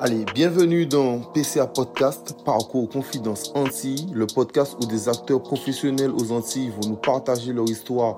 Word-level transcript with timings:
Allez, 0.00 0.24
bienvenue 0.32 0.86
dans 0.86 1.18
PCA 1.18 1.66
Podcast, 1.66 2.36
Parcours 2.44 2.88
Confidence 2.88 3.50
Antilles, 3.56 4.06
le 4.14 4.28
podcast 4.28 4.76
où 4.80 4.86
des 4.86 5.08
acteurs 5.08 5.42
professionnels 5.42 6.12
aux 6.12 6.30
Antilles 6.30 6.70
vont 6.70 6.90
nous 6.90 6.96
partager 6.96 7.52
leur 7.52 7.64
histoire 7.64 8.16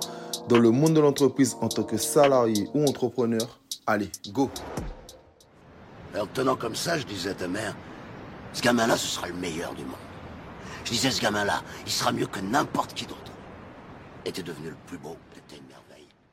dans 0.51 0.59
le 0.59 0.71
monde 0.71 0.93
de 0.93 1.01
l'entreprise 1.01 1.57
en 1.63 1.69
tant 1.69 1.85
que 1.85 1.97
salarié 1.97 2.69
ou 2.75 2.85
entrepreneur. 2.85 3.59
Allez, 3.87 4.11
go 4.29 4.51
Alors, 6.13 6.29
tenant 6.35 6.55
comme 6.55 6.75
ça, 6.75 6.99
je 6.99 7.07
disais 7.07 7.31
à 7.31 7.35
ta 7.35 7.49
mère, 7.49 7.75
ce 8.53 8.61
gamin-là, 8.61 8.99
ce 8.99 9.07
sera 9.07 9.29
le 9.29 9.35
meilleur 9.35 9.73
du 9.73 9.85
monde. 9.85 9.95
Je 10.85 10.91
disais, 10.91 11.11
ce 11.11 11.23
gamin-là, 11.23 11.63
il 11.87 11.93
sera 11.93 12.13
mieux 12.13 12.27
que 12.27 12.41
n'importe 12.41 12.93
qui 12.93 13.07
d'autre. 13.07 13.33
Et 14.27 14.33
devenu 14.33 14.69
le 14.69 14.77
plus 14.87 14.99
beau. 14.99 15.17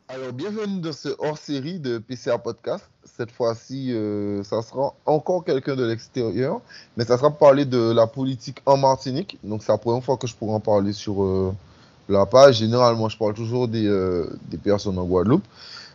Alors, 0.10 0.32
bienvenue 0.32 0.80
dans 0.80 0.94
ce 0.94 1.10
hors-série 1.20 1.80
de 1.80 1.98
PCA 1.98 2.38
Podcast. 2.38 2.86
Cette 3.04 3.30
fois-ci, 3.30 3.92
euh, 3.92 4.42
ça 4.44 4.62
sera 4.62 4.94
encore 5.06 5.44
quelqu'un 5.44 5.76
de 5.76 5.84
l'extérieur, 5.84 6.62
mais 6.96 7.04
ça 7.04 7.18
sera 7.18 7.30
parler 7.30 7.66
de 7.66 7.92
la 7.92 8.08
politique 8.08 8.62
en 8.66 8.78
Martinique. 8.78 9.38
Donc, 9.44 9.64
c'est 9.64 9.72
la 9.72 9.78
première 9.78 10.02
fois 10.02 10.16
que 10.16 10.26
je 10.26 10.34
pourrai 10.34 10.54
en 10.54 10.60
parler 10.62 10.94
sur 10.94 11.22
euh, 11.22 11.54
la 12.08 12.26
page. 12.26 12.60
Généralement, 12.60 13.10
je 13.10 13.18
parle 13.18 13.34
toujours 13.34 13.68
des, 13.68 13.86
euh, 13.86 14.30
des 14.50 14.58
personnes 14.58 14.98
en 14.98 15.04
Guadeloupe. 15.04 15.44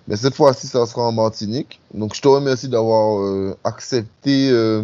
Mais 0.06 0.17
cette 0.17 0.34
fois-ci, 0.34 0.67
ça 0.67 0.84
sera 0.84 1.03
en 1.03 1.12
Martinique. 1.12 1.81
Donc, 1.95 2.15
je 2.15 2.20
te 2.20 2.29
remercie 2.29 2.69
d'avoir 2.69 3.19
euh, 3.19 3.56
accepté 3.65 4.51
euh, 4.51 4.83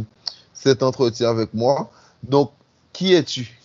cet 0.55 0.83
entretien 0.83 1.29
avec 1.29 1.53
moi. 1.53 1.91
Donc, 2.23 2.53
qui 2.95 3.13
es-tu? 3.13 3.58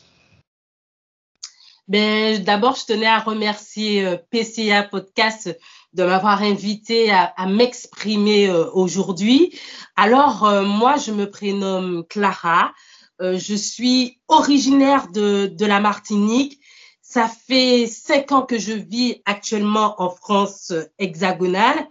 Ben, 1.90 2.42
d'abord, 2.42 2.78
je 2.78 2.86
tenais 2.86 3.08
à 3.08 3.20
remercier 3.20 4.05
euh, 4.05 4.16
PCA 4.32 4.84
Podcast 4.84 5.58
de 5.91 6.04
m'avoir 6.04 6.41
invité 6.41 7.12
à, 7.12 7.46
m'exprimer 7.46 8.48
euh, 8.48 8.72
aujourd'hui. 8.72 9.60
Alors, 9.98 10.46
euh, 10.46 10.64
moi, 10.64 10.96
je 10.96 11.12
me 11.12 11.30
prénomme 11.30 12.05
Clara. 12.10 12.74
Je 13.20 13.55
suis 13.55 14.20
originaire 14.27 15.07
de, 15.10 15.66
la 15.66 15.80
Martinique. 15.80 16.60
Ça 17.02 17.30
fait 17.30 17.88
cinq 17.88 18.34
ans 18.34 18.41
que 18.41 18.57
je 18.57 18.74
vis 18.74 19.22
actuellement 19.26 20.02
en 20.02 20.10
France 20.10 20.74
hexagonale. 21.00 21.88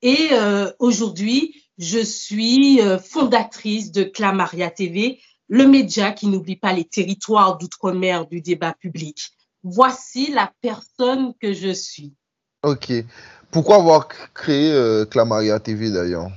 Et 0.00 0.30
aujourd'hui, 0.78 1.54
je 1.76 1.98
suis 1.98 2.80
fondatrice 3.04 3.92
de 3.92 4.04
Clamaria 4.04 4.70
TV, 4.70 5.20
le 5.48 5.66
média 5.66 6.12
qui 6.12 6.28
n'oublie 6.28 6.56
pas 6.56 6.72
les 6.72 6.84
territoires 6.84 7.58
d'outre-mer 7.58 8.26
du 8.26 8.40
débat 8.40 8.72
public. 8.72 9.32
Voici 9.62 10.30
la 10.30 10.52
personne 10.60 11.34
que 11.40 11.52
je 11.52 11.72
suis. 11.72 12.14
Ok. 12.62 12.92
Pourquoi 13.50 13.76
avoir 13.76 14.08
créé 14.32 14.72
euh, 14.72 15.04
Clamaria 15.04 15.58
TV 15.60 15.90
d'ailleurs? 15.90 16.30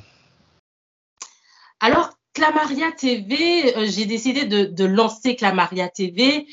Alors, 1.79 2.17
Clamaria 2.33 2.91
TV, 2.91 3.77
euh, 3.77 3.85
j'ai 3.85 4.05
décidé 4.05 4.45
de, 4.45 4.65
de 4.65 4.85
lancer 4.85 5.35
Clamaria 5.35 5.89
TV. 5.89 6.47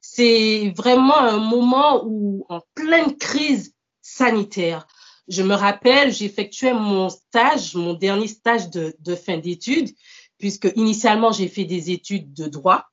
C'est 0.00 0.72
vraiment 0.76 1.18
un 1.18 1.38
moment 1.38 2.02
où, 2.06 2.46
en 2.48 2.60
pleine 2.74 3.16
crise 3.16 3.74
sanitaire, 4.00 4.86
je 5.28 5.42
me 5.42 5.54
rappelle, 5.54 6.12
j'effectuais 6.12 6.72
mon 6.72 7.08
stage, 7.08 7.74
mon 7.74 7.94
dernier 7.94 8.28
stage 8.28 8.70
de, 8.70 8.94
de 9.00 9.14
fin 9.14 9.38
d'études, 9.38 9.90
puisque 10.38 10.70
initialement 10.76 11.32
j'ai 11.32 11.48
fait 11.48 11.64
des 11.64 11.90
études 11.90 12.32
de 12.32 12.46
droit 12.46 12.86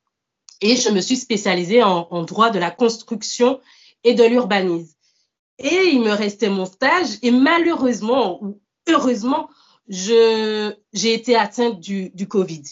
et 0.63 0.77
je 0.77 0.89
me 0.89 1.01
suis 1.01 1.17
spécialisée 1.17 1.83
en, 1.83 2.23
droit 2.23 2.49
de 2.49 2.57
la 2.57 2.71
construction 2.71 3.59
et 4.05 4.13
de 4.13 4.23
l'urbanisme. 4.23 4.95
Et 5.59 5.89
il 5.91 6.01
me 6.01 6.11
restait 6.11 6.49
mon 6.49 6.65
stage 6.65 7.17
et 7.21 7.31
malheureusement 7.31 8.41
ou 8.41 8.61
heureusement, 8.87 9.49
j'ai 9.89 10.73
été 11.03 11.35
atteinte 11.35 11.81
du, 11.81 12.27
Covid. 12.29 12.63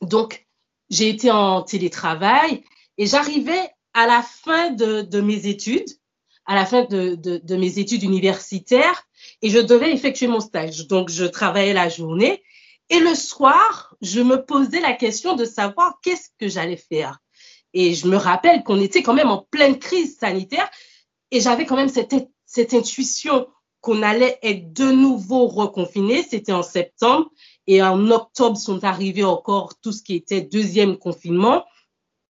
Donc, 0.00 0.46
j'ai 0.90 1.08
été 1.08 1.32
en 1.32 1.62
télétravail 1.62 2.62
et 2.98 3.06
j'arrivais 3.06 3.68
à 3.94 4.06
la 4.06 4.22
fin 4.22 4.70
de, 4.70 5.20
mes 5.20 5.48
études, 5.48 5.90
à 6.46 6.54
la 6.54 6.64
fin 6.64 6.84
de 6.84 7.56
mes 7.56 7.78
études 7.80 8.04
universitaires 8.04 9.08
et 9.42 9.50
je 9.50 9.58
devais 9.58 9.92
effectuer 9.92 10.28
mon 10.28 10.40
stage. 10.40 10.86
Donc, 10.86 11.10
je 11.10 11.24
travaillais 11.24 11.74
la 11.74 11.88
journée 11.88 12.44
et 12.90 13.00
le 13.00 13.16
soir, 13.16 13.96
je 14.02 14.20
me 14.20 14.44
posais 14.44 14.80
la 14.80 14.92
question 14.92 15.34
de 15.34 15.44
savoir 15.44 15.98
qu'est-ce 16.00 16.28
que 16.38 16.48
j'allais 16.48 16.76
faire. 16.76 17.18
Et 17.74 17.94
je 17.94 18.06
me 18.06 18.16
rappelle 18.16 18.62
qu'on 18.62 18.80
était 18.80 19.02
quand 19.02 19.14
même 19.14 19.30
en 19.30 19.46
pleine 19.50 19.78
crise 19.78 20.16
sanitaire 20.16 20.70
et 21.30 21.40
j'avais 21.40 21.66
quand 21.66 21.76
même 21.76 21.88
cette, 21.88 22.14
cette 22.46 22.72
intuition 22.72 23.48
qu'on 23.80 24.02
allait 24.02 24.38
être 24.42 24.72
de 24.72 24.90
nouveau 24.90 25.46
reconfinés. 25.46 26.22
C'était 26.22 26.52
en 26.52 26.62
septembre 26.62 27.30
et 27.66 27.82
en 27.82 28.10
octobre 28.10 28.56
sont 28.56 28.82
arrivés 28.84 29.24
encore 29.24 29.74
tout 29.82 29.92
ce 29.92 30.02
qui 30.02 30.14
était 30.14 30.40
deuxième 30.40 30.96
confinement. 30.96 31.64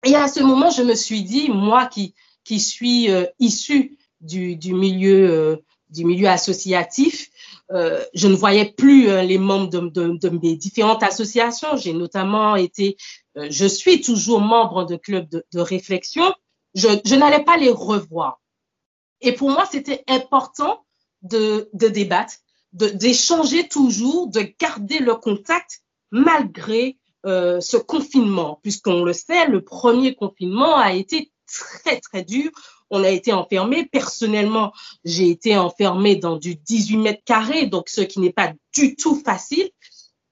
Et 0.05 0.15
à 0.15 0.29
ce 0.29 0.41
moment, 0.41 0.71
je 0.71 0.83
me 0.83 0.95
suis 0.95 1.23
dit, 1.23 1.49
moi 1.49 1.87
qui, 1.87 2.15
qui 2.45 2.61
suis 2.61 3.11
euh, 3.11 3.25
issue 3.39 3.97
du, 4.21 4.57
du, 4.57 4.75
milieu, 4.75 5.31
euh, 5.31 5.57
du 5.91 6.05
milieu 6.05 6.29
associatif, 6.29 7.28
euh, 7.71 8.03
je 8.15 8.29
ne 8.29 8.35
voyais 8.35 8.73
plus 8.73 9.11
euh, 9.11 9.23
les 9.23 9.39
membres 9.39 9.69
de, 9.69 10.29
mes 10.31 10.57
différentes 10.57 11.03
associations. 11.03 11.77
J'ai 11.77 11.93
notamment 11.93 12.57
été, 12.57 12.97
euh, 13.37 13.49
je 13.51 13.67
suis 13.67 14.01
toujours 14.01 14.41
membre 14.41 14.85
de 14.85 14.97
clubs 14.97 15.29
de, 15.29 15.61
réflexion. 15.61 16.33
Je, 16.75 17.15
n'allais 17.15 17.45
pas 17.45 17.57
les 17.57 17.71
revoir. 17.71 18.41
Et 19.21 19.33
pour 19.33 19.51
moi, 19.51 19.67
c'était 19.71 20.05
important 20.07 20.85
de, 21.23 21.69
débattre, 21.75 22.35
d'échanger 22.73 23.69
toujours, 23.69 24.29
de 24.29 24.49
garder 24.59 25.01
le 25.01 25.17
contact 25.17 25.83
malgré 26.11 26.99
ce 27.25 27.77
confinement, 27.77 28.61
puisqu'on 28.63 29.03
le 29.03 29.13
sait, 29.13 29.49
le 29.49 29.63
premier 29.63 30.15
confinement 30.15 30.77
a 30.77 30.93
été 30.93 31.31
très, 31.47 32.01
très 32.01 32.23
dur. 32.23 32.51
On 32.91 33.03
a 33.05 33.11
été 33.11 33.33
enfermé. 33.33 33.87
Personnellement, 33.87 34.73
j'ai 35.05 35.31
été 35.31 35.57
enfermé 35.57 36.17
dans 36.17 36.37
du 36.37 36.57
18 36.57 36.97
mètres 36.99 37.25
carrés, 37.25 37.67
donc 37.67 37.89
ce 37.89 38.01
qui 38.01 38.21
n'est 38.21 38.33
pas 38.33 38.53
du 38.75 38.97
tout 38.97 39.21
facile. 39.25 39.71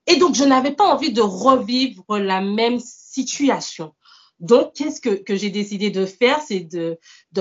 Et 0.06 0.16
donc, 0.16 0.34
je 0.34 0.44
n'avais 0.44 0.72
pas 0.72 0.84
envie 0.84 1.12
de 1.12 1.20
revivre 1.20 2.18
la 2.18 2.40
même 2.40 2.78
situation. 2.80 3.92
Donc, 4.38 4.74
qu'est-ce 4.74 5.00
que, 5.00 5.34
j'ai 5.34 5.48
décidé 5.48 5.90
de 5.90 6.04
faire, 6.04 6.40
c'est 6.46 6.60
de, 6.60 6.98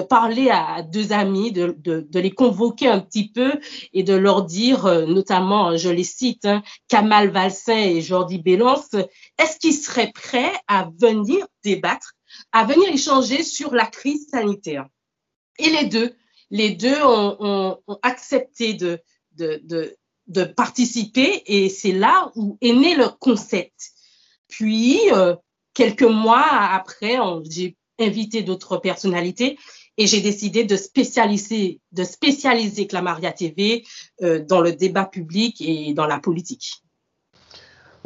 parler 0.10 0.50
à 0.50 0.82
deux 0.82 1.12
amis, 1.12 1.52
de, 1.52 2.08
les 2.14 2.32
convoquer 2.32 2.88
un 2.88 3.02
petit 3.02 3.30
peu 3.30 3.60
et 3.94 4.04
de 4.04 4.14
leur 4.14 4.44
dire, 4.44 4.86
euh, 4.86 5.06
notamment, 5.06 5.76
je 5.76 5.90
les 5.90 6.06
cite, 6.06 6.46
hein, 6.46 6.64
Kamal 6.88 7.30
Valsin 7.30 7.78
et 7.78 8.02
Jordi 8.02 8.38
Bélance, 8.38 8.94
est-ce 9.38 9.60
qu'ils 9.60 9.74
seraient 9.74 10.12
prêts 10.14 10.54
à 10.68 10.90
venir 10.98 11.46
débattre, 11.64 12.14
à 12.54 12.64
venir 12.64 12.90
échanger 12.90 13.44
sur 13.44 13.76
la 13.76 13.86
crise 13.86 14.30
sanitaire? 14.30 14.88
Et 15.60 15.70
les 15.70 15.86
deux, 15.86 16.16
les 16.50 16.72
deux 16.72 17.02
ont, 17.04 17.38
ont, 17.40 17.78
ont 17.88 18.00
accepté 18.02 18.74
de, 18.74 19.00
de, 19.34 19.62
de, 19.64 19.96
de 20.28 20.44
participer 20.44 21.44
et 21.46 21.70
c'est 21.70 21.92
là 21.92 22.32
où 22.36 22.58
est 22.62 22.74
né 22.74 22.96
le 22.96 23.10
concept. 23.10 23.92
Puis, 24.48 25.00
euh, 25.12 25.36
quelques 25.74 26.04
mois 26.04 26.46
après, 26.48 27.18
j'ai 27.50 27.78
invité 28.00 28.44
d'autres 28.44 28.78
personnalités 28.78 29.58
et 29.98 30.08
j'ai 30.08 30.22
décidé 30.22 30.64
de 30.66 30.76
spécialiser, 30.76 31.80
de 31.92 32.04
spécialiser 32.04 32.88
Clamaria 32.88 33.32
TV 33.32 33.86
euh, 34.22 34.44
dans 34.44 34.62
le 34.62 34.74
débat 34.74 35.06
public 35.06 35.62
et 35.62 35.94
dans 35.94 36.08
la 36.08 36.20
politique. 36.20 36.85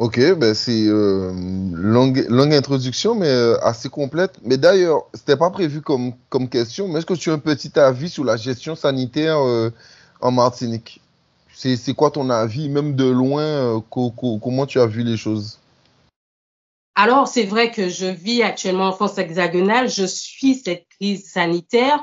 Ok, 0.00 0.18
ben 0.38 0.54
c'est 0.54 0.86
euh, 0.86 1.30
longue, 1.74 2.24
longue 2.30 2.54
introduction, 2.54 3.14
mais 3.14 3.26
euh, 3.26 3.62
assez 3.62 3.90
complète. 3.90 4.32
Mais 4.42 4.56
d'ailleurs, 4.56 5.02
c'était 5.12 5.36
pas 5.36 5.50
prévu 5.50 5.82
comme, 5.82 6.14
comme 6.30 6.48
question, 6.48 6.88
mais 6.88 7.00
est-ce 7.00 7.06
que 7.06 7.12
tu 7.12 7.28
as 7.28 7.34
un 7.34 7.38
petit 7.38 7.78
avis 7.78 8.08
sur 8.08 8.24
la 8.24 8.38
gestion 8.38 8.74
sanitaire 8.74 9.36
euh, 9.40 9.68
en 10.22 10.30
Martinique? 10.30 11.02
C'est 11.52 11.92
quoi 11.92 12.10
ton 12.10 12.30
avis, 12.30 12.70
même 12.70 12.96
de 12.96 13.04
loin, 13.04 13.42
euh, 13.42 13.80
co 13.90 14.10
co 14.10 14.38
comment 14.38 14.64
tu 14.64 14.80
as 14.80 14.86
vu 14.86 15.02
les 15.02 15.18
choses? 15.18 15.58
Alors, 16.94 17.28
c'est 17.28 17.44
vrai 17.44 17.70
que 17.70 17.90
je 17.90 18.06
vis 18.06 18.42
actuellement 18.42 18.86
en 18.86 18.92
France 18.92 19.18
hexagonale. 19.18 19.90
Je 19.90 20.06
suis 20.06 20.54
cette 20.54 20.86
crise 20.98 21.30
sanitaire. 21.30 22.02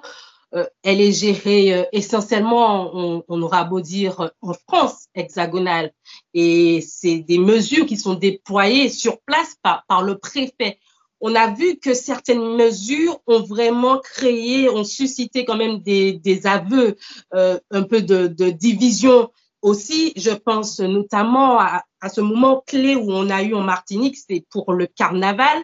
Euh, 0.55 0.65
elle 0.83 1.01
est 1.01 1.11
gérée 1.11 1.73
euh, 1.73 1.83
essentiellement, 1.91 2.91
on, 2.95 3.23
on, 3.27 3.41
aura 3.41 3.65
beau 3.65 3.81
dire, 3.81 4.31
en 4.41 4.53
France 4.53 5.07
hexagonale. 5.13 5.91
Et 6.33 6.81
c'est 6.81 7.19
des 7.19 7.37
mesures 7.37 7.85
qui 7.85 7.97
sont 7.97 8.13
déployées 8.13 8.89
sur 8.89 9.19
place 9.21 9.55
par, 9.61 9.85
par 9.87 10.03
le 10.03 10.17
préfet. 10.17 10.79
On 11.19 11.35
a 11.35 11.51
vu 11.51 11.77
que 11.77 11.93
certaines 11.93 12.55
mesures 12.55 13.19
ont 13.27 13.41
vraiment 13.41 13.99
créé, 13.99 14.69
ont 14.69 14.83
suscité 14.83 15.45
quand 15.45 15.57
même 15.57 15.79
des, 15.79 16.13
des 16.13 16.45
aveux, 16.47 16.95
euh, 17.33 17.59
un 17.71 17.83
peu 17.83 18.01
de, 18.01 18.27
de 18.27 18.49
division 18.49 19.29
aussi, 19.61 20.13
je 20.15 20.31
pense 20.31 20.79
notamment 20.79 21.59
à, 21.59 21.83
à, 21.99 22.09
ce 22.09 22.21
moment 22.21 22.63
clé 22.65 22.95
où 22.95 23.11
on 23.11 23.29
a 23.29 23.41
eu 23.43 23.53
en 23.53 23.61
Martinique, 23.61 24.15
c'est 24.15 24.45
pour 24.49 24.73
le 24.73 24.85
carnaval. 24.85 25.63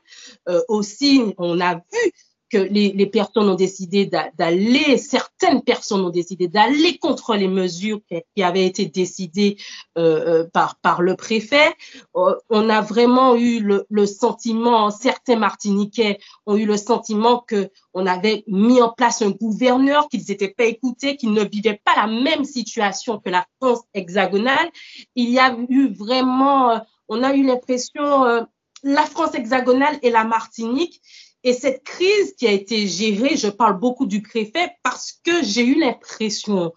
Euh, 0.50 0.62
aussi, 0.68 1.22
on 1.38 1.60
a 1.62 1.76
vu 1.76 2.12
que 2.54 2.60
les, 2.60 3.08
personnes 3.08 3.50
ont 3.50 3.56
décidé 3.56 4.06
d'aller, 4.06 5.00
certaines 5.00 5.64
personnes 5.64 6.02
ont 6.02 6.12
décidé 6.12 6.48
d'aller 6.48 7.00
contre 7.00 7.34
les 7.34 7.48
mesures 7.48 8.00
qui, 8.08 8.44
avaient 8.44 8.68
été 8.68 8.86
décidées 8.86 9.58
euh, 9.98 10.44
euh, 10.44 10.70
par, 10.84 11.02
le 11.02 11.16
préfet. 11.16 11.74
Euh, 12.16 12.36
on 12.52 12.70
a 12.70 12.82
vraiment 12.82 13.36
eu 13.36 13.60
le, 13.90 14.06
sentiment, 14.06 14.92
certains 14.92 15.36
Martiniquais 15.36 16.20
ont 16.46 16.56
eu 16.56 16.66
le 16.66 16.78
sentiment 16.78 17.40
que 17.40 17.72
on 17.96 18.06
avait 18.06 18.44
mis 18.46 18.84
en 18.84 18.92
place 18.92 19.24
un 19.24 19.32
gouverneur, 19.32 20.08
qu'ils 20.10 20.26
n'étaient 20.30 20.54
pas 20.56 20.66
écoutés, 20.66 21.18
qu'ils 21.18 21.34
ne 21.34 21.44
vivaient 21.44 21.82
pas 21.84 21.96
la 21.96 22.06
même 22.06 22.46
situation 22.46 23.18
que 23.18 23.32
la 23.32 23.48
France 23.60 23.82
hexagonale. 23.96 24.70
Il 25.16 25.30
y 25.32 25.40
a 25.40 25.58
eu 25.70 25.92
vraiment, 25.92 26.80
on 27.08 27.24
a 27.24 27.34
eu 27.34 27.44
l'impression, 27.44 28.46
la 28.84 29.06
France 29.06 29.34
hexagonale 29.34 29.98
et 30.04 30.12
la 30.12 30.24
Martinique, 30.24 31.02
et 31.44 31.54
cette 31.54 31.84
crise 31.84 32.36
qui 32.38 32.48
a 32.48 32.52
été 32.52 32.88
gérée, 32.88 33.36
je 33.36 33.50
parle 33.50 33.80
beaucoup 33.80 34.06
du 34.06 34.22
préfet 34.22 34.76
parce 34.84 35.12
que 35.24 35.44
j'ai 35.44 35.66
eu 35.66 35.80
l'impression, 35.80 36.74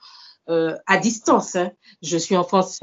euh, 0.48 0.74
à 0.86 0.98
distance, 0.98 1.56
hein, 1.56 1.70
je 2.02 2.16
suis 2.16 2.36
en 2.36 2.44
France 2.44 2.80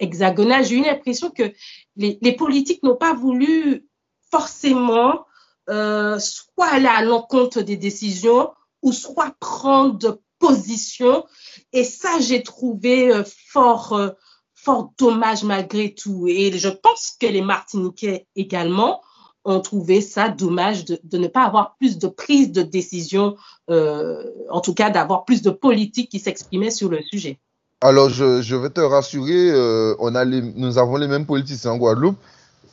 hexagonale, 0.00 0.64
j'ai 0.64 0.76
eu 0.76 0.82
l'impression 0.82 1.30
que 1.30 1.52
les, 1.96 2.18
les 2.22 2.32
politiques 2.32 2.82
n'ont 2.82 2.96
pas 2.96 3.14
voulu 3.14 3.86
forcément 4.30 5.24
euh, 5.70 6.18
soit 6.18 6.68
aller 6.68 6.86
à 6.86 7.02
l'encontre 7.02 7.60
des 7.60 7.76
décisions 7.76 8.50
ou 8.82 8.92
soit 8.92 9.34
prendre 9.38 10.20
position. 10.38 11.26
Et 11.72 11.84
ça, 11.84 12.20
j'ai 12.20 12.42
trouvé 12.42 13.12
euh, 13.12 13.24
fort, 13.48 13.92
euh, 13.92 14.10
fort 14.54 14.92
dommage 14.98 15.44
malgré 15.44 15.94
tout. 15.94 16.26
Et 16.26 16.56
je 16.56 16.68
pense 16.68 17.16
que 17.20 17.26
les 17.26 17.42
Martiniquais 17.42 18.26
également 18.34 19.02
ont 19.44 19.60
trouvé 19.60 20.00
ça 20.00 20.28
dommage 20.28 20.84
de, 20.84 21.18
ne 21.18 21.26
pas 21.26 21.44
avoir 21.44 21.76
plus 21.78 21.98
de 21.98 22.08
prise 22.08 22.52
de 22.52 22.62
décision, 22.62 23.36
euh, 23.70 24.22
en 24.50 24.60
tout 24.60 24.74
cas 24.74 24.90
d'avoir 24.90 25.24
plus 25.24 25.42
de 25.42 25.50
politique 25.50 26.10
qui 26.10 26.18
s'exprimait 26.18 26.70
sur 26.70 26.88
le 26.88 27.00
sujet. 27.02 27.38
Alors, 27.80 28.10
je, 28.10 28.56
vais 28.56 28.70
te 28.70 28.80
rassurer, 28.80 29.50
euh, 29.50 29.94
on 30.00 30.14
a 30.14 30.24
nous 30.24 30.78
avons 30.78 30.96
les 30.96 31.06
mêmes 31.06 31.26
politiciens 31.26 31.72
en 31.72 31.76
Guadeloupe. 31.78 32.18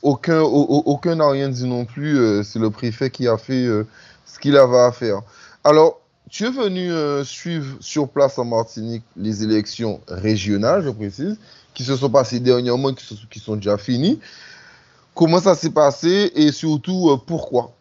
Aucun 0.02 1.16
n'a 1.16 1.30
rien 1.30 1.50
dit 1.50 1.66
non 1.66 1.86
plus. 1.86 2.18
Euh, 2.18 2.44
c'est 2.44 2.60
le 2.60 2.70
préfet 2.70 3.10
qui 3.10 3.28
a 3.28 3.38
fait 3.38 3.68
ce 4.26 4.40
qu'il 4.40 4.58
avait 4.58 4.80
à 4.80 4.92
faire. 4.92 5.22
Alors, 5.64 6.02
tu 6.30 6.46
es 6.46 6.50
venu 6.50 6.90
suivre 7.24 7.78
sur 7.80 8.10
place 8.10 8.40
en 8.40 8.46
Martinique 8.46 9.04
les 9.16 9.44
élections 9.44 10.02
régionales, 10.08 10.84
je 10.84 10.90
précise, 10.90 11.38
qui 11.76 11.84
se 11.84 11.96
sont 11.96 12.10
passées 12.10 12.40
dernièrement, 12.40 12.92
qui 12.94 13.40
sont 13.40 13.56
déjà 13.56 13.78
finies. 13.78 14.20
Comment 15.16 15.40
ça 15.40 15.56
s'est 15.56 15.72
passé 15.72 16.30
et 16.36 16.52
surtout 16.52 17.10
euh, 17.10 17.16
pourquoi? 17.16 17.72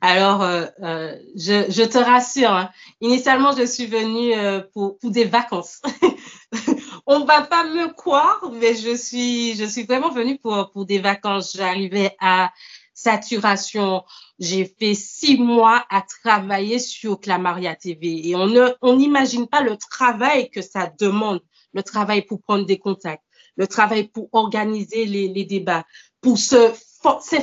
Alors, 0.00 0.42
euh, 0.44 0.66
euh, 0.84 1.16
je, 1.34 1.84
te 1.84 1.98
rassure, 1.98 2.52
hein. 2.52 2.70
initialement, 3.00 3.50
je 3.56 3.66
suis 3.66 3.86
venue 3.86 4.32
pour, 4.72 4.96
des 5.02 5.24
vacances. 5.24 5.82
On 7.06 7.24
va 7.24 7.42
pas 7.42 7.64
me 7.64 7.92
croire, 7.92 8.52
mais 8.52 8.76
je 8.76 8.94
suis, 8.94 9.54
vraiment 9.82 10.10
venue 10.10 10.38
pour, 10.38 10.70
des 10.86 11.00
vacances. 11.00 11.56
J'arrivais 11.56 12.14
à 12.20 12.52
saturation. 12.94 14.04
J'ai 14.38 14.72
fait 14.78 14.94
six 14.94 15.38
mois 15.38 15.84
à 15.90 16.02
travailler 16.22 16.78
sur 16.78 17.18
Clamaria 17.18 17.74
TV 17.74 18.28
et 18.28 18.36
on 18.36 18.48
on 18.80 18.96
n'imagine 18.96 19.48
pas 19.48 19.62
le 19.62 19.76
travail 19.76 20.50
que 20.50 20.62
ça 20.62 20.88
demande, 21.00 21.40
le 21.72 21.82
travail 21.82 22.22
pour 22.22 22.40
prendre 22.40 22.64
des 22.64 22.78
contacts 22.78 23.24
le 23.58 23.66
travail 23.66 24.04
pour 24.08 24.28
organiser 24.32 25.04
les, 25.04 25.44
débats, 25.44 25.84
pour 26.22 26.38
se 26.38 26.72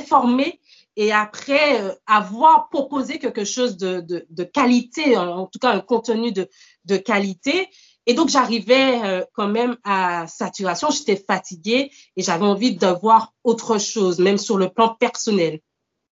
former 0.08 0.60
et 0.96 1.12
après 1.12 1.80
euh, 1.80 1.92
avoir 2.06 2.68
proposé 2.70 3.18
quelque 3.18 3.44
chose 3.44 3.76
de, 3.76 4.44
qualité, 4.44 5.16
en, 5.16 5.46
tout 5.46 5.58
cas 5.58 5.70
un 5.70 5.80
contenu 5.80 6.32
de, 6.32 6.96
qualité. 6.96 7.68
Et 8.06 8.14
donc, 8.14 8.30
j'arrivais 8.30 9.02
euh, 9.04 9.24
quand 9.34 9.48
même 9.48 9.76
à 9.84 10.26
saturation, 10.26 10.90
j'étais 10.90 11.16
fatiguée 11.16 11.90
et 12.16 12.22
j'avais 12.22 12.46
envie 12.46 12.74
de 12.74 12.86
voir 12.86 13.34
autre 13.44 13.78
chose, 13.78 14.18
même 14.18 14.38
sur 14.38 14.56
le 14.56 14.70
plan 14.70 14.94
personnel. 14.94 15.60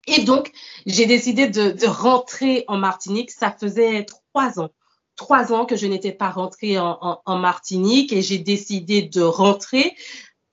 Et 0.07 0.23
donc, 0.23 0.53
j'ai 0.87 1.07
décidé 1.07 1.49
de 1.49 1.87
rentrer 1.87 2.65
en 2.69 2.79
Martinique. 2.79 3.31
Ça 3.31 3.51
faisait 3.51 4.07
trois 4.07 4.59
ans 4.59 4.71
trois 5.19 5.53
ans 5.53 5.67
que 5.67 5.77
je 5.77 5.87
n'étais 5.87 6.13
pas 6.13 6.31
rentrée 6.31 6.79
en, 6.79 7.21
Martinique 7.27 8.15
et 8.15 8.23
j'ai 8.23 8.39
décidé 8.39 9.03
de 9.03 9.21
rentrer. 9.21 9.95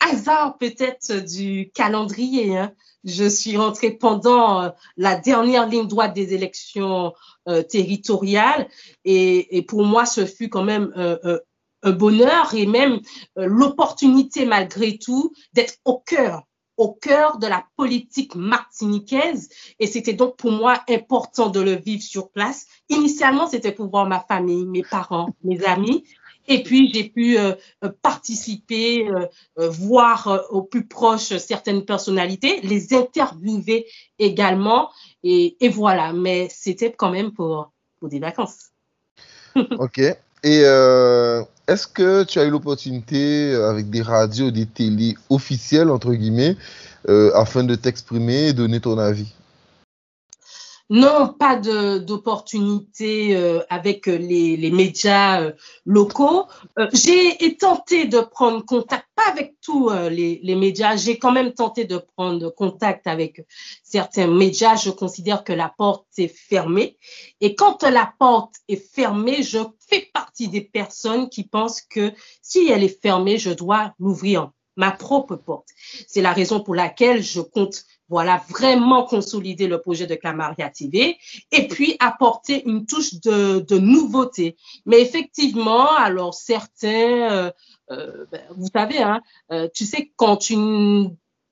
Hasard 0.02 0.58
peut-être 0.58 1.24
du 1.24 1.72
calendrier. 1.74 2.58
Hein. 2.58 2.74
Je 3.06 3.24
suis 3.30 3.56
rentrée 3.56 3.92
pendant 3.92 4.64
euh, 4.64 4.70
la 4.98 5.16
dernière 5.16 5.70
ligne 5.70 5.88
droite 5.88 6.14
des 6.14 6.34
élections 6.34 7.14
euh, 7.48 7.62
territoriales 7.62 8.68
et, 9.06 9.62
pour 9.68 9.86
moi, 9.86 10.06
ce 10.06 10.26
fut 10.26 10.50
quand 10.50 10.64
même 10.64 10.92
euh, 10.98 11.40
un 11.84 11.92
bonheur 11.92 12.54
et 12.56 12.66
même 12.66 13.00
l'opportunité 13.36 14.46
malgré 14.46 14.98
tout 14.98 15.32
d'être 15.54 15.76
au 15.86 16.00
cœur 16.00 16.42
au 16.78 16.92
cœur 16.92 17.38
de 17.38 17.48
la 17.48 17.66
politique 17.78 18.36
martiniquaise 18.36 19.50
et 19.80 19.88
c'était 19.88 20.14
donc 20.14 20.36
pour 20.38 20.52
moi 20.52 20.82
important 20.90 21.50
de 21.50 21.60
le 21.60 21.74
vivre 21.74 22.04
sur 22.04 22.30
place. 22.30 22.68
Initialement, 22.90 23.48
c'était 23.48 23.72
pour 23.72 23.90
voir 23.90 24.08
ma 24.08 24.20
famille, 24.20 24.66
mes 24.66 24.84
parents, 24.84 25.30
mes 25.44 25.64
amis. 25.66 26.04
Et 26.48 26.62
puis, 26.62 26.92
j'ai 26.94 27.06
pu 27.06 27.38
euh, 27.38 27.54
euh, 27.84 27.90
participer, 28.02 29.08
euh, 29.10 29.70
voir 29.70 30.46
au 30.52 30.62
plus 30.62 30.86
proche 30.86 31.36
certaines 31.38 31.86
personnalités, 31.86 32.62
les 32.62 32.94
interviewer 32.94 33.88
également. 34.20 34.92
Et, 35.24 35.58
voilà, 35.70 36.14
mais 36.14 36.48
c'était 36.52 36.92
quand 36.92 37.10
même 37.10 37.32
pour, 37.32 37.72
pour 38.00 38.10
des 38.10 38.20
vacances. 38.20 38.70
OK. 39.56 40.00
Et 40.44 40.64
est-ce 41.68 41.88
que 41.88 42.24
tu 42.24 42.40
as 42.40 42.46
eu 42.46 42.50
l'opportunité, 42.50 43.54
euh, 43.54 43.70
avec 43.70 43.90
des 43.90 44.02
radios, 44.02 44.52
des 44.52 44.66
télés 44.66 45.16
officielles, 45.30 45.90
entre 45.90 46.14
guillemets, 46.14 46.58
euh, 47.10 47.32
afin 47.36 47.64
de 47.64 47.76
t'exprimer 47.76 48.48
et 48.50 48.54
donner 48.54 48.80
ton 48.80 48.98
avis? 48.98 49.34
Non, 50.92 51.34
pas 51.34 51.56
d'opportunité 51.56 53.36
euh, 53.36 53.62
avec 53.70 54.06
les, 54.06 54.70
médias 54.70 55.42
euh, 55.42 55.52
locaux. 55.84 56.46
Euh, 56.78 56.88
j'ai 56.94 57.58
tenté 57.58 58.06
de 58.06 58.20
prendre 58.20 58.64
contact, 58.64 59.08
pas 59.16 59.32
avec 59.32 59.56
tous 59.62 59.90
les, 59.90 60.40
les, 60.44 60.56
médias, 60.56 60.96
j'ai 60.96 61.18
quand 61.18 61.32
même 61.32 61.54
tenté 61.54 61.86
de 61.86 61.98
prendre 61.98 62.50
contact 62.52 63.08
avec 63.08 63.44
certains 63.84 64.28
médias. 64.28 64.76
Je 64.76 64.92
considère 64.92 65.44
que 65.44 65.54
la 65.54 65.74
porte 65.76 66.06
est 66.20 66.28
fermée. 66.28 66.98
Et 67.42 67.56
quand 67.56 67.82
la 67.82 68.14
porte 68.20 68.56
est 68.68 68.76
fermée, 68.94 69.42
je 69.42 69.60
fais 69.90 70.08
partie 70.14 70.50
des 70.50 70.62
personnes 70.62 71.30
qui 71.30 71.46
pensent 71.46 71.82
que 71.82 72.14
si 72.44 72.70
elle 72.70 72.84
est 72.84 73.02
fermée, 73.02 73.40
je 73.40 73.52
dois 73.52 73.96
l'ouvrir 73.98 74.52
ma 74.76 74.92
propre 74.92 75.36
porte. 75.36 75.70
C'est 76.08 76.22
la 76.22 76.34
raison 76.34 76.60
pour 76.60 76.76
laquelle 76.76 77.24
je 77.24 77.42
compte 77.42 77.86
voilà, 78.10 78.44
vraiment 78.50 79.04
consolider 79.04 79.68
le 79.68 79.82
projet 79.82 80.06
de 80.06 80.16
Clamaria 80.16 80.70
TV 80.70 81.18
et 81.52 81.68
puis 81.68 81.96
apporter 82.00 82.64
une 82.68 82.86
touche 82.86 83.16
de, 83.16 83.60
de 83.60 83.78
nouveauté. 83.80 84.58
Mais 84.86 85.02
effectivement, 85.02 85.92
alors 85.96 86.34
certains, 86.34 87.32
euh, 87.32 87.52
euh, 87.92 88.26
ben, 88.32 88.42
vous 88.56 88.68
savez, 88.72 89.02
hein, 89.02 89.22
euh, 89.52 89.68
tu 89.74 89.86
sais, 89.86 90.12
quand 90.16 90.38
tu, 90.38 90.56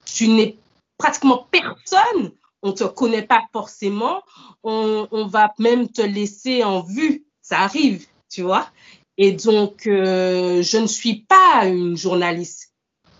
tu 0.06 0.28
n'es 0.28 0.58
pratiquement 0.98 1.48
personne, 1.50 2.32
on 2.62 2.72
te 2.72 2.84
connaît 2.84 3.24
pas 3.26 3.42
forcément, 3.52 4.22
on, 4.64 5.08
on, 5.12 5.26
va 5.26 5.54
même 5.60 5.90
te 5.90 6.02
laisser 6.02 6.64
en 6.64 6.82
vue. 6.82 7.26
Ça 7.42 7.60
arrive, 7.60 8.06
tu 8.30 8.44
vois. 8.44 8.70
Et 9.18 9.34
donc, 9.34 9.82
je 9.84 10.78
ne 10.78 10.88
suis 10.88 11.26
pas 11.28 11.66
une 11.66 11.98
journaliste. 11.98 12.74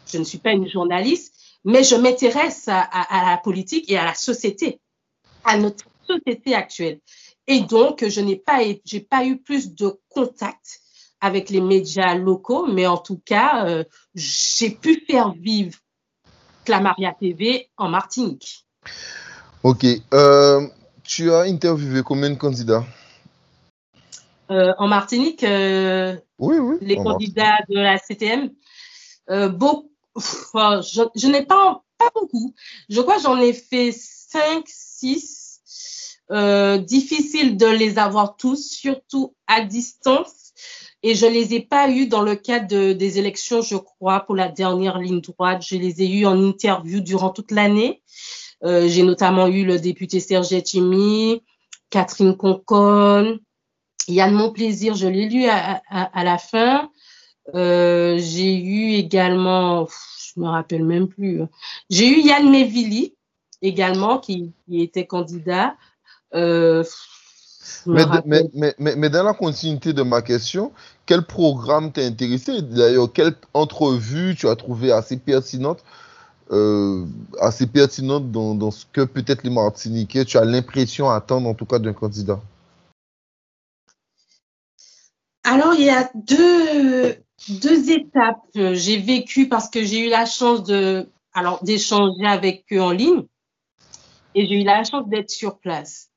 Je 0.08 0.18
ne 0.18 0.24
suis 0.24 0.38
pas 0.38 0.54
une 0.54 0.70
journaliste 0.70 1.33
mais 1.64 1.84
je 1.84 1.96
m'intéresse 1.96 2.68
à, 2.68 2.88
la 3.12 3.38
politique 3.38 3.90
et 3.90 3.98
à 3.98 4.06
la 4.06 4.14
société, 4.14 4.80
à 5.44 5.58
notre 5.58 5.86
société 6.08 6.56
actuelle. 6.56 7.00
Et 7.48 7.62
donc, 7.62 8.08
je 8.08 8.22
n'ai 8.22 8.36
pas, 8.36 8.60
j'ai 8.86 9.00
pas 9.02 9.26
eu 9.26 9.38
plus 9.38 9.74
de 9.74 10.00
contact 10.10 10.80
avec 11.20 11.50
les 11.50 11.62
médias 11.62 12.16
locaux, 12.16 12.68
mais 12.68 12.86
en 12.86 12.98
tout 12.98 13.22
cas, 13.24 13.66
euh, 13.66 13.84
j'ai 14.14 14.72
pu 14.72 15.06
faire 15.10 15.32
vivre 15.34 15.78
Clamaria 16.66 17.14
TV 17.18 17.70
en 17.78 17.90
Martinique. 17.90 18.66
Ok. 19.64 19.86
Euh, 20.14 20.68
tu 21.04 21.32
as 21.32 21.42
interviewé 21.42 22.02
combien 22.04 22.30
de 22.30 22.36
candidats? 22.36 22.86
Euh, 24.52 24.74
En 24.78 24.88
Martinique, 24.88 25.46
oui, 25.48 26.58
oui, 26.58 26.78
les 26.82 26.98
candidats 26.98 27.60
de 27.70 27.76
la 27.76 27.98
CTM, 27.98 28.50
beaucoup 29.52 29.93
je, 30.16 31.28
n'ai 31.28 31.44
pas, 31.46 31.84
pas 31.98 32.10
beaucoup. 32.14 32.54
Je 32.90 33.02
crois 33.02 33.18
que 33.18 33.24
j'en 33.24 33.40
ai 33.40 33.54
fait 33.54 33.92
5, 33.92 34.64
6. 34.66 35.40
Euh, 36.32 36.78
difficile 36.78 37.58
de 37.58 37.68
les 37.68 38.00
avoir 38.00 38.38
tous, 38.38 38.72
surtout 38.72 39.36
à 39.48 39.62
distance. 39.62 40.54
Et 41.04 41.16
je 41.16 41.26
les 41.26 41.54
ai 41.54 41.60
pas 41.60 41.90
eus 41.90 42.08
dans 42.08 42.22
le 42.22 42.36
cadre 42.36 42.68
de, 42.68 42.94
des 42.94 43.20
élections, 43.20 43.62
je 43.62 43.76
crois, 43.76 44.22
pour 44.22 44.36
la 44.36 44.48
dernière 44.48 45.00
ligne 45.00 45.20
droite. 45.20 45.64
Je 45.68 45.76
les 45.76 46.02
ai 46.02 46.10
eus 46.10 46.26
en 46.26 46.42
interview 46.42 47.02
durant 47.02 47.30
toute 47.30 47.52
l'année. 47.52 48.02
J'ai 48.66 49.04
notamment 49.04 49.48
eu 49.48 49.66
le 49.66 49.78
député 49.78 50.22
Serge 50.22 50.54
Etchimi, 50.54 51.44
Catherine 51.90 52.38
Concon, 52.38 53.40
Yann 54.08 54.34
Monplaisir, 54.34 54.96
je 54.96 55.08
l'ai 55.08 55.30
lu 55.30 55.46
à, 55.46 55.82
à, 55.90 56.24
la 56.24 56.38
fin. 56.38 56.90
J'ai 57.54 58.56
eu 58.56 58.94
également, 58.94 59.88
je 59.88 60.40
me 60.40 60.48
rappelle 60.48 60.86
même 60.86 61.08
plus, 61.08 61.42
j'ai 61.90 62.08
eu 62.08 62.22
Yann 62.22 62.50
Mevili 62.50 63.16
également 63.62 64.20
qui, 64.20 64.54
qui 64.68 64.82
était 64.82 65.08
candidat. 65.08 65.76
Euh, 66.36 66.84
mais, 67.86 68.06
mais, 68.26 68.76
mais, 68.78 68.96
mais, 68.96 69.10
dans 69.10 69.24
la 69.24 69.34
continuité 69.34 69.94
de 69.94 70.04
ma 70.04 70.22
question, 70.22 70.72
quel 71.06 71.24
programme 71.24 71.92
t'a 71.92 72.02
intéressé? 72.02 72.62
D'ailleurs, 72.62 73.12
quelle 73.12 73.36
entrevue 73.54 74.36
tu 74.36 74.48
as 74.48 74.56
trouvé 74.56 74.92
assez 74.92 75.18
pertinente, 75.18 75.84
euh, 76.52 77.06
assez 77.40 77.68
pertinente 77.68 78.32
dans, 78.32 78.56
dans 78.56 78.72
ce 78.72 78.86
que 78.92 79.02
peut-être 79.02 79.44
les 79.44 79.50
Martiniquais, 79.50 80.26
tu 80.26 80.38
as 80.38 80.46
l'impression 80.46 81.10
attendre 81.10 81.48
en 81.48 81.54
tout 81.54 81.66
cas 81.66 81.80
d'un 81.80 81.94
candidat? 81.94 82.40
Alors, 85.46 85.74
il 85.74 85.86
y 85.86 85.90
a 85.90 86.10
deux, 86.16 87.18
deux 87.50 87.92
étapes. 87.92 88.42
J'ai 88.56 88.98
vécu 88.98 89.48
parce 89.48 89.70
que 89.70 89.84
j'ai 89.84 90.06
eu 90.06 90.10
la 90.10 90.26
chance 90.26 90.64
de, 90.64 91.10
alors, 91.34 91.64
d'échanger 91.64 92.26
avec 92.26 92.66
eux 92.72 92.82
en 92.82 92.92
ligne 92.92 93.24
et 94.36 94.48
j'ai 94.48 94.62
eu 94.62 94.64
la 94.64 94.84
chance 94.84 95.08
d'être 95.08 95.30
sur 95.30 95.60
place. 95.60 96.10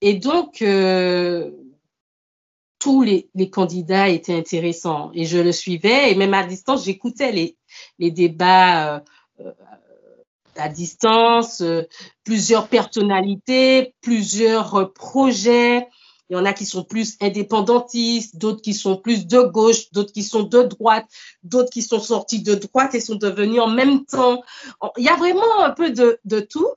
Et 0.00 0.14
donc, 0.14 0.62
euh, 0.62 1.50
tous 2.78 3.02
les, 3.02 3.28
candidats 3.50 4.08
étaient 4.08 4.34
intéressants 4.34 5.10
et 5.14 5.24
je 5.24 5.38
le 5.38 5.52
suivais 5.52 6.10
et 6.10 6.14
même 6.14 6.34
à 6.34 6.44
distance, 6.44 6.84
j'écoutais 6.84 7.32
les, 7.32 7.56
les 7.98 8.10
débats 8.10 8.96
euh, 9.40 9.52
à 10.56 10.68
distance, 10.68 11.60
euh, 11.60 11.82
plusieurs 12.24 12.68
personnalités, 12.68 13.94
plusieurs 14.00 14.92
projets. 14.92 15.88
Il 16.28 16.34
y 16.34 16.36
en 16.36 16.44
a 16.44 16.52
qui 16.52 16.64
sont 16.64 16.84
plus 16.84 17.16
indépendantistes, 17.20 18.36
d'autres 18.36 18.62
qui 18.62 18.74
sont 18.74 18.96
plus 18.96 19.26
de 19.26 19.40
gauche, 19.42 19.90
d'autres 19.92 20.12
qui 20.12 20.22
sont 20.22 20.44
de 20.44 20.62
droite, 20.62 21.06
d'autres 21.42 21.70
qui 21.70 21.82
sont 21.82 22.00
sortis 22.00 22.42
de 22.42 22.54
droite 22.54 22.94
et 22.94 23.00
sont 23.00 23.16
devenus 23.16 23.60
en 23.60 23.68
même 23.68 24.04
temps. 24.06 24.42
Il 24.96 25.04
y 25.04 25.08
a 25.08 25.16
vraiment 25.16 25.60
un 25.60 25.70
peu 25.70 25.90
de, 25.90 26.40
tout. 26.40 26.68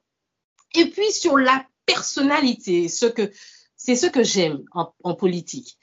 Et 0.74 0.90
puis 0.90 1.12
sur 1.12 1.38
la 1.38 1.66
personnalité, 1.86 2.90
c'est 2.90 3.96
ce 3.96 4.08
que 4.08 4.24
j'aime 4.24 4.64
en, 4.74 5.16
politique. 5.16 5.78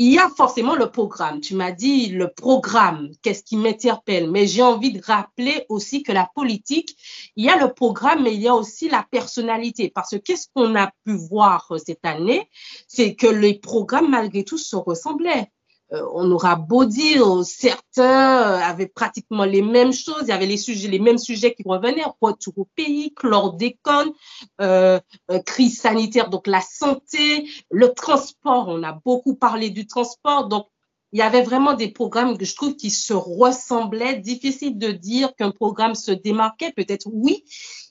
Il 0.00 0.12
y 0.12 0.18
a 0.18 0.28
forcément 0.28 0.76
le 0.76 0.92
programme. 0.92 1.40
Tu 1.40 1.56
m'as 1.56 1.72
dit 1.72 2.10
le 2.10 2.28
programme, 2.28 3.10
qu'est-ce 3.20 3.42
qui 3.42 3.56
m'interpelle. 3.56 4.30
Mais 4.30 4.46
j'ai 4.46 4.62
envie 4.62 4.92
de 4.92 5.02
rappeler 5.04 5.66
aussi 5.68 6.04
que 6.04 6.12
la 6.12 6.30
politique, 6.36 6.96
il 7.34 7.44
y 7.44 7.48
a 7.48 7.56
le 7.56 7.74
programme, 7.74 8.22
mais 8.22 8.32
il 8.32 8.40
y 8.40 8.46
a 8.46 8.54
aussi 8.54 8.88
la 8.88 9.04
personnalité. 9.10 9.90
Parce 9.92 10.10
que 10.10 10.16
qu'est-ce 10.16 10.46
qu'on 10.54 10.76
a 10.76 10.92
pu 11.04 11.16
voir 11.16 11.72
cette 11.84 12.04
année, 12.04 12.48
c'est 12.86 13.16
que 13.16 13.26
les 13.26 13.58
programmes, 13.58 14.10
malgré 14.10 14.44
tout, 14.44 14.56
se 14.56 14.76
ressemblaient. 14.76 15.50
Euh, 15.92 16.06
on 16.12 16.30
aura 16.30 16.56
beau 16.56 16.84
dire, 16.84 17.24
certains 17.44 18.42
euh, 18.42 18.58
avaient 18.58 18.88
pratiquement 18.88 19.44
les 19.44 19.62
mêmes 19.62 19.92
choses, 19.92 20.22
il 20.22 20.28
y 20.28 20.32
avait 20.32 20.46
les 20.46 20.58
sujets, 20.58 20.88
les 20.88 20.98
mêmes 20.98 21.16
sujets 21.16 21.54
qui 21.54 21.62
revenaient, 21.64 22.04
retour 22.20 22.52
au 22.58 22.68
pays, 22.76 23.14
chlordécone, 23.14 24.12
euh, 24.60 25.00
euh, 25.30 25.38
crise 25.40 25.80
sanitaire, 25.80 26.28
donc 26.28 26.46
la 26.46 26.60
santé, 26.60 27.48
le 27.70 27.94
transport, 27.94 28.68
on 28.68 28.82
a 28.82 28.92
beaucoup 28.92 29.34
parlé 29.34 29.70
du 29.70 29.86
transport, 29.86 30.48
donc 30.48 30.66
il 31.12 31.20
y 31.20 31.22
avait 31.22 31.42
vraiment 31.42 31.72
des 31.72 31.88
programmes 31.88 32.36
que 32.36 32.44
je 32.44 32.54
trouve 32.54 32.76
qui 32.76 32.90
se 32.90 33.14
ressemblaient. 33.14 34.16
Difficile 34.16 34.76
de 34.76 34.92
dire 34.92 35.34
qu'un 35.36 35.52
programme 35.52 35.94
se 35.94 36.12
démarquait, 36.12 36.72
peut-être 36.72 37.08
oui, 37.10 37.44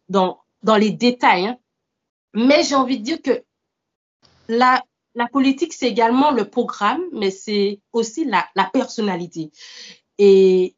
dans, 0.08 0.38
dans 0.62 0.77
les 0.77 0.92
détails, 0.92 1.48
hein. 1.48 1.58
mais 2.36 2.62
j'ai 2.63 2.75
envie 2.75 3.00
de 3.00 3.04
dire 3.04 3.22
que 3.24 3.44
la, 4.48 4.84
la 5.18 5.28
politique, 5.28 5.74
c'est 5.74 5.88
également 5.88 6.30
le 6.30 6.48
programme, 6.48 7.02
mais 7.12 7.32
c'est 7.32 7.82
aussi 7.92 8.24
la, 8.24 8.48
personnalité. 8.72 9.52
Et 10.20 10.76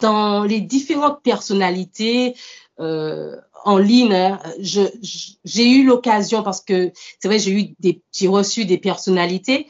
dans 0.00 0.44
les 0.44 0.62
différentes 0.62 1.22
personnalités 1.22 2.36
euh, 2.80 3.36
en 3.64 3.76
ligne, 3.76 4.14
hein, 4.14 4.40
j'ai 4.58 5.70
eu 5.70 5.84
l'occasion, 5.84 6.42
parce 6.42 6.62
que 6.62 6.90
c'est 7.20 7.28
vrai, 7.28 7.38
j'ai 7.38 8.28
reçu 8.28 8.64
des 8.64 8.78
personnalités. 8.78 9.68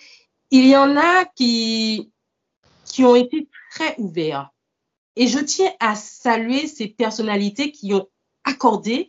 Il 0.52 0.68
y 0.68 0.76
en 0.76 0.96
a 0.96 1.24
qui, 1.24 2.12
qui 2.84 3.04
ont 3.04 3.16
été 3.16 3.48
très 3.72 3.96
ouverts. 3.98 4.50
Et 5.16 5.26
je 5.26 5.40
tiens 5.40 5.72
à 5.80 5.96
saluer 5.96 6.68
ces 6.68 6.86
personnalités 6.86 7.72
qui 7.72 7.92
ont 7.92 8.06
accordé, 8.44 9.08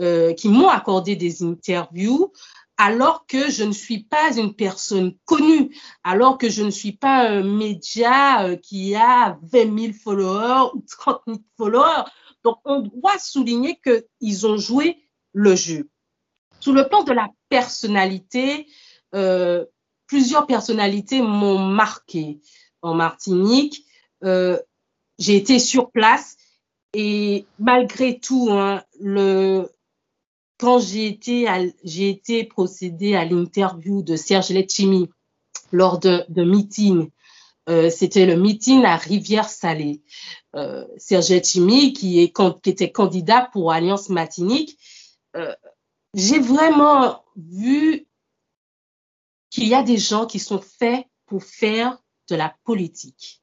euh, 0.00 0.32
qui 0.32 0.48
m'ont 0.48 0.68
accordé 0.68 1.16
des 1.16 1.42
interviews 1.42 2.32
alors 2.78 3.26
que 3.26 3.50
je 3.50 3.64
ne 3.64 3.72
suis 3.72 4.04
pas 4.04 4.36
une 4.36 4.54
personne 4.54 5.16
connue, 5.24 5.74
alors 6.04 6.38
que 6.38 6.48
je 6.48 6.62
ne 6.62 6.70
suis 6.70 6.92
pas 6.92 7.28
un 7.28 7.42
média 7.42 8.44
euh, 8.44 8.56
qui 8.56 8.94
a 8.94 9.38
20 9.42 9.78
000 9.78 9.92
followers 9.92 10.70
ou 10.74 10.84
30 10.86 11.22
000 11.26 11.38
followers. 11.56 12.04
Donc, 12.44 12.58
on 12.64 12.80
doit 12.80 13.18
souligner 13.18 13.80
qu'ils 13.80 14.46
ont 14.46 14.58
joué 14.58 14.98
le 15.32 15.56
jeu. 15.56 15.88
Sous 16.60 16.72
le 16.72 16.88
plan 16.88 17.02
de 17.02 17.12
la 17.12 17.28
personnalité, 17.48 18.66
euh, 19.14 19.64
plusieurs 20.06 20.46
personnalités 20.46 21.22
m'ont 21.22 21.58
marqué 21.58 22.40
en 22.82 22.94
Martinique. 22.94 23.84
Euh, 24.24 24.58
j'ai 25.18 25.36
été 25.36 25.58
sur 25.58 25.90
place 25.90 26.36
et 26.92 27.46
malgré 27.58 28.18
tout, 28.18 28.48
hein, 28.50 28.82
le, 29.00 29.68
quand 30.58 30.78
j'ai 30.78 31.06
été, 31.06 31.46
été 31.84 32.44
procédé 32.44 33.14
à 33.14 33.24
l'interview 33.24 34.02
de 34.02 34.16
Serge 34.16 34.50
Letchimi 34.50 35.08
lors 35.72 35.98
de, 35.98 36.24
de 36.28 36.44
meeting, 36.44 37.10
euh, 37.68 37.90
c'était 37.90 38.26
le 38.26 38.36
meeting 38.36 38.84
à 38.84 38.96
Rivière-Salée. 38.96 40.02
Euh, 40.54 40.86
Serge 40.98 41.30
Letchimi, 41.30 41.92
qui, 41.92 42.20
était 42.20 42.92
candidat 42.92 43.48
pour 43.52 43.72
Alliance 43.72 44.08
Matinique, 44.08 44.78
euh, 45.34 45.54
j'ai 46.14 46.38
vraiment 46.38 47.24
vu 47.36 48.06
qu'il 49.50 49.66
y 49.66 49.74
a 49.74 49.82
des 49.82 49.98
gens 49.98 50.26
qui 50.26 50.38
sont 50.38 50.60
faits 50.60 51.06
pour 51.26 51.42
faire 51.42 51.98
de 52.28 52.36
la 52.36 52.54
politique. 52.64 53.42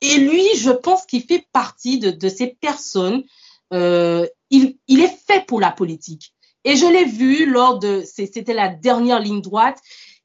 Et 0.00 0.16
lui, 0.18 0.44
je 0.56 0.70
pense 0.70 1.06
qu'il 1.06 1.22
fait 1.22 1.46
partie 1.52 1.98
de, 1.98 2.28
ces 2.28 2.48
personnes. 2.48 3.24
Il, 3.70 4.76
est 4.88 5.16
fait 5.26 5.46
pour 5.46 5.60
la 5.60 5.70
politique. 5.70 6.33
Et 6.64 6.76
je 6.76 6.86
l'ai 6.86 7.04
vu 7.04 7.46
lors 7.46 7.78
de, 7.78 8.02
c'était 8.04 8.54
la 8.54 8.68
dernière 8.68 9.20
ligne 9.20 9.42
droite, 9.42 9.80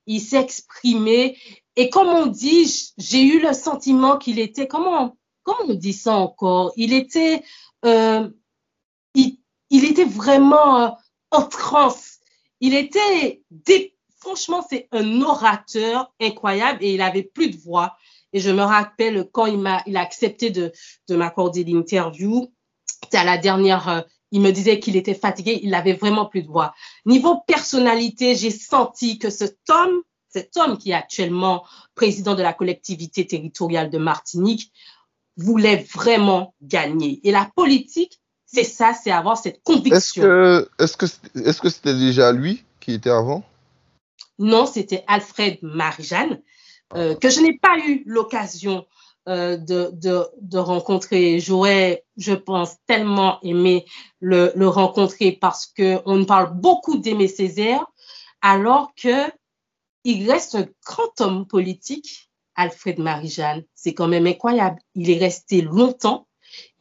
il 0.05 0.21
s'est 0.21 0.41
exprimé. 0.41 1.37
Et 1.75 1.89
comme 1.89 2.07
on 2.07 2.25
dit, 2.25 2.91
j'ai 2.97 3.23
eu 3.23 3.41
le 3.41 3.53
sentiment 3.53 4.17
qu'il 4.17 4.39
était, 4.39 4.67
comment, 4.67 5.17
comment 5.43 5.71
on 5.71 5.73
dit 5.75 5.93
ça 5.93 6.15
encore? 6.15 6.71
Il 6.75 6.93
était, 6.93 7.43
euh, 7.85 8.29
il, 9.13 9.37
était 9.71 10.05
vraiment 10.05 10.81
euh, 10.81 10.89
en 11.31 11.43
transe. 11.43 12.19
Il 12.61 12.73
était, 12.73 13.43
franchement, 14.17 14.65
c'est 14.67 14.87
un 14.91 15.21
orateur 15.21 16.11
incroyable 16.19 16.83
et 16.83 16.93
il 16.93 17.01
avait 17.01 17.23
plus 17.23 17.49
de 17.49 17.57
voix. 17.57 17.95
Et 18.33 18.39
je 18.39 18.51
me 18.51 18.63
rappelle 18.63 19.27
quand 19.31 19.45
il 19.45 19.57
m'a, 19.57 19.81
il 19.85 19.97
a 19.97 20.01
accepté 20.01 20.51
de, 20.51 20.71
de 21.07 21.15
m'accorder 21.15 21.63
l'interview. 21.63 22.51
C'était 23.03 23.17
à 23.17 23.23
la 23.23 23.37
dernière 23.37 23.89
euh, 23.89 24.01
il 24.31 24.41
me 24.41 24.51
disait 24.51 24.79
qu'il 24.79 24.95
était 24.95 25.13
fatigué, 25.13 25.59
il 25.63 25.73
avait 25.73 25.93
vraiment 25.93 26.25
plus 26.25 26.43
de 26.43 26.47
voix. 26.47 26.73
Niveau 27.05 27.41
personnalité, 27.47 28.35
j'ai 28.35 28.51
senti 28.51 29.17
que 29.17 29.29
cet 29.29 29.57
homme, 29.69 30.01
cet 30.29 30.55
homme 30.57 30.77
qui 30.77 30.91
est 30.91 30.95
actuellement 30.95 31.63
président 31.95 32.35
de 32.35 32.43
la 32.43 32.53
collectivité 32.53 33.25
territoriale 33.25 33.89
de 33.89 33.97
Martinique, 33.97 34.71
voulait 35.37 35.87
vraiment 35.93 36.53
gagner. 36.61 37.21
Et 37.23 37.31
la 37.31 37.49
politique, 37.55 38.19
c'est 38.45 38.63
ça, 38.63 38.93
c'est 38.93 39.11
avoir 39.11 39.37
cette 39.37 39.63
conviction. 39.63 40.65
Est-ce 40.79 40.97
que 41.61 41.69
c'était 41.69 41.95
déjà 41.95 42.31
lui 42.31 42.63
qui 42.79 42.93
était 42.93 43.09
avant? 43.09 43.43
Non, 44.37 44.65
c'était 44.65 45.03
Alfred 45.07 45.59
Marijane, 45.61 46.41
euh, 46.95 47.15
que 47.15 47.29
je 47.29 47.41
n'ai 47.41 47.57
pas 47.57 47.77
eu 47.87 48.03
l'occasion 48.05 48.85
euh, 49.27 49.57
de, 49.57 49.91
de, 49.93 50.25
de, 50.41 50.57
rencontrer. 50.57 51.39
J'aurais, 51.39 52.05
je 52.17 52.33
pense, 52.33 52.77
tellement 52.87 53.39
aimé 53.43 53.85
le, 54.19 54.51
le 54.55 54.67
rencontrer 54.67 55.33
parce 55.33 55.65
que 55.67 55.99
on 56.05 56.25
parle 56.25 56.53
beaucoup 56.53 56.97
d'Aimé 56.97 57.27
Césaire, 57.27 57.85
alors 58.41 58.93
que 58.95 59.29
il 60.03 60.29
reste 60.31 60.55
un 60.55 60.67
grand 60.85 61.21
homme 61.21 61.45
politique, 61.45 62.31
Alfred 62.55 62.99
Marie-Jeanne. 62.99 63.63
C'est 63.75 63.93
quand 63.93 64.07
même 64.07 64.25
incroyable. 64.25 64.79
Il 64.95 65.09
est 65.09 65.19
resté 65.19 65.61
longtemps. 65.61 66.27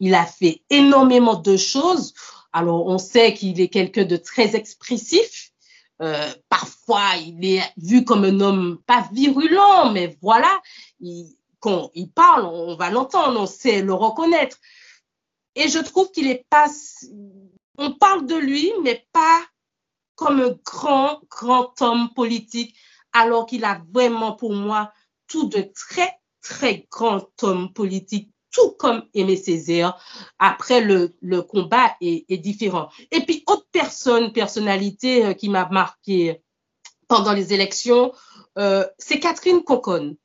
Il 0.00 0.14
a 0.14 0.24
fait 0.24 0.62
énormément 0.70 1.34
de 1.34 1.56
choses. 1.56 2.14
Alors, 2.52 2.86
on 2.86 2.98
sait 2.98 3.34
qu'il 3.34 3.60
est 3.60 3.68
quelqu'un 3.68 4.04
de 4.04 4.16
très 4.16 4.56
expressif. 4.56 5.50
Euh, 6.00 6.32
parfois, 6.48 7.16
il 7.26 7.44
est 7.44 7.62
vu 7.76 8.04
comme 8.04 8.24
un 8.24 8.40
homme 8.40 8.78
pas 8.86 9.08
virulent, 9.12 9.90
mais 9.92 10.16
voilà, 10.22 10.60
il, 11.00 11.37
quand 11.60 11.90
il 11.94 12.10
parle, 12.10 12.44
on 12.44 12.76
va 12.76 12.90
l'entendre, 12.90 13.40
on 13.40 13.46
sait 13.46 13.82
le 13.82 13.94
reconnaître. 13.94 14.58
Et 15.54 15.68
je 15.68 15.78
trouve 15.78 16.10
qu'il 16.10 16.28
est 16.28 16.46
pas, 16.50 16.66
on 17.78 17.92
parle 17.92 18.26
de 18.26 18.36
lui, 18.36 18.72
mais 18.82 19.06
pas 19.12 19.42
comme 20.14 20.40
un 20.40 20.54
grand, 20.64 21.20
grand 21.30 21.80
homme 21.80 22.12
politique, 22.14 22.76
alors 23.12 23.46
qu'il 23.46 23.64
a 23.64 23.80
vraiment 23.92 24.32
pour 24.32 24.52
moi 24.52 24.92
tout 25.28 25.48
de 25.48 25.70
très, 25.74 26.10
très 26.42 26.86
grand 26.90 27.26
homme 27.42 27.72
politique, 27.72 28.30
tout 28.50 28.72
comme 28.72 29.04
Aimé 29.14 29.36
Césaire. 29.36 29.96
Après, 30.38 30.80
le, 30.80 31.16
le 31.20 31.42
combat 31.42 31.96
est, 32.00 32.36
différent. 32.38 32.88
Et 33.10 33.20
puis, 33.20 33.44
autre 33.46 33.66
personne, 33.70 34.32
personnalité 34.32 35.26
euh, 35.26 35.34
qui 35.34 35.48
m'a 35.48 35.68
marqué 35.68 36.42
pendant 37.06 37.32
les 37.32 37.52
élections, 37.54 38.12
euh, 38.58 38.86
c'est 38.98 39.20
Catherine 39.20 39.62
Conconne. 39.62 40.16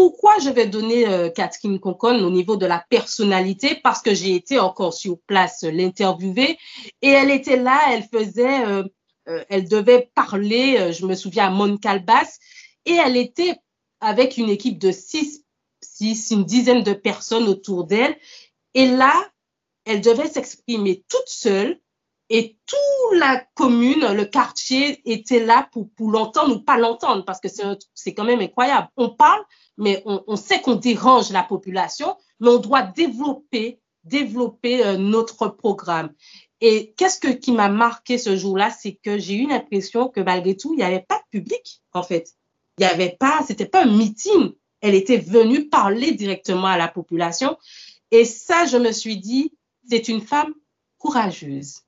Pourquoi 0.00 0.38
je 0.42 0.48
vais 0.48 0.66
donner 0.66 1.06
euh, 1.06 1.28
Catherine 1.28 1.78
Conconne 1.78 2.24
au 2.24 2.30
niveau 2.30 2.56
de 2.56 2.64
la 2.64 2.82
personnalité? 2.88 3.74
Parce 3.74 4.00
que 4.00 4.14
j'ai 4.14 4.34
été 4.34 4.58
encore 4.58 4.94
sur 4.94 5.18
place 5.26 5.62
euh, 5.62 5.70
l'interviewer. 5.70 6.56
Et 7.02 7.10
elle 7.10 7.30
était 7.30 7.58
là, 7.58 7.78
elle 7.90 8.04
faisait, 8.04 8.64
euh, 8.64 8.82
euh 9.28 9.44
elle 9.50 9.68
devait 9.68 10.10
parler, 10.14 10.90
je 10.94 11.04
me 11.04 11.14
souviens 11.14 11.48
à 11.48 11.50
Moncalbas, 11.50 12.38
et 12.86 12.94
elle 12.94 13.18
était 13.18 13.56
avec 14.00 14.38
une 14.38 14.48
équipe 14.48 14.78
de 14.78 14.90
six, 14.90 15.44
six, 15.82 16.30
une 16.30 16.44
dizaine 16.44 16.82
de 16.82 16.94
personnes 16.94 17.46
autour 17.46 17.84
d'elle. 17.84 18.16
Et 18.72 18.86
là, 18.86 19.12
elle 19.84 20.00
devait 20.00 20.28
s'exprimer 20.28 21.04
toute 21.10 21.28
seule 21.28 21.78
et 22.30 22.56
toute 22.64 23.18
la 23.18 23.44
commune, 23.54 24.06
le 24.12 24.24
quartier 24.24 25.02
était 25.04 25.44
là 25.44 25.68
pour, 25.72 25.90
pour 25.90 26.12
l'entendre 26.12 26.54
ou 26.54 26.60
pas 26.60 26.78
l'entendre 26.78 27.24
parce 27.24 27.40
que 27.40 27.48
c'est 27.92 28.14
quand 28.14 28.24
même 28.24 28.40
incroyable. 28.40 28.88
On 28.96 29.10
parle, 29.10 29.42
mais 29.76 30.00
on, 30.06 30.22
on 30.28 30.36
sait 30.36 30.60
qu'on 30.60 30.76
dérange 30.76 31.30
la 31.32 31.42
population, 31.42 32.16
mais 32.38 32.50
on 32.50 32.58
doit 32.58 32.82
développer, 32.82 33.80
développer 34.04 34.86
euh, 34.86 34.96
notre 34.96 35.48
programme. 35.48 36.12
Et 36.60 36.94
qu'est-ce 36.96 37.18
que, 37.18 37.28
qui 37.28 37.50
m'a 37.50 37.68
marqué 37.68 38.16
ce 38.16 38.36
jour-là, 38.36 38.70
c'est 38.70 38.94
que 38.94 39.18
j'ai 39.18 39.34
eu 39.34 39.48
l'impression 39.48 40.08
que 40.08 40.20
malgré 40.20 40.56
tout, 40.56 40.72
il 40.74 40.76
n'y 40.76 40.84
avait 40.84 41.04
pas 41.08 41.16
de 41.16 41.40
public, 41.40 41.82
en 41.94 42.04
fait. 42.04 42.36
Il 42.78 42.82
n'y 42.82 42.92
avait 42.92 43.16
pas, 43.18 43.40
c'était 43.44 43.66
pas 43.66 43.82
un 43.82 43.96
meeting. 43.96 44.52
Elle 44.80 44.94
était 44.94 45.18
venue 45.18 45.68
parler 45.68 46.12
directement 46.12 46.68
à 46.68 46.78
la 46.78 46.86
population. 46.86 47.58
Et 48.12 48.24
ça, 48.24 48.66
je 48.66 48.76
me 48.76 48.92
suis 48.92 49.16
dit, 49.16 49.52
c'est 49.88 50.06
une 50.06 50.20
femme 50.20 50.54
courageuse. 50.98 51.80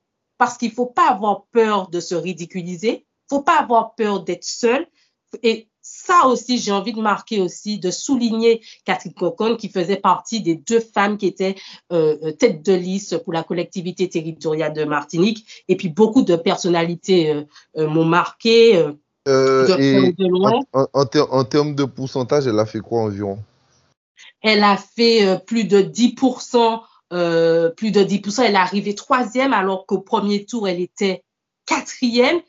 Parce 0.43 0.59
qu'il 0.59 0.73
faut 0.73 0.87
pas 0.87 1.09
avoir 1.09 1.45
peur 1.53 1.89
de 1.89 2.01
se 2.01 2.17
ridiculiser. 2.17 3.07
faut 3.31 3.43
pas 3.43 3.61
avoir 3.61 3.95
peur 3.95 4.25
d'être 4.25 4.43
seule. 4.43 4.89
Et 5.45 5.69
ça 5.81 6.27
aussi, 6.27 6.59
j'ai 6.59 6.73
envie 6.73 6.93
de 6.93 7.01
marquer 7.01 7.41
aussi, 7.41 7.79
de 7.79 7.93
souligner 7.93 8.61
Catherine 8.85 9.15
Cocon, 9.15 9.55
qui 9.55 9.69
faisait 9.69 9.99
partie 9.99 10.41
des 10.41 10.57
deux 10.57 10.81
femmes 10.81 11.17
qui 11.17 11.29
étaient 11.29 11.55
euh, 11.93 12.33
tête 12.33 12.67
de 12.67 12.73
liste 12.73 13.19
pour 13.19 13.33
la 13.33 13.45
collectivité 13.45 14.09
territoriale 14.09 14.73
de 14.73 14.83
Martinique. 14.83 15.47
Et 15.69 15.77
puis, 15.77 15.91
beaucoup 15.91 16.23
de 16.23 16.35
personnalités 16.35 17.31
euh, 17.31 17.45
euh, 17.77 17.87
m'ont 17.87 18.05
marqué. 18.05 18.77
Euh, 19.29 19.65
de, 19.69 20.11
de 20.11 20.27
loin. 20.27 20.59
En, 20.73 20.87
en, 20.93 21.05
ter 21.05 21.33
en, 21.33 21.45
termes 21.45 21.77
de 21.77 21.85
pourcentage, 21.85 22.49
elle 22.49 22.59
a 22.59 22.67
fait 22.67 22.81
quoi 22.81 23.03
environ? 23.03 23.39
Elle 24.43 24.65
a 24.65 24.77
fait 24.77 25.41
plus 25.47 25.63
de 25.63 25.81
10%. 25.83 26.81
Plus 27.13 27.91
de 27.91 28.03
10%. 28.03 28.43
Elle 28.43 28.55
est 28.55 28.57
arrivée 28.57 28.95
troisième, 28.95 29.53
alors 29.53 29.87
qu'au 29.87 30.01
premier 30.01 30.45
tour, 30.45 30.69
elle 30.69 30.81
était 30.81 31.25
quatrième. 31.67 32.41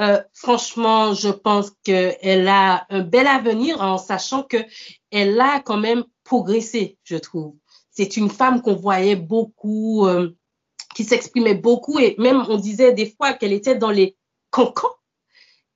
Euh, 0.00 0.22
franchement, 0.32 1.12
je 1.12 1.28
pense 1.28 1.72
qu'elle 1.82 2.48
a 2.48 2.86
un 2.88 3.00
bel 3.00 3.26
avenir 3.26 3.80
en 3.82 3.98
sachant 3.98 4.44
qu'elle 4.44 5.40
a 5.40 5.60
quand 5.60 5.76
même 5.76 6.04
progressé, 6.22 6.98
je 7.02 7.16
trouve. 7.16 7.56
C'est 7.90 8.16
une 8.16 8.30
femme 8.30 8.62
qu'on 8.62 8.76
voyait 8.76 9.16
beaucoup, 9.16 10.06
euh, 10.06 10.36
qui 10.94 11.02
s'exprimait 11.02 11.54
beaucoup 11.54 11.98
et 11.98 12.14
même 12.18 12.44
on 12.48 12.56
disait 12.56 12.92
des 12.92 13.10
fois 13.10 13.32
qu'elle 13.32 13.52
était 13.52 13.74
dans 13.74 13.90
les 13.90 14.16
cancans. 14.50 14.94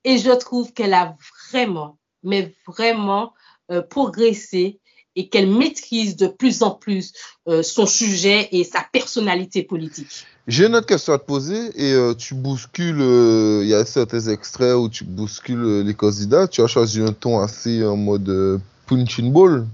Et 0.05 0.19
je 0.19 0.31
trouve 0.31 0.73
qu'elle 0.73 0.95
a 0.95 1.17
vraiment, 1.51 1.99
mais 2.23 2.55
vraiment 2.67 3.33
euh, 3.73 3.83
progressé 3.83 4.81
et 5.17 5.29
qu'elle 5.29 5.49
maîtrise 5.49 6.17
de 6.17 6.27
plus 6.27 6.63
en 6.63 6.71
plus 6.71 7.13
euh, 7.49 7.63
son 7.63 7.87
sujet 7.87 8.49
et 8.53 8.65
sa 8.65 8.85
personnalité 8.93 9.63
politique. 9.63 10.27
J'ai 10.47 10.67
une 10.67 10.75
autre 10.75 10.87
question 10.87 11.13
à 11.13 11.19
te 11.19 11.25
poser 11.25 11.71
et 11.77 11.93
euh, 11.93 12.15
tu 12.15 12.35
bouscules, 12.35 13.01
euh, 13.01 13.61
il 13.63 13.69
y 13.69 13.75
a 13.75 13.85
certains 13.85 14.29
extraits 14.29 14.75
où 14.75 14.89
tu 14.89 15.05
bouscules 15.05 15.83
les 15.83 15.95
candidats, 15.95 16.49
tu 16.49 16.63
as 16.63 16.67
choisi 16.67 17.01
un 17.01 17.13
ton 17.13 17.41
assez 17.41 17.85
en 17.85 17.97
mode 17.97 18.61
punching 18.87 19.33
ball, 19.33 19.67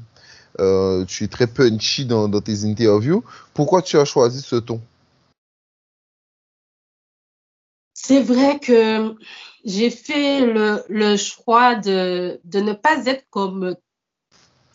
tu 1.06 1.24
es 1.24 1.28
très 1.28 1.46
punchy 1.46 2.04
dans, 2.04 2.28
dans, 2.28 2.40
tes 2.40 2.64
interviews. 2.64 3.22
Pourquoi 3.54 3.82
tu 3.82 3.96
as 3.96 4.04
choisi 4.04 4.42
ce 4.42 4.56
ton? 4.56 4.80
C'est 7.94 8.22
vrai 8.22 8.58
que 8.58 9.14
j'ai 9.64 9.90
fait 9.90 10.40
le, 10.40 10.82
le 10.88 11.16
choix 11.16 11.74
de, 11.74 12.40
de 12.44 12.60
ne 12.60 12.72
pas 12.72 13.04
être 13.06 13.24
comme 13.30 13.74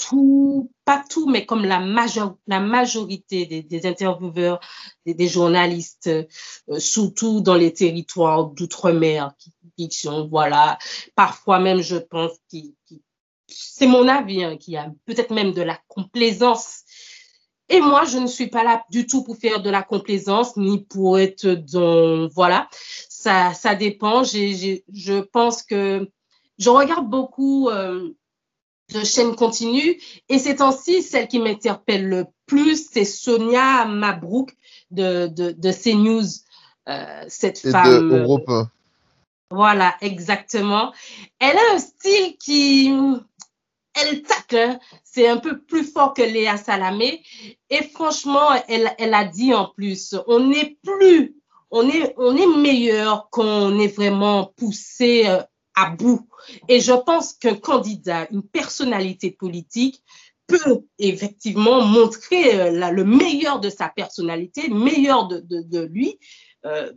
tout, 0.10 0.72
pas 0.86 1.04
tout, 1.10 1.30
mais 1.30 1.46
comme 1.46 1.64
la, 1.66 1.80
major, 1.80 2.38
la 2.48 2.60
majorité 2.60 3.46
des, 3.46 3.86
intervieweurs, 3.86 4.60
des, 5.06 5.28
journalistes, 5.28 6.08
euh, 6.08 6.80
surtout 6.80 7.42
dans 7.42 7.56
les 7.56 7.74
territoires 7.74 8.46
d'outre-mer, 8.46 9.32
qui, 9.38 9.54
qui, 9.78 9.96
sont, 9.96 10.28
voilà, 10.28 10.78
parfois 11.16 11.60
même, 11.60 11.82
je 11.82 11.98
pense, 11.98 12.32
qui, 12.50 12.76
qui 12.86 13.02
c'est 13.48 13.88
mon 13.88 14.08
avis, 14.08 14.44
hein, 14.44 14.58
qui 14.58 14.76
a 14.76 14.92
peut-être 15.06 15.32
même 15.32 15.52
de 15.52 15.62
la 15.62 15.80
complaisance. 15.88 16.82
Et 17.70 17.80
moi, 17.80 18.06
je 18.06 18.18
ne 18.18 18.28
suis 18.28 18.48
pas 18.48 18.64
là 18.64 18.84
du 18.90 19.06
tout 19.06 19.24
pour 19.24 19.38
faire 19.38 19.62
de 19.62 19.70
la 19.70 19.84
complaisance, 19.84 20.58
ni 20.58 20.84
pour 20.84 21.20
être 21.20 21.48
dans, 21.48 22.28
voilà, 22.30 22.68
ça, 23.10 23.76
dépend. 23.76 24.24
Je 24.24 25.22
pense 25.22 25.64
que 25.64 26.10
je 26.58 26.70
regarde 26.70 27.10
beaucoup 27.10 27.70
euh, 27.70 28.10
de 28.92 29.04
chaîne 29.04 29.36
continue. 29.36 30.00
Et 30.30 30.40
c'est 30.40 30.62
ainsi 30.62 31.02
celle 31.02 31.28
qui 31.28 31.40
m'interpelle 31.40 32.08
le 32.08 32.26
plus, 32.46 32.90
c'est 32.92 33.06
Sonia 33.06 33.86
Mabrouk 33.86 34.56
de, 34.92 35.28
de, 35.28 35.52
de 35.52 35.72
CNews, 35.72 36.26
euh, 36.90 37.26
cette 37.28 37.64
Et 37.66 37.72
femme. 37.72 38.10
De 38.10 38.18
Europe 38.20 38.50
1. 38.50 38.70
Voilà, 39.50 39.96
exactement. 40.02 40.94
Elle 41.40 41.58
a 41.58 41.76
un 41.76 41.80
style 41.80 42.38
qui, 42.38 42.92
elle 43.94 44.24
tacle, 44.24 44.58
hein. 44.58 44.80
c'est 45.04 45.28
un 45.28 45.38
peu 45.38 45.60
plus 45.60 45.84
fort 45.84 46.14
que 46.14 46.24
Léa 46.24 46.58
Salamé. 46.58 47.24
Et 47.70 47.84
franchement, 47.84 48.50
elle, 48.68 48.94
elle 48.98 49.14
a 49.14 49.26
dit 49.26 49.54
en 49.54 49.68
plus, 49.68 50.16
on 50.28 50.40
n'est 50.40 50.78
plus, 50.84 51.36
on 51.70 51.88
est, 51.88 52.14
on 52.18 52.36
est 52.36 52.58
meilleur 52.58 53.30
quand 53.30 53.46
on 53.46 53.80
est 53.80 53.96
vraiment 53.96 54.52
poussé 54.58 55.24
euh, 55.28 55.42
à 55.76 55.90
bout. 55.90 56.28
Et 56.68 56.80
je 56.80 56.94
pense 56.94 57.34
qu'un 57.34 57.56
candidat, 57.56 58.28
une 58.32 58.44
personnalité 58.44 59.32
politique 59.32 60.04
peut 60.48 60.84
effectivement 61.00 61.82
montrer 61.82 62.60
euh, 62.60 62.92
le 62.92 63.04
meilleur 63.04 63.60
de 63.60 63.70
sa 63.70 63.90
personnalité, 63.90 64.68
le 64.68 64.76
meilleur 64.76 65.28
de, 65.28 65.80
lui 65.86 66.20
euh, 66.66 66.92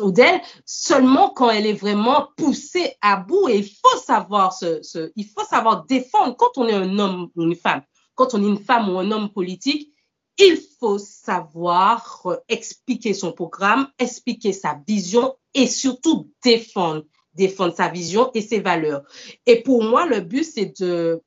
ou 0.00 0.12
d'elle, 0.12 0.40
seulement 0.64 1.30
quand 1.30 1.50
elle 1.50 1.66
est 1.66 1.72
vraiment 1.72 2.28
poussée 2.36 2.94
à 3.00 3.16
bout. 3.16 3.48
Et 3.48 3.58
il 3.58 3.64
faut 3.64 3.98
savoir 3.98 4.52
ce, 4.52 5.10
il 5.16 5.26
faut 5.26 5.44
savoir 5.44 5.84
défendre 5.86 6.36
quand 6.36 6.56
on 6.56 6.68
est 6.68 6.74
un 6.74 6.98
homme 6.98 7.30
ou 7.34 7.42
une 7.42 7.56
femme, 7.56 7.82
quand 8.14 8.34
on 8.34 8.42
est 8.42 8.48
une 8.48 8.58
femme 8.58 8.88
ou 8.88 8.98
un 8.98 9.10
homme 9.10 9.32
politique, 9.32 9.92
il 10.38 10.60
faut 10.78 10.98
savoir 10.98 12.20
euh, 12.26 12.36
expliquer 12.48 13.14
son 13.14 13.32
programme, 13.32 13.88
expliquer 13.98 14.52
sa 14.52 14.78
vision 14.86 15.34
et 15.54 15.66
surtout 15.66 16.30
défendre 16.44 17.04
défendre 17.36 17.74
sa 17.74 17.88
vision 17.88 18.30
et 18.34 18.40
ses 18.40 18.60
valeurs. 18.60 19.02
Et 19.46 19.62
pour 19.62 19.84
moi, 19.84 20.06
le 20.06 20.20
but, 20.20 20.44
c'est 20.44 20.80
de, 20.80 21.22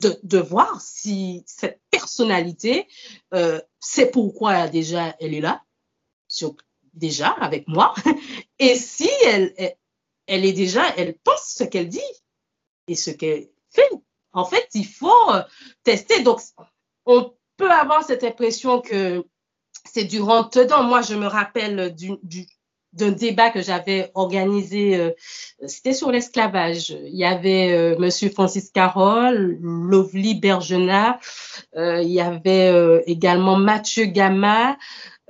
de, 0.00 0.38
voir 0.38 0.80
si 0.80 1.44
cette 1.46 1.80
personnalité, 1.90 2.88
euh, 3.34 3.60
c'est 3.80 4.10
pourquoi 4.10 4.68
déjà 4.68 5.16
elle 5.20 5.34
est 5.34 5.40
là, 5.40 5.62
déjà 6.94 7.28
avec 7.30 7.66
moi, 7.68 7.94
et 8.58 8.74
si 8.76 9.08
elle, 9.26 9.54
elle, 10.26 10.44
est 10.44 10.52
déjà, 10.52 10.82
elle 10.96 11.16
pense 11.18 11.54
ce 11.56 11.64
qu'elle 11.64 11.88
dit 11.88 12.00
et 12.88 12.94
ce 12.94 13.10
qu'elle 13.10 13.48
fait. 13.70 13.90
En 14.32 14.44
fait, 14.44 14.66
il 14.74 14.86
faut 14.86 15.30
euh, 15.30 15.42
tester. 15.84 16.22
Donc, 16.22 16.40
on 17.04 17.34
peut 17.56 17.70
avoir 17.70 18.04
cette 18.04 18.24
impression 18.24 18.80
que 18.80 19.24
c'est 19.84 20.04
du 20.04 20.20
rentre-dedans. 20.20 20.82
Moi, 20.84 21.02
je 21.02 21.14
me 21.14 21.26
rappelle 21.26 21.94
du, 21.94 22.12
du, 22.22 22.46
d'un 22.92 23.10
débat 23.10 23.50
que 23.50 23.62
j'avais 23.62 24.10
organisé, 24.14 24.96
euh, 24.96 25.10
c'était 25.66 25.94
sur 25.94 26.10
l'esclavage. 26.10 26.90
Il 26.90 27.16
y 27.16 27.24
avait 27.24 27.72
euh, 27.72 27.98
Monsieur 27.98 28.28
Francis 28.28 28.70
Carole, 28.70 29.58
Lovely 29.62 30.34
Bergenat, 30.34 31.18
euh, 31.76 32.02
il 32.02 32.10
y 32.10 32.20
avait 32.20 32.70
euh, 32.70 33.00
également 33.06 33.56
Mathieu 33.56 34.06
Gama, 34.06 34.76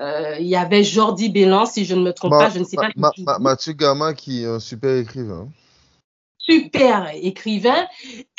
il 0.01 0.47
y 0.49 0.57
avait 0.57 0.83
Jordi 0.83 1.29
Bélan, 1.29 1.65
si 1.65 1.85
je 1.85 1.95
ne 1.95 2.03
me 2.03 2.13
trompe 2.13 2.33
ma, 2.33 2.39
pas, 2.39 2.51
je 2.51 2.59
ne 2.59 2.65
sais 2.65 2.75
pas. 2.75 2.89
Ma, 2.97 3.13
ma, 3.19 3.39
Mathieu 3.39 3.73
Gama 3.73 4.15
qui 4.15 4.43
est 4.43 4.47
un 4.47 4.59
super 4.59 4.97
écrivain. 4.97 5.49
Super 6.39 7.13
écrivain. 7.15 7.87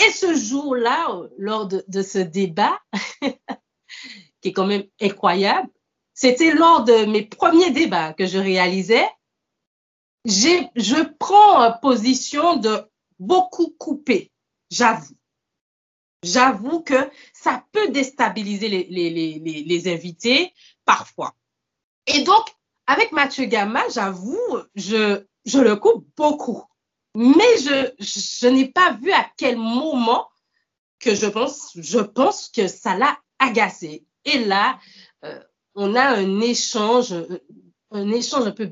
Et 0.05 0.11
ce 0.11 0.35
jour-là, 0.35 1.21
lors 1.37 1.69
de, 1.69 1.85
de 1.87 2.01
ce 2.01 2.17
débat, 2.17 2.77
qui 4.41 4.49
est 4.49 4.51
quand 4.51 4.67
même 4.67 4.83
incroyable, 4.99 5.69
c'était 6.13 6.53
lors 6.53 6.83
de 6.83 7.05
mes 7.05 7.23
premiers 7.23 7.71
débats 7.71 8.13
que 8.13 8.25
je 8.25 8.37
réalisais. 8.37 9.07
Je 10.25 11.03
prends 11.17 11.73
position 11.79 12.55
de 12.55 12.83
beaucoup 13.19 13.75
couper, 13.77 14.31
j'avoue. 14.69 15.17
J'avoue 16.23 16.81
que 16.81 17.09
ça 17.33 17.65
peut 17.73 17.89
déstabiliser 17.89 18.69
les, 18.69 19.93
invités 19.93 20.53
parfois. 20.85 21.35
Et 22.07 22.23
donc, 22.23 22.45
avec 22.87 23.11
Mathieu 23.11 23.45
Gamma, 23.45 23.83
j'avoue, 23.89 24.39
je, 24.75 25.23
le 25.45 25.75
coupe 25.75 26.07
beaucoup. 26.15 26.63
Mais 27.15 27.57
je, 27.57 28.47
n'ai 28.47 28.69
pas 28.69 28.93
vu 28.93 29.11
à 29.11 29.29
quel 29.37 29.57
moment 29.57 30.29
que 30.99 31.13
je 31.13 31.27
pense, 31.27 31.71
je 31.75 31.99
pense 31.99 32.49
que 32.49 32.67
ça 32.67 32.95
l'a 32.95 33.19
agacé. 33.39 34.05
Et 34.23 34.45
là, 34.45 34.79
euh, 35.25 35.43
on 35.75 35.95
a 35.95 36.03
un 36.03 36.41
échange, 36.41 37.13
un 37.91 38.11
échange 38.11 38.47
un 38.47 38.51
peu 38.51 38.71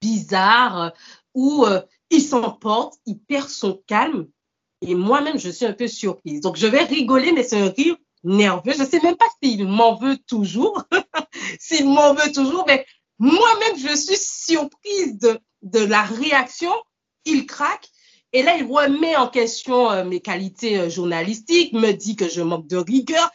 bizarre 0.00 0.82
euh, 0.82 0.90
où 1.34 1.64
euh, 1.64 1.80
il 2.10 2.22
s'emporte, 2.22 2.94
il 3.06 3.18
perd 3.18 3.48
son 3.48 3.82
calme. 3.86 4.26
Et 4.80 4.94
moi-même, 4.94 5.38
je 5.38 5.50
suis 5.50 5.64
un 5.64 5.72
peu 5.72 5.88
surprise. 5.88 6.40
Donc, 6.40 6.56
je 6.56 6.66
vais 6.66 6.84
rigoler, 6.84 7.32
mais 7.32 7.42
c'est 7.42 7.60
un 7.60 7.70
rire 7.70 7.96
nerveux. 8.22 8.72
Je 8.72 8.82
ne 8.82 8.86
sais 8.86 9.00
même 9.00 9.16
pas 9.16 9.26
s'il 9.42 9.66
m'en 9.66 9.94
veut 9.94 10.18
toujours, 10.26 10.82
s'il 11.58 11.88
m'en 11.88 12.14
veut 12.14 12.32
toujours, 12.32 12.64
mais 12.66 12.84
moi-même, 13.18 13.78
je 13.78 13.96
suis 13.96 14.16
surprise 14.16 15.18
de, 15.18 15.78
la 15.78 16.02
réaction. 16.02 16.72
Il 17.24 17.46
craque. 17.46 17.88
Et 18.32 18.42
là, 18.42 18.56
il 18.56 18.66
remet 18.66 19.16
en 19.16 19.28
question 19.28 19.90
euh, 19.90 20.04
mes 20.04 20.20
qualités 20.20 20.78
euh, 20.78 20.90
journalistiques, 20.90 21.72
me 21.72 21.92
dit 21.92 22.16
que 22.16 22.28
je 22.28 22.42
manque 22.42 22.66
de 22.66 22.76
rigueur. 22.76 23.30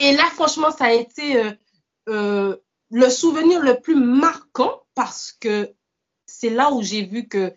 Et 0.00 0.12
là, 0.12 0.24
franchement, 0.34 0.70
ça 0.70 0.86
a 0.86 0.92
été 0.92 1.52
euh, 2.08 2.56
le 2.90 3.10
souvenir 3.10 3.60
le 3.60 3.80
plus 3.80 3.96
marquant 3.96 4.82
parce 4.94 5.32
que 5.32 5.72
c'est 6.26 6.50
là 6.50 6.72
où 6.72 6.82
j'ai 6.82 7.04
vu 7.04 7.28
que 7.28 7.52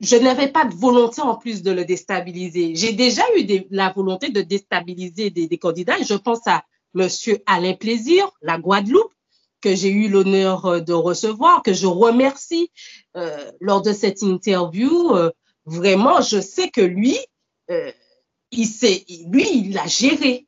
je 0.00 0.16
n'avais 0.16 0.48
pas 0.48 0.64
de 0.64 0.74
volonté 0.74 1.22
en 1.22 1.36
plus 1.36 1.62
de 1.62 1.70
le 1.70 1.84
déstabiliser. 1.84 2.74
J'ai 2.74 2.92
déjà 2.92 3.22
eu 3.36 3.46
la 3.70 3.92
volonté 3.92 4.28
de 4.28 4.42
déstabiliser 4.42 5.30
des, 5.30 5.46
des, 5.46 5.58
candidats. 5.58 6.00
Je 6.02 6.14
pense 6.14 6.46
à 6.46 6.64
Monsieur 6.94 7.42
Alain 7.46 7.74
Plaisir, 7.74 8.30
la 8.42 8.58
Guadeloupe, 8.58 9.12
que 9.62 9.74
j'ai 9.74 9.90
eu 9.90 10.08
l'honneur 10.08 10.66
euh, 10.66 10.80
de 10.80 10.92
recevoir, 10.92 11.62
que 11.62 11.72
je 11.72 11.86
remercie 11.86 12.70
euh, 13.16 13.50
lors 13.60 13.82
de 13.82 13.92
cette 13.92 14.22
interview. 14.22 15.14
Euh, 15.16 15.30
vraiment, 15.64 16.20
je 16.20 16.40
sais 16.40 16.68
que 16.68 16.82
lui, 16.82 17.18
euh, 17.70 17.90
il 18.50 18.66
sait, 18.66 19.04
lui, 19.28 19.48
il 19.66 19.78
a 19.78 19.86
géré. 19.86 20.45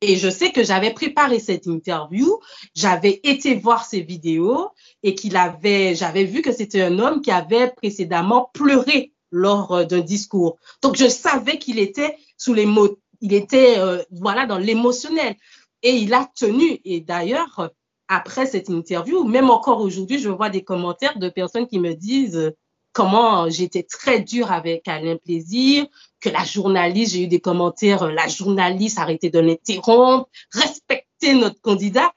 Et 0.00 0.16
je 0.16 0.28
sais 0.28 0.52
que 0.52 0.62
j'avais 0.62 0.92
préparé 0.92 1.40
cette 1.40 1.66
interview, 1.66 2.38
j'avais 2.74 3.20
été 3.24 3.56
voir 3.56 3.84
ses 3.84 4.00
vidéos 4.00 4.68
et 5.02 5.16
qu'il 5.16 5.36
avait, 5.36 5.96
j'avais 5.96 6.24
vu 6.24 6.40
que 6.40 6.52
c'était 6.52 6.82
un 6.82 7.00
homme 7.00 7.20
qui 7.20 7.32
avait 7.32 7.72
précédemment 7.76 8.50
pleuré 8.54 9.12
lors 9.32 9.72
euh, 9.72 9.84
d'un 9.84 10.00
discours. 10.00 10.56
Donc 10.82 10.96
je 10.96 11.08
savais 11.08 11.58
qu'il 11.58 11.80
était 11.80 12.16
sous 12.36 12.54
les 12.54 12.66
mots, 12.66 12.98
il 13.20 13.34
était 13.34 13.78
euh, 13.78 14.02
voilà 14.12 14.46
dans 14.46 14.58
l'émotionnel 14.58 15.34
et 15.82 15.96
il 15.96 16.14
a 16.14 16.30
tenu. 16.36 16.80
Et 16.84 17.00
d'ailleurs 17.00 17.70
après 18.06 18.46
cette 18.46 18.68
interview, 18.68 19.24
même 19.24 19.50
encore 19.50 19.80
aujourd'hui, 19.80 20.20
je 20.20 20.30
vois 20.30 20.48
des 20.48 20.62
commentaires 20.62 21.18
de 21.18 21.28
personnes 21.28 21.66
qui 21.66 21.80
me 21.80 21.94
disent 21.94 22.54
comment 22.92 23.50
j'étais 23.50 23.82
très 23.82 24.20
dure 24.20 24.50
avec 24.50 24.88
Alain 24.88 25.16
Plaisir, 25.16 25.86
que 26.20 26.28
la 26.28 26.44
journaliste, 26.44 27.14
j'ai 27.14 27.22
eu 27.24 27.28
des 27.28 27.40
commentaires, 27.40 28.02
euh, 28.02 28.12
la 28.12 28.28
journaliste 28.28 28.98
arrêtez 28.98 29.30
de 29.30 29.38
l'interrompre, 29.38 30.28
respectez 30.52 31.34
notre 31.34 31.60
candidat. 31.60 32.12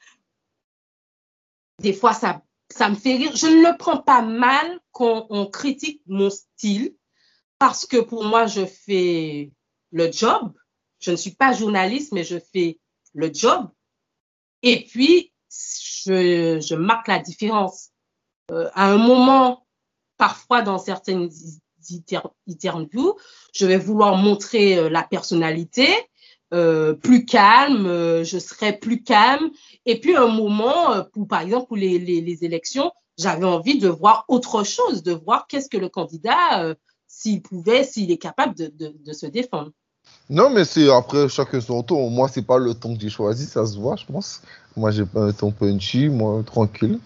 Des 1.79 1.93
fois, 1.93 2.13
ça, 2.13 2.41
ça 2.69 2.89
me 2.89 2.95
fait 2.95 3.15
rire. 3.15 3.35
Je 3.35 3.47
ne 3.47 3.67
le 3.69 3.77
prends 3.77 4.01
pas 4.01 4.21
mal 4.21 4.79
quand 4.91 5.27
on 5.29 5.45
critique 5.45 6.01
mon 6.07 6.29
style, 6.29 6.95
parce 7.59 7.85
que 7.85 7.97
pour 7.97 8.23
moi, 8.23 8.47
je 8.47 8.65
fais 8.65 9.51
le 9.91 10.11
job. 10.11 10.53
Je 10.99 11.11
ne 11.11 11.15
suis 11.15 11.31
pas 11.31 11.53
journaliste, 11.53 12.11
mais 12.11 12.23
je 12.23 12.37
fais 12.53 12.79
le 13.13 13.31
job. 13.33 13.69
Et 14.63 14.85
puis, 14.85 15.31
je, 15.49 16.75
marque 16.75 17.07
la 17.07 17.19
différence. 17.19 17.89
Euh, 18.51 18.69
à 18.73 18.91
un 18.91 18.97
moment, 18.97 19.65
parfois 20.17 20.61
dans 20.61 20.77
certaines 20.77 21.29
interviews, 22.47 23.15
je 23.53 23.65
vais 23.65 23.77
vouloir 23.77 24.15
montrer 24.15 24.77
euh, 24.77 24.89
la 24.89 25.03
personnalité, 25.03 25.87
euh, 26.53 26.93
plus 26.93 27.25
calme, 27.25 27.85
euh, 27.85 28.23
je 28.23 28.37
serai 28.37 28.77
plus 28.77 29.03
calme. 29.03 29.49
Et 29.85 29.99
puis 29.99 30.15
un 30.15 30.27
moment, 30.27 31.03
pour 31.13 31.27
par 31.27 31.41
exemple 31.41 31.67
pour 31.67 31.77
les, 31.77 31.97
les, 31.97 32.21
les 32.21 32.43
élections, 32.43 32.91
j'avais 33.17 33.45
envie 33.45 33.79
de 33.79 33.87
voir 33.87 34.25
autre 34.27 34.63
chose, 34.63 35.03
de 35.03 35.13
voir 35.13 35.47
qu'est-ce 35.47 35.69
que 35.69 35.77
le 35.77 35.89
candidat, 35.89 36.63
euh, 36.63 36.75
s'il 37.07 37.41
pouvait, 37.41 37.83
s'il 37.83 38.11
est 38.11 38.17
capable 38.17 38.55
de, 38.55 38.67
de, 38.67 38.95
de 38.97 39.13
se 39.13 39.25
défendre. 39.25 39.71
Non, 40.29 40.49
mais 40.49 40.65
c'est 40.65 40.89
après 40.89 41.27
chacun 41.29 41.61
son 41.61 41.83
ton. 41.83 42.09
Moi, 42.09 42.27
c'est 42.29 42.41
pas 42.41 42.57
le 42.57 42.73
ton 42.73 42.95
que 42.95 43.01
j'ai 43.01 43.09
choisi, 43.09 43.45
ça 43.45 43.65
se 43.65 43.77
voit, 43.77 43.95
je 43.95 44.05
pense. 44.05 44.41
Moi, 44.77 44.91
j'ai 44.91 45.05
pas 45.05 45.21
un 45.23 45.33
ton 45.33 45.51
punchy, 45.51 46.07
moi, 46.07 46.41
tranquille. 46.45 46.99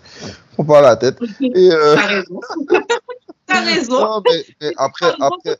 Prends 0.53 0.65
pas 0.65 0.81
la 0.81 0.95
tête. 0.95 1.17
Et 1.41 1.71
euh... 1.71 1.97
T'as 3.45 3.61
raison. 3.61 3.99
Non, 3.99 4.21
mais, 4.25 4.45
mais 4.61 4.73
après, 4.77 5.13
tu 5.15 5.23
après. 5.23 5.57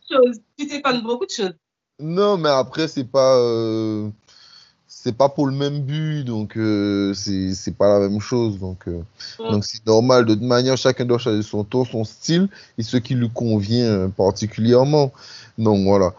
Tu 0.58 0.68
t'épannes 0.68 1.02
beaucoup 1.02 1.26
de 1.26 1.32
choses. 1.32 1.56
Non, 2.00 2.38
mais 2.38 2.50
après, 2.50 2.88
c'est 2.88 3.06
pas. 3.06 3.38
Euh... 3.38 4.10
C'est 4.88 5.16
pas 5.16 5.30
pour 5.30 5.46
le 5.46 5.54
même 5.54 5.82
but, 5.82 6.24
donc 6.24 6.58
euh, 6.58 7.14
c'est 7.14 7.78
pas 7.78 8.00
la 8.00 8.08
même 8.08 8.20
chose. 8.20 8.58
Donc 8.58 8.88
euh, 8.88 9.04
Mm. 9.40 9.52
donc 9.52 9.66
c'est 9.66 9.86
normal. 9.86 10.26
De 10.26 10.34
toute 10.34 10.44
manière, 10.44 10.78
chacun 10.78 11.06
doit 11.06 11.18
choisir 11.18 11.44
son 11.44 11.64
ton, 11.64 11.86
son 11.86 12.04
style 12.04 12.48
et 12.78 12.84
ce 12.84 12.98
qui 12.98 13.16
lui 13.16 13.30
convient 13.30 13.86
euh, 13.86 14.08
particulièrement. 14.08 15.12
Donc 15.58 15.86
voilà. 15.86 16.14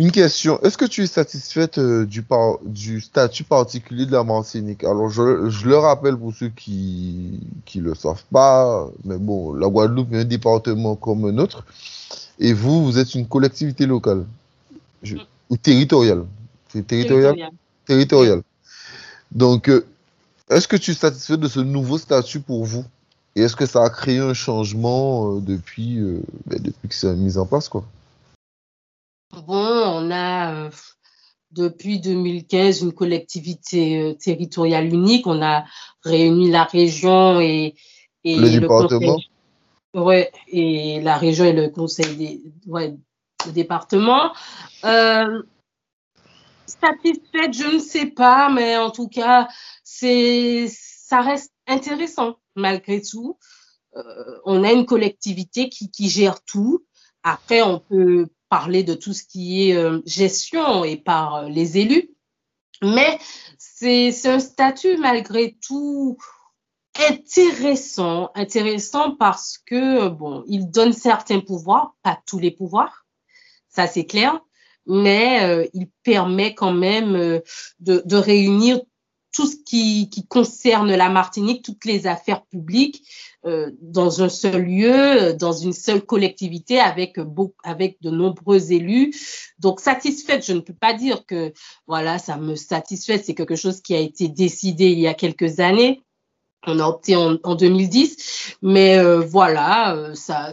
Une 0.00 0.12
question, 0.12 0.58
est-ce 0.62 0.78
que 0.78 0.86
tu 0.86 1.02
es 1.02 1.06
satisfaite 1.06 1.76
euh, 1.76 2.06
du, 2.06 2.22
par- 2.22 2.56
du 2.64 3.02
statut 3.02 3.44
particulier 3.44 4.06
de 4.06 4.12
la 4.12 4.24
Martinique? 4.24 4.82
Alors, 4.82 5.10
je, 5.10 5.50
je 5.50 5.68
le 5.68 5.76
rappelle 5.76 6.16
pour 6.16 6.32
ceux 6.32 6.48
qui 6.48 7.38
qui 7.66 7.80
le 7.80 7.94
savent 7.94 8.24
pas, 8.32 8.88
mais 9.04 9.18
bon, 9.18 9.52
la 9.52 9.68
Guadeloupe 9.68 10.10
est 10.14 10.20
un 10.20 10.24
département 10.24 10.96
comme 10.96 11.26
un 11.26 11.36
autre, 11.36 11.66
et 12.38 12.54
vous, 12.54 12.82
vous 12.82 12.98
êtes 12.98 13.14
une 13.14 13.28
collectivité 13.28 13.84
locale, 13.84 14.24
je- 15.02 15.18
ou 15.50 15.58
territoriale. 15.58 16.24
C'est 16.70 16.86
territorial? 16.86 17.34
Territorial. 17.34 17.52
Territorial. 17.84 18.42
Donc, 19.32 19.68
euh, 19.68 19.84
est-ce 20.48 20.66
que 20.66 20.76
tu 20.76 20.92
es 20.92 20.94
satisfait 20.94 21.36
de 21.36 21.46
ce 21.46 21.60
nouveau 21.60 21.98
statut 21.98 22.40
pour 22.40 22.64
vous? 22.64 22.86
Et 23.36 23.42
est-ce 23.42 23.54
que 23.54 23.66
ça 23.66 23.84
a 23.84 23.90
créé 23.90 24.18
un 24.18 24.32
changement 24.32 25.36
euh, 25.36 25.40
depuis, 25.40 25.98
ben, 26.46 26.58
depuis 26.58 26.88
que 26.88 26.94
c'est 26.94 27.14
mis 27.14 27.36
en 27.36 27.44
place, 27.44 27.68
quoi? 27.68 27.84
Bon, 29.32 29.44
on 29.54 30.10
a 30.10 30.54
euh, 30.54 30.70
depuis 31.52 32.00
2015 32.00 32.82
une 32.82 32.92
collectivité 32.92 34.00
euh, 34.00 34.14
territoriale 34.14 34.92
unique. 34.92 35.26
On 35.26 35.42
a 35.42 35.64
réuni 36.02 36.50
la 36.50 36.64
région 36.64 37.40
et, 37.40 37.74
et 38.24 38.36
Le 38.36 38.60
département? 38.60 38.98
conseil. 38.98 39.30
Ouais, 39.92 40.30
et 40.48 41.00
la 41.00 41.16
région 41.16 41.44
et 41.44 41.52
le 41.52 41.68
conseil 41.68 42.16
des, 42.16 42.42
ouais, 42.66 42.94
le 43.46 43.52
département. 43.52 44.32
Euh, 44.84 45.42
satisfaite, 46.66 47.52
je 47.52 47.74
ne 47.74 47.78
sais 47.80 48.06
pas, 48.06 48.48
mais 48.50 48.76
en 48.76 48.90
tout 48.90 49.08
cas, 49.08 49.48
c'est, 49.82 50.68
ça 50.70 51.20
reste 51.20 51.52
intéressant 51.66 52.36
malgré 52.54 53.02
tout. 53.02 53.38
Euh, 53.96 54.02
on 54.44 54.62
a 54.62 54.72
une 54.72 54.86
collectivité 54.86 55.68
qui, 55.68 55.90
qui 55.90 56.08
gère 56.08 56.42
tout. 56.44 56.84
Après, 57.24 57.62
on 57.62 57.80
peut 57.80 58.28
parler 58.50 58.82
de 58.82 58.94
tout 58.94 59.14
ce 59.14 59.24
qui 59.24 59.70
est 59.70 59.76
euh, 59.76 60.02
gestion 60.04 60.84
et 60.84 60.96
par 60.96 61.36
euh, 61.36 61.48
les 61.48 61.78
élus, 61.78 62.10
mais 62.82 63.18
c'est, 63.56 64.26
un 64.26 64.40
statut 64.40 64.96
malgré 64.98 65.56
tout 65.66 66.18
intéressant, 67.08 68.30
intéressant 68.34 69.14
parce 69.14 69.56
que 69.56 70.08
bon, 70.08 70.44
il 70.48 70.70
donne 70.70 70.92
certains 70.92 71.40
pouvoirs, 71.40 71.94
pas 72.02 72.20
tous 72.26 72.38
les 72.38 72.50
pouvoirs, 72.50 73.06
ça 73.68 73.86
c'est 73.86 74.06
clair, 74.06 74.40
mais 74.84 75.44
euh, 75.44 75.66
il 75.72 75.88
permet 76.02 76.54
quand 76.54 76.72
même 76.72 77.14
euh, 77.14 77.40
de 77.78 78.16
réunir 78.16 78.80
tout 79.32 79.46
ce 79.46 79.56
qui, 79.64 80.08
qui 80.10 80.26
concerne 80.26 80.94
la 80.94 81.08
Martinique, 81.08 81.64
toutes 81.64 81.84
les 81.84 82.06
affaires 82.06 82.44
publiques 82.46 83.04
euh, 83.46 83.70
dans 83.80 84.22
un 84.22 84.28
seul 84.28 84.62
lieu, 84.62 85.34
dans 85.34 85.52
une 85.52 85.72
seule 85.72 86.04
collectivité 86.04 86.80
avec 86.80 87.18
beaucoup, 87.20 87.56
avec 87.62 88.00
de 88.02 88.10
nombreux 88.10 88.72
élus. 88.72 89.14
Donc 89.58 89.80
satisfaite, 89.80 90.44
je 90.44 90.52
ne 90.52 90.60
peux 90.60 90.74
pas 90.74 90.94
dire 90.94 91.24
que 91.26 91.52
voilà, 91.86 92.18
ça 92.18 92.36
me 92.36 92.56
satisfait, 92.56 93.18
c'est 93.18 93.34
quelque 93.34 93.56
chose 93.56 93.80
qui 93.80 93.94
a 93.94 94.00
été 94.00 94.28
décidé 94.28 94.86
il 94.90 94.98
y 94.98 95.06
a 95.06 95.14
quelques 95.14 95.60
années. 95.60 96.02
On 96.66 96.78
a 96.78 96.86
opté 96.86 97.16
en, 97.16 97.38
en 97.42 97.54
2010, 97.54 98.56
mais 98.62 98.98
euh, 98.98 99.20
voilà, 99.20 99.94
euh, 99.96 100.14
ça, 100.14 100.52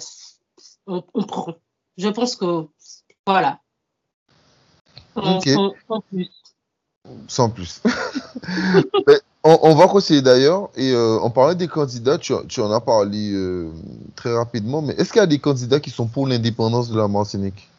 on, 0.85 1.03
on 1.13 1.23
prend. 1.23 1.55
Je 1.97 2.07
pense 2.07 2.35
que 2.35 2.67
voilà. 3.25 3.59
Plus. 6.09 6.29
Sans 7.27 7.49
plus. 7.49 7.81
On, 9.49 9.75
va 9.75 9.87
continuer 9.87 10.21
d'ailleurs. 10.21 10.69
Et 10.75 10.91
euh, 10.91 11.19
on 11.21 11.29
parlait 11.29 11.55
des 11.55 11.69
candidats, 11.69 12.17
tu, 12.17 12.33
en 12.33 12.71
as 12.71 12.81
parlé 12.81 13.31
euh, 13.31 13.71
très 14.15 14.35
rapidement, 14.35 14.81
mais 14.81 14.93
est-ce 14.95 15.13
qu'il 15.13 15.21
y 15.21 15.23
a 15.23 15.27
des 15.27 15.39
candidats 15.39 15.79
qui 15.79 15.89
sont 15.89 16.05
pour 16.05 16.27
l'indépendance 16.27 16.89
de 16.89 16.97
la 16.97 17.07
Martinique? 17.07 17.69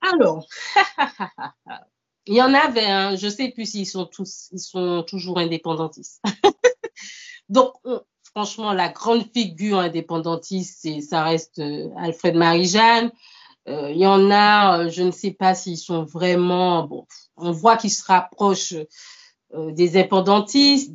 Alors, 0.00 0.46
il 2.26 2.36
y 2.36 2.40
en 2.40 2.54
avait, 2.54 3.18
je 3.18 3.26
ne 3.26 3.30
sais 3.30 3.50
plus 3.50 3.66
s'ils 3.66 3.86
sont 3.86 4.06
tous, 4.06 4.48
ils 4.52 4.60
sont 4.60 5.04
toujours 5.06 5.38
indépendantistes. 5.38 6.22
Donc, 7.50 7.74
franchement, 8.34 8.72
la 8.72 8.88
grande 8.88 9.24
figure 9.32 9.78
indépendantiste, 9.78 10.86
ça 11.02 11.24
reste 11.24 11.58
euh, 11.58 11.88
Alfred 11.98 12.34
Marie-Jeanne. 12.34 13.10
Il 13.66 13.98
y 13.98 14.06
en 14.06 14.30
a, 14.30 14.88
je 14.88 15.02
ne 15.02 15.10
sais 15.10 15.32
pas 15.32 15.54
s'ils 15.54 15.78
sont 15.78 16.04
vraiment, 16.04 16.86
bon, 16.86 17.06
on 17.36 17.52
voit 17.52 17.76
qu'ils 17.76 17.90
se 17.90 18.04
rapprochent 18.04 18.74
euh, 19.54 19.72
des 19.72 19.96
indépendantistes, 19.96 20.92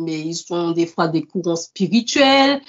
mais 0.00 0.20
ils 0.20 0.34
sont 0.34 0.72
des 0.72 0.86
fois 0.86 1.06
des 1.06 1.22
courants 1.22 1.54
spirituels. 1.54 2.60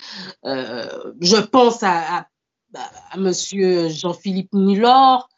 Euh, 0.45 1.13
je 1.19 1.38
pense 1.38 1.82
à, 1.82 2.28
à, 2.76 3.17
Monsieur 3.17 3.89
Jean-Philippe 3.89 4.54
Nulor, 4.54 5.30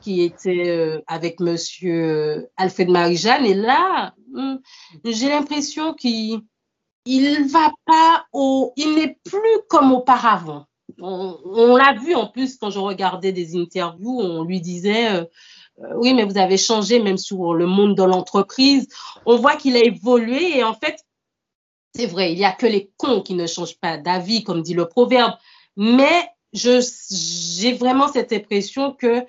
qui 0.00 0.22
était 0.22 0.68
euh, 0.68 1.00
avec 1.06 1.38
Monsieur 1.38 2.48
Alfred 2.56 2.88
Marie-Jeanne, 2.88 3.46
et 3.46 3.54
là, 3.54 4.14
hmm, 4.32 4.56
j'ai 5.04 5.28
l'impression 5.28 5.94
qu'il 5.94 6.40
il 7.04 7.46
va 7.46 7.72
pas 7.84 8.26
au, 8.32 8.72
il 8.76 8.96
n'est 8.96 9.16
plus 9.22 9.60
comme 9.68 9.92
auparavant. 9.92 10.64
On, 10.98 11.76
l'a 11.76 11.94
vu 11.94 12.14
en 12.14 12.26
plus 12.26 12.56
quand 12.56 12.70
je 12.70 12.78
regardais 12.78 13.32
des 13.32 13.56
interviews, 13.56 14.18
on 14.18 14.44
lui 14.44 14.60
disait 14.60 15.12
euh, 15.12 15.24
oui, 15.96 16.14
mais 16.14 16.24
vous 16.24 16.38
avez 16.38 16.56
changé 16.56 17.00
même 17.00 17.18
sur 17.18 17.54
le 17.54 17.66
monde 17.66 17.96
de 17.96 18.02
l'entreprise. 18.02 18.88
On 19.26 19.36
voit 19.36 19.56
qu'il 19.56 19.76
a 19.76 19.84
évolué 19.84 20.56
et 20.56 20.64
en 20.64 20.74
fait, 20.74 21.04
c'est 21.94 22.06
vrai, 22.06 22.32
il 22.32 22.38
n'y 22.38 22.44
a 22.44 22.52
que 22.52 22.66
les 22.66 22.90
cons 22.96 23.20
qui 23.20 23.34
ne 23.34 23.46
changent 23.46 23.78
pas 23.78 23.98
d'avis, 23.98 24.42
comme 24.42 24.62
dit 24.62 24.74
le 24.74 24.88
proverbe. 24.88 25.34
Mais 25.76 26.30
j'ai 26.52 27.72
vraiment 27.74 28.08
cette 28.08 28.32
impression 28.32 28.92
que 28.92 29.24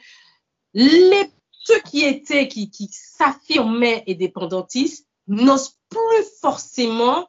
les, 0.73 1.31
ceux 1.51 1.79
qui 1.81 2.03
étaient, 2.03 2.47
qui, 2.47 2.69
qui 2.69 2.89
s'affirmaient 2.91 4.03
indépendantistes, 4.07 5.07
n'osent 5.27 5.77
plus 5.89 6.25
forcément 6.41 7.27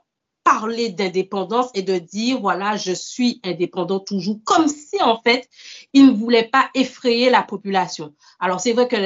parler 0.49 0.89
d'indépendance 0.89 1.69
et 1.75 1.83
de 1.83 1.99
dire, 1.99 2.41
voilà, 2.41 2.75
je 2.77 2.93
suis 2.93 3.39
indépendant 3.45 4.01
toujours, 4.01 4.39
comme 4.45 4.67
si, 4.67 5.01
en 5.03 5.21
fait, 5.21 5.47
il 5.93 6.07
ne 6.07 6.13
voulait 6.13 6.49
pas 6.51 6.71
effrayer 6.75 7.29
la 7.29 7.43
population. 7.43 8.15
Alors, 8.41 8.59
c'est 8.59 8.73
vrai 8.73 8.89
que 8.89 8.97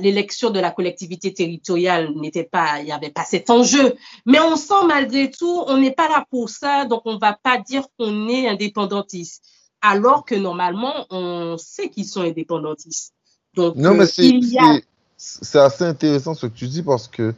l'élection 0.00 0.48
de 0.48 0.58
la 0.58 0.70
collectivité 0.70 1.34
territoriale 1.34 2.12
n'était 2.16 2.44
pas, 2.44 2.80
il 2.80 2.86
n'y 2.86 2.92
avait 2.92 3.10
pas 3.10 3.24
cet 3.24 3.50
enjeu, 3.50 3.94
mais 4.24 4.40
on 4.40 4.56
sent 4.56 4.86
malgré 4.88 5.30
tout, 5.30 5.64
on 5.66 5.76
n'est 5.76 5.92
pas 5.92 6.08
là 6.08 6.24
pour 6.30 6.48
ça, 6.48 6.86
donc 6.86 7.02
on 7.04 7.14
ne 7.14 7.20
va 7.20 7.38
pas 7.42 7.58
dire 7.58 7.86
qu'on 7.98 8.30
est 8.30 8.48
indépendantiste, 8.48 9.44
alors 9.82 10.24
que 10.24 10.34
normalement, 10.34 11.04
on 11.10 11.58
sait 11.58 11.90
qu'ils 11.90 12.06
sont 12.06 12.22
indépendantistes. 12.22 13.12
Donc, 13.54 13.76
non, 13.76 13.92
mais 13.92 14.04
euh, 14.04 14.80
c'est 15.16 15.58
assez 15.58 15.84
intéressant 15.84 16.34
ce 16.34 16.46
que 16.46 16.54
tu 16.54 16.68
dis 16.68 16.82
parce 16.82 17.08
que 17.08 17.34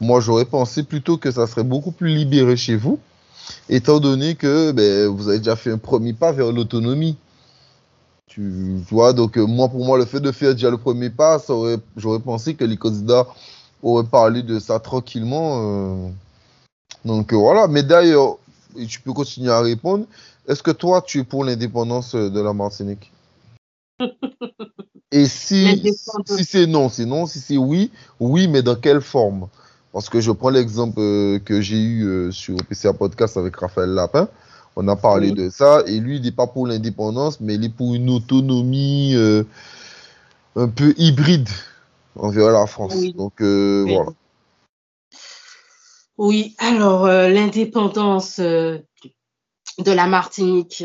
moi, 0.00 0.20
j'aurais 0.20 0.44
pensé 0.44 0.82
plutôt 0.82 1.16
que 1.18 1.30
ça 1.30 1.46
serait 1.46 1.64
beaucoup 1.64 1.90
plus 1.90 2.14
libéré 2.14 2.56
chez 2.56 2.76
vous, 2.76 3.00
étant 3.68 3.98
donné 3.98 4.36
que 4.36 4.72
ben, 4.72 5.08
vous 5.08 5.28
avez 5.28 5.38
déjà 5.38 5.56
fait 5.56 5.72
un 5.72 5.78
premier 5.78 6.12
pas 6.12 6.32
vers 6.32 6.52
l'autonomie. 6.52 7.16
Tu 8.28 8.76
vois, 8.90 9.12
donc 9.12 9.36
euh, 9.36 9.46
moi, 9.46 9.68
pour 9.68 9.84
moi, 9.84 9.98
le 9.98 10.04
fait 10.04 10.20
de 10.20 10.30
faire 10.30 10.52
déjà 10.52 10.70
le 10.70 10.78
premier 10.78 11.10
pas, 11.10 11.42
j'aurais 11.96 12.20
pensé 12.20 12.54
que 12.54 12.64
les 12.64 12.76
candidats 12.76 13.26
auraient 13.82 14.06
parlé 14.06 14.42
de 14.42 14.58
ça 14.58 14.78
tranquillement. 14.78 15.62
Euh. 15.62 16.08
Donc 17.04 17.32
euh, 17.32 17.36
voilà, 17.36 17.66
mais 17.66 17.82
d'ailleurs, 17.82 18.36
tu 18.86 19.00
peux 19.00 19.12
continuer 19.12 19.50
à 19.50 19.60
répondre. 19.60 20.04
Est-ce 20.46 20.62
que 20.62 20.70
toi, 20.70 21.02
tu 21.02 21.20
es 21.20 21.24
pour 21.24 21.44
l'indépendance 21.44 22.14
de 22.14 22.40
la 22.40 22.52
Martinique? 22.52 23.10
Et 25.10 25.26
si, 25.26 25.82
si 26.26 26.44
c'est 26.44 26.66
non, 26.66 26.88
c'est 26.88 27.06
non. 27.06 27.26
Si 27.26 27.40
c'est 27.40 27.56
oui, 27.56 27.90
oui, 28.20 28.46
mais 28.46 28.62
dans 28.62 28.76
quelle 28.76 29.00
forme? 29.00 29.48
Parce 29.92 30.10
que 30.10 30.20
je 30.20 30.30
prends 30.30 30.50
l'exemple 30.50 31.00
euh, 31.00 31.38
que 31.38 31.60
j'ai 31.60 31.80
eu 31.80 32.04
euh, 32.04 32.30
sur 32.30 32.56
PCA 32.56 32.92
Podcast 32.92 33.36
avec 33.36 33.56
Raphaël 33.56 33.90
Lapin. 33.90 34.28
On 34.76 34.86
a 34.86 34.96
parlé 34.96 35.32
de 35.32 35.48
ça. 35.48 35.82
Et 35.86 35.98
lui, 35.98 36.16
il 36.16 36.22
n'est 36.22 36.30
pas 36.30 36.46
pour 36.46 36.66
l'indépendance, 36.66 37.40
mais 37.40 37.54
il 37.54 37.64
est 37.64 37.74
pour 37.74 37.94
une 37.94 38.10
autonomie 38.10 39.14
euh, 39.16 39.44
un 40.56 40.68
peu 40.68 40.94
hybride 40.98 41.48
envers 42.16 42.50
la 42.50 42.66
France. 42.66 42.94
Donc, 43.14 43.40
voilà. 43.40 44.10
Oui, 46.18 46.54
alors 46.58 47.06
l'indépendance 47.06 48.38
de 48.40 48.82
la 49.78 50.06
Martinique, 50.06 50.84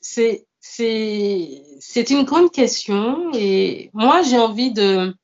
c'est 0.00 0.46
c'est 0.66 2.10
une 2.10 2.24
grande 2.24 2.50
question 2.50 3.30
et 3.34 3.90
moi 3.92 4.22
j'ai 4.22 4.38
envie 4.38 4.72
de 4.72 5.14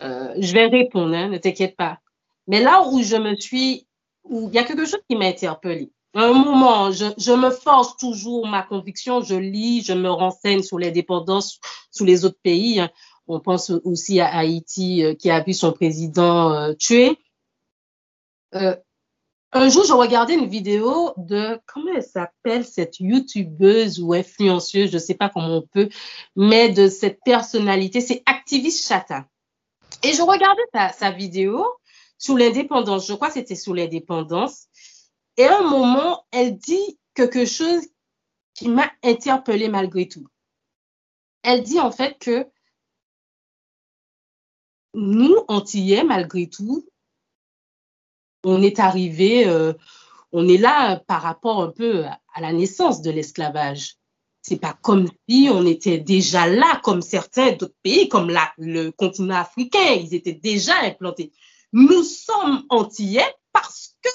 je 0.00 0.52
vais 0.52 0.66
répondre, 0.66 1.14
hein, 1.14 1.28
ne 1.28 1.38
t'inquiète 1.38 1.76
pas. 1.76 1.98
Mais 2.46 2.60
là 2.60 2.88
où 2.88 3.02
je 3.02 3.16
me 3.16 3.36
suis, 3.36 3.86
où 4.24 4.48
il 4.48 4.54
y 4.54 4.58
a 4.58 4.64
quelque 4.64 4.86
chose 4.86 5.02
qui 5.08 5.16
m'a 5.16 5.26
interpellée. 5.26 5.90
un 6.14 6.32
moment, 6.32 6.90
je, 6.90 7.06
je, 7.18 7.32
me 7.32 7.50
force 7.50 7.96
toujours 7.96 8.46
ma 8.46 8.62
conviction, 8.62 9.22
je 9.22 9.34
lis, 9.34 9.82
je 9.82 9.92
me 9.92 10.10
renseigne 10.10 10.62
sur 10.62 10.78
les 10.78 10.90
dépendances 10.90 11.60
sous 11.90 12.04
les 12.04 12.24
autres 12.24 12.40
pays. 12.42 12.82
On 13.28 13.40
pense 13.40 13.70
aussi 13.84 14.20
à 14.20 14.34
Haïti 14.34 15.04
euh, 15.04 15.14
qui 15.14 15.30
a 15.30 15.42
vu 15.42 15.52
son 15.52 15.72
président 15.72 16.50
euh, 16.52 16.72
tué. 16.72 17.18
Euh, 18.54 18.74
un 19.52 19.68
jour, 19.70 19.84
je 19.84 19.92
regardais 19.94 20.34
une 20.34 20.48
vidéo 20.48 21.12
de, 21.16 21.58
comment 21.66 21.92
elle 21.94 22.02
s'appelle, 22.02 22.64
cette 22.64 23.00
youtubeuse 23.00 24.00
ou 24.00 24.12
influenceuse, 24.12 24.90
je 24.90 24.94
ne 24.94 25.00
sais 25.00 25.14
pas 25.14 25.30
comment 25.30 25.58
on 25.58 25.62
peut, 25.62 25.88
mais 26.36 26.68
de 26.68 26.88
cette 26.88 27.20
personnalité, 27.24 28.00
c'est 28.00 28.22
Activiste 28.26 28.86
Chata. 28.86 29.26
Et 30.02 30.12
je 30.12 30.22
regardais 30.22 30.92
sa, 30.92 31.10
vidéo 31.10 31.66
sur 32.18 32.36
l'indépendance. 32.36 33.06
Je 33.06 33.14
crois 33.14 33.28
que 33.28 33.34
c'était 33.34 33.56
sur 33.56 33.74
l'indépendance. 33.74 34.66
Et 35.36 35.44
à 35.44 35.58
un 35.58 35.62
moment, 35.62 36.26
elle 36.30 36.56
dit 36.56 36.98
quelque 37.14 37.44
chose 37.46 37.82
qui 38.54 38.68
m'a 38.68 38.90
interpellée 39.02 39.68
malgré 39.68 40.08
tout. 40.08 40.26
Elle 41.42 41.62
dit 41.62 41.80
en 41.80 41.90
fait 41.90 42.18
que 42.18 42.46
nous, 44.94 45.36
Antillais, 45.48 46.04
malgré 46.04 46.48
tout, 46.48 46.86
on 48.48 48.62
est 48.62 48.78
arrivé, 48.78 49.46
euh, 49.46 49.72
on 50.32 50.48
est 50.48 50.58
là 50.58 50.96
par 51.06 51.22
rapport 51.22 51.62
un 51.62 51.70
peu 51.70 52.04
à 52.04 52.40
la 52.40 52.52
naissance 52.52 53.02
de 53.02 53.10
l'esclavage. 53.10 53.94
C'est 54.42 54.60
pas 54.60 54.78
comme 54.82 55.08
si 55.28 55.48
on 55.52 55.66
était 55.66 55.98
déjà 55.98 56.46
là, 56.46 56.80
comme 56.82 57.02
certains 57.02 57.52
d'autres 57.52 57.74
pays, 57.82 58.08
comme 58.08 58.32
le 58.56 58.90
continent 58.90 59.36
africain, 59.36 59.94
ils 59.94 60.14
étaient 60.14 60.32
déjà 60.32 60.74
implantés 60.82 61.32
nous 61.72 62.02
sommes 62.02 62.64
antillais 62.68 63.34
parce 63.52 63.94
que 64.02 64.08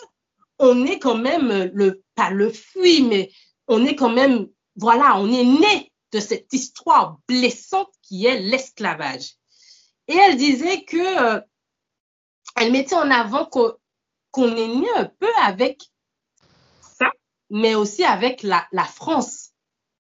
on 0.60 0.86
est 0.86 1.00
quand 1.00 1.18
même 1.18 1.72
le, 1.74 2.04
pas 2.16 2.30
le 2.30 2.52
fruit, 2.52 3.04
mais 3.04 3.32
on 3.68 3.86
est 3.86 3.96
quand 3.96 4.12
même, 4.12 4.48
voilà, 4.76 5.20
on 5.20 5.32
est 5.32 5.44
né 5.44 5.92
de 6.12 6.20
cette 6.20 6.52
histoire 6.54 7.18
blessante 7.28 7.90
qui 8.02 8.26
est 8.26 8.40
l'esclavage. 8.40 9.34
Et 10.08 10.16
elle 10.16 10.38
disait 10.38 10.84
que, 10.84 11.38
euh, 11.38 11.42
elle 12.56 12.72
mettait 12.72 12.96
en 12.96 13.10
avant 13.10 13.46
qu'on 14.34 14.56
est 14.58 14.68
né 14.68 14.88
un 14.98 15.06
peu 15.06 15.30
avec 15.42 15.84
ça, 16.82 17.12
mais 17.50 17.76
aussi 17.76 18.04
avec 18.04 18.44
la, 18.44 18.66
France. 18.84 19.52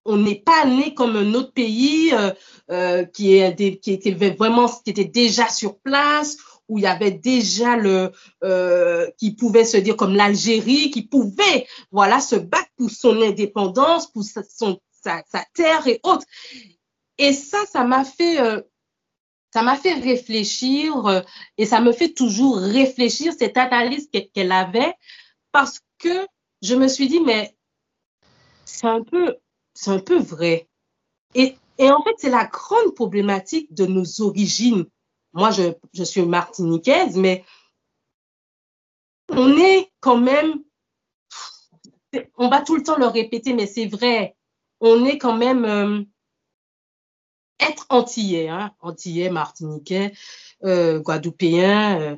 On 0.05 0.17
n'est 0.17 0.41
pas 0.41 0.65
né 0.65 0.93
comme 0.93 1.15
un 1.15 1.33
autre 1.35 1.53
pays 1.53 2.11
euh, 2.13 2.31
euh, 2.71 3.05
qui, 3.05 3.35
était 3.35 4.11
vraiment, 4.11 4.67
qui 4.67 4.89
était 4.89 5.05
déjà 5.05 5.47
sur 5.47 5.79
place, 5.79 6.35
où 6.67 6.79
il 6.79 6.83
y 6.83 6.87
avait 6.87 7.11
déjà 7.11 7.77
le 7.77 8.11
euh, 8.43 9.09
qui 9.17 9.35
pouvait 9.35 9.65
se 9.65 9.77
dire 9.77 9.95
comme 9.95 10.15
l'Algérie, 10.15 10.89
qui 10.89 11.03
pouvait 11.03 11.67
voilà 11.91 12.19
se 12.19 12.35
battre 12.35 12.71
pour 12.75 12.89
son 12.89 13.21
indépendance, 13.21 14.11
pour 14.11 14.23
sa, 14.23 14.41
son, 14.43 14.79
sa, 15.03 15.23
terre 15.53 15.87
et 15.87 15.99
autres. 16.03 16.25
Et 17.19 17.33
ça, 17.33 17.59
ça 17.71 17.83
m'a 17.83 18.03
fait 18.03 18.39
ça 19.53 19.61
m'a 19.61 19.75
fait 19.75 19.93
réfléchir 19.93 21.05
euh, 21.05 21.21
et 21.57 21.65
ça 21.65 21.79
me 21.79 21.91
fait 21.91 22.13
toujours 22.13 22.57
réfléchir 22.57 23.33
cette 23.37 23.57
analyse 23.57 24.09
qu'elle 24.33 24.51
avait 24.51 24.93
parce 25.51 25.79
que 25.99 26.27
je 26.61 26.75
me 26.75 26.87
suis 26.87 27.07
dit 27.07 27.19
mais 27.19 27.55
c'est 28.65 28.87
un 28.87 29.03
peu 29.03 29.37
c'est 29.75 29.91
un 29.91 29.99
peu 29.99 30.17
vrai. 30.17 30.67
Et, 31.35 31.55
et 31.79 31.89
en 31.89 32.03
fait, 32.03 32.13
c'est 32.17 32.29
la 32.29 32.45
grande 32.45 32.93
problématique 32.93 33.73
de 33.73 33.85
nos 33.85 34.21
origines 34.21 34.85
moi, 35.33 35.49
je, 35.49 35.73
je 35.93 36.03
suis 36.03 36.21
martiniquaise, 36.21 37.17
mais 37.17 37.43
on 39.29 39.57
est 39.57 39.91
quand 39.99 40.17
même, 40.17 40.63
on 42.37 42.49
va 42.49 42.61
tout 42.61 42.75
le 42.75 42.83
temps 42.83 42.97
le 42.97 43.07
répéter, 43.07 43.53
mais 43.53 43.65
c'est 43.65 43.87
vrai, 43.87 44.35
on 44.79 45.05
est 45.05 45.17
quand 45.17 45.35
même 45.35 45.65
euh, 45.65 46.03
être 47.59 47.85
antillais, 47.89 48.49
hein, 48.49 48.73
antillais, 48.79 49.29
martiniquais, 49.29 50.13
euh, 50.63 50.99
guadeloupéen, 50.99 52.01
euh, 52.01 52.15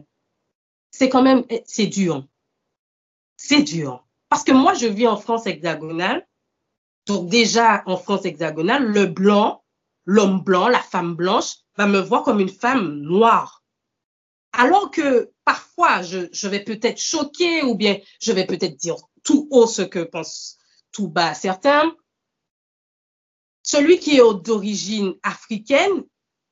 c'est 0.91 1.09
quand 1.09 1.21
même, 1.21 1.43
c'est 1.65 1.87
dur. 1.87 2.25
C'est 3.37 3.63
dur. 3.63 4.07
Parce 4.29 4.43
que 4.43 4.53
moi, 4.53 4.73
je 4.73 4.87
vis 4.87 5.07
en 5.07 5.17
France 5.17 5.45
hexagonale. 5.45 6.25
Donc 7.05 7.29
déjà, 7.29 7.83
en 7.85 7.97
France 7.97 8.25
hexagonale, 8.25 8.85
le 8.85 9.05
blanc, 9.05 9.63
l'homme 10.05 10.41
blanc, 10.41 10.67
la 10.67 10.79
femme 10.79 11.15
blanche, 11.15 11.57
va 11.77 11.87
me 11.87 11.99
voir 11.99 12.23
comme 12.23 12.39
une 12.39 12.49
femme 12.49 13.01
noire. 13.01 13.63
Alors 14.53 14.89
que 14.89 15.31
parfois, 15.43 16.01
je, 16.01 16.47
vais 16.47 16.63
peut-être 16.63 16.99
choquer 16.99 17.61
ou 17.63 17.75
bien 17.75 17.99
je 18.21 18.31
vais 18.31 18.45
peut-être 18.45 18.77
dire 18.77 18.95
tout 19.23 19.47
haut 19.51 19.67
ce 19.67 19.81
que 19.81 19.99
pensent 19.99 20.57
tout 20.91 21.09
bas 21.09 21.33
certains. 21.33 21.93
Celui 23.65 23.97
qui 23.97 24.17
est 24.17 24.33
d'origine 24.43 25.15
africaine 25.23 26.03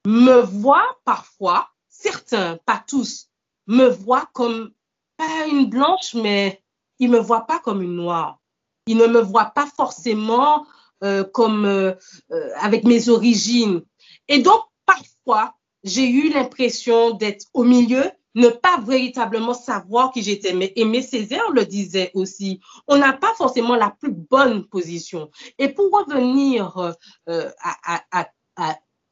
me 0.05 0.41
voit 0.41 0.97
parfois, 1.05 1.69
certains, 1.87 2.57
pas 2.65 2.83
tous, 2.87 3.29
me 3.67 3.87
voit 3.87 4.27
comme 4.33 4.71
pas 5.15 5.45
une 5.45 5.67
blanche, 5.67 6.15
mais 6.15 6.63
il 6.97 7.11
me 7.11 7.19
voit 7.19 7.45
pas 7.45 7.59
comme 7.59 7.83
une 7.83 7.95
noire. 7.95 8.39
Il 8.87 8.97
ne 8.97 9.05
me 9.05 9.21
voit 9.21 9.45
pas 9.45 9.67
forcément 9.67 10.65
euh, 11.03 11.23
comme 11.23 11.65
euh, 11.65 11.93
euh, 12.31 12.49
avec 12.59 12.83
mes 12.83 13.09
origines. 13.09 13.83
Et 14.27 14.39
donc, 14.39 14.61
parfois, 14.87 15.53
j'ai 15.83 16.09
eu 16.09 16.29
l'impression 16.31 17.11
d'être 17.11 17.45
au 17.53 17.63
milieu, 17.63 18.09
ne 18.35 18.49
pas 18.49 18.79
véritablement 18.85 19.53
savoir 19.53 20.11
qui 20.11 20.23
j'étais. 20.23 20.53
Mais 20.53 20.73
Aimé 20.75 21.01
Césaire 21.01 21.51
le 21.51 21.65
disait 21.65 22.11
aussi, 22.13 22.59
on 22.87 22.97
n'a 22.97 23.13
pas 23.13 23.33
forcément 23.35 23.75
la 23.75 23.89
plus 23.89 24.11
bonne 24.11 24.65
position. 24.65 25.29
Et 25.59 25.69
pour 25.69 25.91
revenir 25.91 26.95
à, 27.27 28.29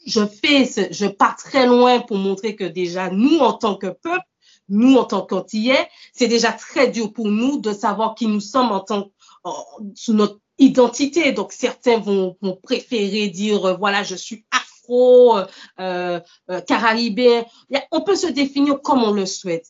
je 0.06 0.26
fais, 0.26 0.92
je 0.92 1.06
pars 1.08 1.36
très 1.36 1.68
loin 1.68 2.00
pour 2.00 2.18
montrer 2.18 2.56
que 2.56 2.64
déjà 2.64 3.10
nous, 3.10 3.38
en 3.40 3.54
tant 3.54 3.76
que 3.76 3.88
peuple, 3.88 4.26
nous, 4.70 4.96
en 4.96 5.04
tant 5.04 5.26
qu'Antillais, 5.26 5.88
c'est 6.14 6.28
déjà 6.28 6.52
très 6.52 6.90
dur 6.90 7.12
pour 7.12 7.28
nous 7.28 7.60
de 7.60 7.74
savoir 7.74 8.16
qui 8.16 8.28
nous 8.28 8.40
sommes 8.40 8.72
en 8.72 8.80
tant 8.80 9.12
sous 9.96 10.14
notre 10.14 10.40
identité. 10.58 11.34
Donc, 11.34 11.52
certains 11.52 12.00
vont, 12.00 12.38
vont 12.42 12.56
préférer 12.56 13.28
dire, 13.28 13.66
euh, 13.66 13.74
voilà, 13.76 14.04
je 14.04 14.16
suis 14.16 14.46
afro, 14.82 15.38
euh, 15.38 16.20
euh. 16.50 17.44
On 17.92 18.02
peut 18.02 18.16
se 18.16 18.28
définir 18.28 18.82
comme 18.82 19.04
on 19.04 19.12
le 19.12 19.26
souhaite. 19.26 19.68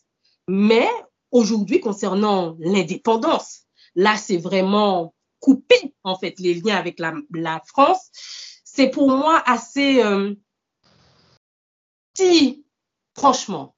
Mais 0.48 0.88
aujourd'hui, 1.30 1.80
concernant 1.80 2.56
l'indépendance, 2.58 3.62
là, 3.94 4.16
c'est 4.16 4.38
vraiment 4.38 5.14
coupé, 5.40 5.94
en 6.04 6.16
fait, 6.16 6.38
les 6.38 6.54
liens 6.54 6.76
avec 6.76 6.98
la, 6.98 7.62
France. 7.66 8.10
C'est 8.64 8.90
pour 8.90 9.08
moi 9.08 9.42
assez... 9.46 10.02
Euh, 10.02 10.34
si, 12.16 12.64
franchement, 13.16 13.74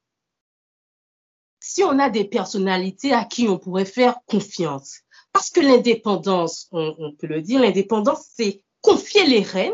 si 1.60 1.82
on 1.82 1.98
a 1.98 2.10
des 2.10 2.24
personnalités 2.24 3.12
à 3.12 3.24
qui 3.24 3.48
on 3.48 3.58
pourrait 3.58 3.84
faire 3.84 4.18
confiance. 4.26 5.00
Parce 5.32 5.50
que 5.50 5.60
l'indépendance, 5.60 6.68
on, 6.70 7.12
peut 7.18 7.26
le 7.26 7.42
dire, 7.42 7.60
l'indépendance, 7.60 8.26
c'est 8.34 8.62
confier 8.82 9.26
les 9.26 9.40
rênes 9.40 9.72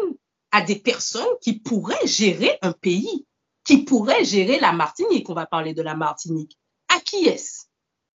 à 0.53 0.63
des 0.63 0.77
personnes 0.77 1.37
qui 1.41 1.55
pourraient 1.55 2.07
gérer 2.07 2.59
un 2.63 2.73
pays, 2.73 3.27
qui 3.65 3.79
pourraient 3.85 4.25
gérer 4.25 4.59
la 4.59 4.73
Martinique. 4.73 5.29
On 5.31 5.35
va 5.35 5.47
parler 5.47 5.75
de 5.75 5.83
la 5.83 5.95
Martinique. 5.95 6.59
À 6.89 7.01
qui 7.01 7.27
est-ce? 7.27 7.67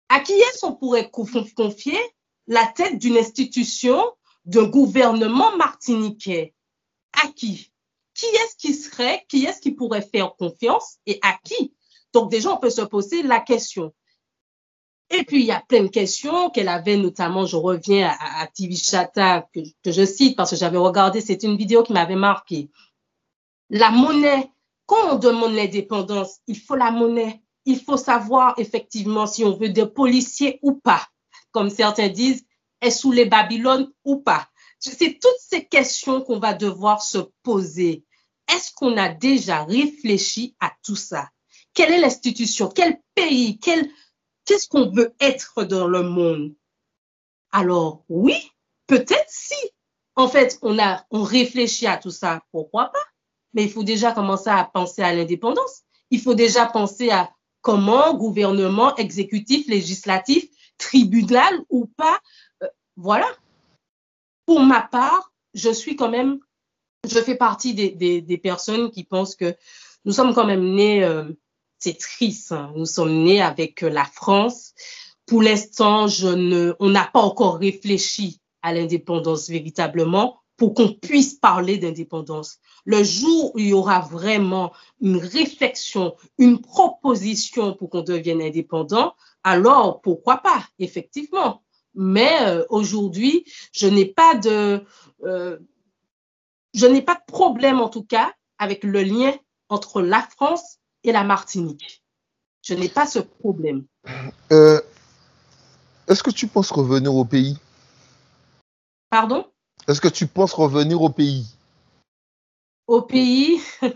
À 0.09 0.21
qui 0.21 0.33
est-ce 0.33 0.65
on 0.65 0.75
pourrait 0.75 1.11
confier 1.11 1.99
la 2.47 2.67
tête 2.67 2.99
d'une 2.99 3.17
institution, 3.17 4.03
d'un 4.45 4.69
gouvernement 4.69 5.57
martiniquais? 5.57 6.55
À 7.13 7.29
qui? 7.29 7.73
Qui 8.15 8.27
est-ce 8.27 8.57
qui 8.57 8.75
serait, 8.75 9.25
qui 9.29 9.45
est-ce 9.45 9.61
qui 9.61 9.73
pourrait 9.73 10.03
faire 10.03 10.35
confiance 10.37 10.99
et 11.07 11.19
à 11.23 11.39
qui? 11.45 11.75
Donc 12.13 12.31
déjà, 12.31 12.53
on 12.53 12.59
peut 12.59 12.71
se 12.71 12.83
poser 12.83 13.23
la 13.23 13.41
question. 13.41 13.95
Et 15.11 15.25
puis, 15.25 15.41
il 15.41 15.47
y 15.47 15.53
a 15.53 15.61
plein 15.61 15.83
de 15.83 15.89
questions 15.89 16.51
qu'elle 16.51 16.69
avait, 16.69 16.97
notamment, 16.97 17.45
je 17.45 17.57
reviens 17.57 18.17
à, 18.21 18.47
TV 18.47 18.77
Chata, 18.77 19.49
que, 19.53 19.61
je 19.85 20.05
cite 20.05 20.37
parce 20.37 20.51
que 20.51 20.57
j'avais 20.57 20.79
regardé, 20.79 21.21
c'est 21.21 21.43
une 21.43 21.57
vidéo 21.57 21.83
qui 21.83 21.93
m'avait 21.93 22.15
marqué. 22.15 22.71
La 23.71 23.91
monnaie, 23.91 24.51
quand 24.87 25.15
on 25.15 25.19
demande 25.19 25.55
l'indépendance, 25.55 26.39
il 26.47 26.59
faut 26.59 26.77
la 26.77 26.93
monnaie. 26.93 27.43
Il 27.65 27.81
faut 27.81 27.97
savoir 27.97 28.55
effectivement 28.59 29.27
si 29.27 29.45
on 29.45 29.57
veut 29.57 29.69
des 29.69 29.87
policiers 29.87 30.61
ou 30.63 30.73
pas. 30.73 31.07
Comme 31.51 31.71
certains 31.71 32.09
disent, 32.09 32.45
est-ce 32.81 33.01
sous 33.01 33.13
les 33.13 33.27
Babylones 33.27 33.93
ou 34.05 34.17
pas? 34.17 34.49
C'est 34.79 35.19
toutes 35.21 35.33
ces 35.39 35.67
questions 35.67 36.23
qu'on 36.23 36.39
va 36.39 36.55
devoir 36.55 37.03
se 37.03 37.19
poser. 37.43 38.05
Est-ce 38.53 38.73
qu'on 38.75 38.97
a 38.97 39.09
déjà 39.09 39.65
réfléchi 39.65 40.57
à 40.61 40.73
tout 40.83 40.97
ça? 40.97 41.29
Quelle 41.75 41.93
est 41.93 42.01
l'institution? 42.01 42.69
Quel 42.69 43.01
pays? 43.15 43.59
Qu'est-ce 44.51 44.67
qu'on 44.67 44.91
veut 44.91 45.15
être 45.21 45.63
dans 45.63 45.87
le 45.87 46.03
monde? 46.03 46.57
Alors, 47.53 48.03
oui, 48.09 48.35
peut-être 48.89 49.29
si. 49.29 49.55
En 50.17 50.27
fait, 50.27 50.59
on, 50.63 50.77
a, 50.81 51.07
on 51.13 51.23
réfléchit 51.23 51.87
à 51.87 51.99
tout 51.99 52.11
ça, 52.11 52.43
pourquoi 52.51 52.87
pas? 52.87 52.99
Mais 53.55 53.63
il 53.63 53.71
faut 53.71 53.85
déjà 53.85 54.11
commencer 54.11 54.51
à 54.51 54.65
penser 54.65 55.03
à 55.03 55.15
l'indépendance. 55.15 55.83
Il 56.11 56.21
faut 56.21 56.35
déjà 56.35 56.67
penser 56.67 57.11
à 57.11 57.31
comment 57.61 58.13
gouvernement, 58.15 58.97
exécutif, 58.97 59.69
législatif, 59.69 60.49
tribunal 60.79 61.55
ou 61.69 61.87
pas. 61.87 62.19
Euh, 62.65 62.69
voilà. 62.97 63.29
Pour 64.47 64.59
ma 64.65 64.83
part, 64.83 65.33
je 65.55 65.71
suis 65.71 65.95
quand 65.95 66.11
même, 66.11 66.41
je 67.09 67.21
fais 67.21 67.37
partie 67.37 67.73
des, 67.73 68.39
personnes 68.43 68.91
qui 68.91 69.05
pensent 69.05 69.37
que 69.37 69.55
nous 70.05 70.13
sommes 70.13 70.35
quand 70.35 70.45
même 70.47 70.75
nés 70.75 71.05
euh, 71.05 71.31
c'est 71.81 71.99
triste. 71.99 72.53
Hein. 72.53 72.73
Nous 72.77 72.87
sommes 72.87 73.25
nés 73.25 73.41
avec 73.41 73.83
euh, 73.83 73.89
la 73.89 74.05
France. 74.05 74.75
Pour 75.27 75.43
l'instant, 75.43 76.07
ne, 76.07 76.75
on 76.79 76.91
n'a 76.91 77.05
pas 77.13 77.21
encore 77.21 77.57
réfléchi 77.57 78.41
à 78.63 78.73
l'indépendance 78.73 79.49
véritablement 79.49 80.41
pour 80.57 80.75
qu'on 80.75 80.93
puisse 80.93 81.35
parler 81.35 81.79
d'indépendance. 81.79 82.59
Le 82.85 83.03
jour 83.03 83.55
où 83.55 83.59
il 83.59 83.69
y 83.69 83.73
aura 83.73 84.01
vraiment 84.01 84.73
une 85.01 85.17
réflexion, 85.17 86.15
une 86.37 86.61
proposition 86.61 87.75
pour 87.75 87.89
qu'on 87.89 88.03
devienne 88.03 88.43
indépendant, 88.43 89.15
alors 89.43 90.03
pourquoi 90.03 90.39
pas, 90.39 90.67
effectivement. 90.79 91.63
Mais 91.95 92.43
euh, 92.43 92.65
aujourd'hui, 92.69 93.45
je 93.73 93.87
n'ai 93.87 94.05
pas 94.05 94.35
de, 94.35 94.85
euh, 95.25 95.59
je 96.75 96.87
n'ai 96.87 97.03
pas 97.03 97.15
de 97.15 97.33
problème 97.33 97.81
en 97.81 97.89
tout 97.89 98.05
cas 98.05 98.35
avec 98.59 98.85
le 98.85 99.03
lien 99.03 99.35
entre 99.71 100.03
la 100.03 100.21
France 100.21 100.80
et 101.05 101.13
la 101.13 101.25
Martinique. 101.25 102.03
Je 102.63 102.75
n'ai 102.75 102.89
pas 102.89 103.07
ce 103.07 103.19
problème. 103.19 103.85
Euh, 104.53 104.81
est-ce 106.09 106.23
que 106.23 106.31
tu 106.31 106.47
penses 106.47 106.71
revenir 106.71 107.15
au 107.15 107.25
pays? 107.25 107.59
Pardon? 109.11 109.47
Est-ce 109.89 110.01
que 110.01 110.09
tu 110.09 110.27
penses 110.27 110.53
revenir 110.53 111.01
au 111.01 111.11
pays? 111.11 111.47
Au 112.87 113.03
pays? 113.03 113.61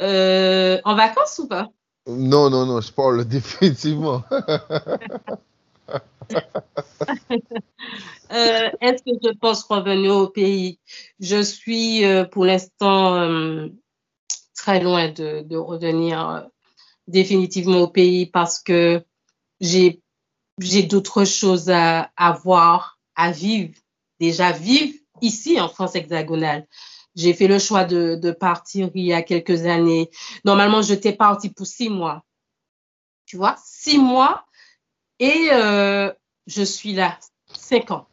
Euh, 0.00 0.80
En 0.82 0.96
vacances 0.96 1.38
ou 1.38 1.46
pas? 1.46 1.68
Non, 2.08 2.50
non, 2.50 2.66
non, 2.66 2.80
je 2.80 2.90
parle 2.92 3.24
définitivement. 3.28 4.22
Euh, 8.32 8.70
est-ce 8.80 9.02
que 9.04 9.10
je 9.22 9.32
pense 9.38 9.62
revenir 9.64 10.16
au 10.16 10.28
pays? 10.28 10.80
Je 11.20 11.42
suis 11.42 12.02
pour 12.32 12.44
l'instant 12.44 13.68
très 14.54 14.80
loin 14.80 15.08
de, 15.08 15.56
revenir 15.56 16.30
euh, 16.30 16.40
définitivement 17.06 17.80
au 17.80 17.88
pays 17.88 18.26
parce 18.26 18.60
que 18.60 19.04
j'ai 19.60 20.00
d'autres 20.84 21.24
choses 21.24 21.70
à, 21.70 22.10
voir, 22.42 22.98
à 23.14 23.30
vivre, 23.30 23.74
déjà 24.20 24.52
vivre 24.52 24.94
ici 25.20 25.60
en 25.60 25.68
France 25.68 25.94
hexagonale. 25.94 26.66
J'ai 27.14 27.32
fait 27.32 27.46
le 27.46 27.58
choix 27.58 27.84
de, 27.84 28.16
de, 28.16 28.32
partir 28.32 28.90
il 28.94 29.04
y 29.04 29.12
a 29.12 29.22
quelques 29.22 29.66
années. 29.66 30.10
Normalement, 30.44 30.82
j'étais 30.82 31.12
partie 31.12 31.50
pour 31.50 31.66
six 31.66 31.88
mois. 31.88 32.24
Tu 33.26 33.36
vois, 33.36 33.56
six 33.64 33.98
mois 33.98 34.44
et 35.18 35.48
euh, 35.52 36.12
je 36.46 36.62
suis 36.62 36.92
là, 36.92 37.18
cinq 37.46 37.90
ans. 37.90 38.08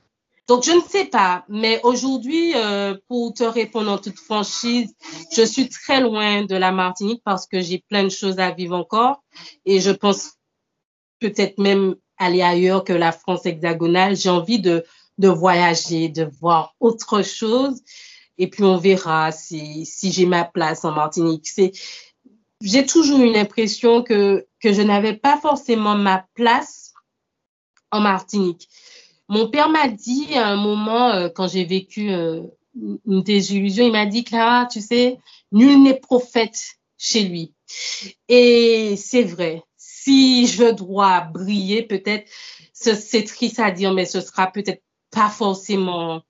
Donc, 0.51 0.65
je 0.65 0.71
ne 0.73 0.81
sais 0.81 1.05
pas, 1.05 1.45
mais 1.47 1.79
aujourd'hui, 1.83 2.51
euh, 2.57 2.93
pour 3.07 3.33
te 3.33 3.45
répondre 3.45 3.89
en 3.89 3.97
toute 3.97 4.19
franchise, 4.19 4.93
je 5.33 5.43
suis 5.43 5.69
très 5.69 6.01
loin 6.01 6.43
de 6.43 6.57
la 6.57 6.73
Martinique 6.73 7.21
parce 7.23 7.47
que 7.47 7.61
j'ai 7.61 7.79
plein 7.87 8.03
de 8.03 8.09
choses 8.09 8.37
à 8.37 8.51
vivre 8.51 8.75
encore 8.75 9.23
et 9.65 9.79
je 9.79 9.91
pense 9.91 10.31
peut-être 11.21 11.57
même 11.57 11.95
aller 12.17 12.41
ailleurs 12.41 12.83
que 12.83 12.91
la 12.91 13.13
France 13.13 13.45
hexagonale. 13.45 14.17
J'ai 14.17 14.27
envie 14.29 14.59
de, 14.59 14.83
de 15.19 15.29
voyager, 15.29 16.09
de 16.09 16.29
voir 16.41 16.75
autre 16.81 17.21
chose 17.21 17.81
et 18.37 18.49
puis 18.49 18.65
on 18.65 18.75
verra 18.75 19.31
si, 19.31 19.85
si 19.85 20.11
j'ai 20.11 20.25
ma 20.25 20.43
place 20.43 20.83
en 20.83 20.91
Martinique. 20.91 21.47
J'ai 22.59 22.85
toujours 22.85 23.21
eu 23.21 23.31
l'impression 23.31 24.03
que, 24.03 24.45
que 24.59 24.73
je 24.73 24.81
n'avais 24.81 25.15
pas 25.15 25.37
forcément 25.37 25.95
ma 25.95 26.25
place 26.35 26.91
en 27.89 28.01
Martinique. 28.01 28.67
Mon 29.31 29.47
père 29.47 29.69
m'a 29.69 29.87
dit 29.87 30.33
à 30.35 30.49
un 30.49 30.57
moment, 30.57 31.11
euh, 31.11 31.29
quand 31.29 31.47
j'ai 31.47 31.63
vécu 31.63 32.11
euh, 32.11 32.41
une 32.75 33.23
désillusion, 33.23 33.85
il 33.85 33.93
m'a 33.93 34.05
dit, 34.05 34.25
Clara, 34.25 34.65
tu 34.65 34.81
sais, 34.81 35.19
nul 35.53 35.81
n'est 35.81 36.01
prophète 36.01 36.61
chez 36.97 37.23
lui. 37.23 37.53
Et 38.27 38.97
c'est 38.97 39.23
vrai, 39.23 39.63
si 39.77 40.47
je 40.47 40.73
dois 40.73 41.21
briller, 41.21 41.81
peut-être, 41.81 42.29
c'est 42.73 43.23
triste 43.23 43.59
à 43.59 43.71
dire, 43.71 43.93
mais 43.93 44.03
ce 44.03 44.19
sera 44.19 44.51
peut-être 44.51 44.83
pas 45.11 45.29
forcément 45.29 46.23